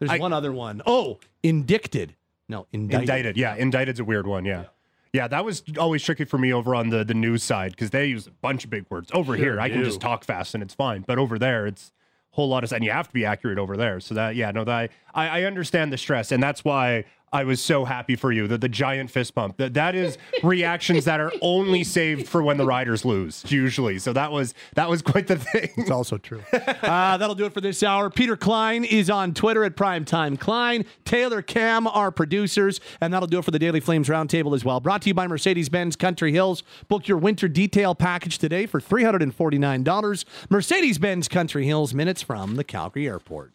There's 0.00 0.10
I- 0.10 0.18
one 0.18 0.32
other 0.32 0.52
one. 0.52 0.82
Oh, 0.84 1.20
indicted. 1.44 2.16
No, 2.48 2.66
indicted. 2.72 3.02
Indicted. 3.08 3.36
Yeah, 3.36 3.54
indicted's 3.54 4.00
a 4.00 4.04
weird 4.04 4.26
one. 4.26 4.44
Yeah. 4.44 4.64
Yeah, 5.12 5.28
that 5.28 5.44
was 5.44 5.62
always 5.78 6.02
tricky 6.02 6.24
for 6.24 6.38
me 6.38 6.52
over 6.52 6.74
on 6.74 6.88
the 6.88 7.04
the 7.04 7.14
news 7.14 7.44
side 7.44 7.70
because 7.72 7.90
they 7.90 8.06
use 8.06 8.26
a 8.26 8.30
bunch 8.32 8.64
of 8.64 8.70
big 8.70 8.86
words. 8.90 9.10
Over 9.14 9.36
Sure 9.36 9.44
here, 9.44 9.60
I 9.60 9.68
can 9.68 9.84
just 9.84 10.00
talk 10.00 10.24
fast 10.24 10.54
and 10.54 10.62
it's 10.62 10.74
fine. 10.74 11.04
But 11.06 11.18
over 11.18 11.38
there, 11.38 11.66
it's 11.68 11.92
whole 12.32 12.48
lot 12.48 12.64
of 12.64 12.72
and 12.72 12.84
you 12.84 12.90
have 12.90 13.06
to 13.06 13.14
be 13.14 13.24
accurate 13.24 13.58
over 13.58 13.76
there. 13.76 14.00
So 14.00 14.14
that 14.14 14.36
yeah, 14.36 14.50
no, 14.50 14.64
that 14.64 14.90
I, 15.14 15.28
I 15.40 15.42
understand 15.44 15.92
the 15.92 15.98
stress, 15.98 16.32
and 16.32 16.42
that's 16.42 16.64
why 16.64 17.04
I 17.32 17.44
was 17.44 17.62
so 17.62 17.84
happy 17.84 18.16
for 18.16 18.30
you. 18.30 18.46
The 18.46 18.58
the 18.58 18.68
giant 18.68 19.10
fist 19.10 19.34
pump. 19.34 19.56
That 19.56 19.74
that 19.74 19.94
is 19.94 20.18
reactions 20.42 21.06
that 21.06 21.20
are 21.20 21.32
only 21.40 21.82
saved 21.84 22.28
for 22.28 22.42
when 22.42 22.58
the 22.58 22.66
riders 22.66 23.04
lose, 23.04 23.44
usually. 23.48 23.98
So 23.98 24.12
that 24.12 24.32
was 24.32 24.54
that 24.74 24.90
was 24.90 25.02
quite 25.02 25.26
the 25.26 25.36
thing. 25.36 25.70
It's 25.76 25.90
also 25.90 26.18
true. 26.18 26.42
uh, 26.52 27.16
that'll 27.16 27.34
do 27.34 27.46
it 27.46 27.54
for 27.54 27.60
this 27.60 27.82
hour. 27.82 28.10
Peter 28.10 28.36
Klein 28.36 28.84
is 28.84 29.08
on 29.08 29.32
Twitter 29.32 29.64
at 29.64 29.76
Primetime 29.76 30.38
Klein. 30.38 30.84
Taylor 31.04 31.42
Cam, 31.42 31.86
our 31.86 32.10
producers. 32.10 32.80
And 33.00 33.12
that'll 33.12 33.28
do 33.28 33.38
it 33.38 33.44
for 33.44 33.50
the 33.50 33.58
Daily 33.58 33.80
Flames 33.80 34.08
Roundtable 34.08 34.54
as 34.54 34.64
well. 34.64 34.80
Brought 34.80 35.02
to 35.02 35.08
you 35.08 35.14
by 35.14 35.26
Mercedes 35.26 35.68
Benz 35.68 35.96
Country 35.96 36.32
Hills. 36.32 36.62
Book 36.88 37.08
your 37.08 37.18
winter 37.18 37.48
detail 37.48 37.94
package 37.94 38.38
today 38.38 38.66
for 38.66 38.80
$349. 38.80 40.24
Mercedes 40.50 40.98
Benz 40.98 41.28
Country 41.28 41.66
Hills, 41.66 41.94
minutes 41.94 42.22
from 42.22 42.56
the 42.56 42.64
Calgary 42.64 43.06
Airport. 43.06 43.52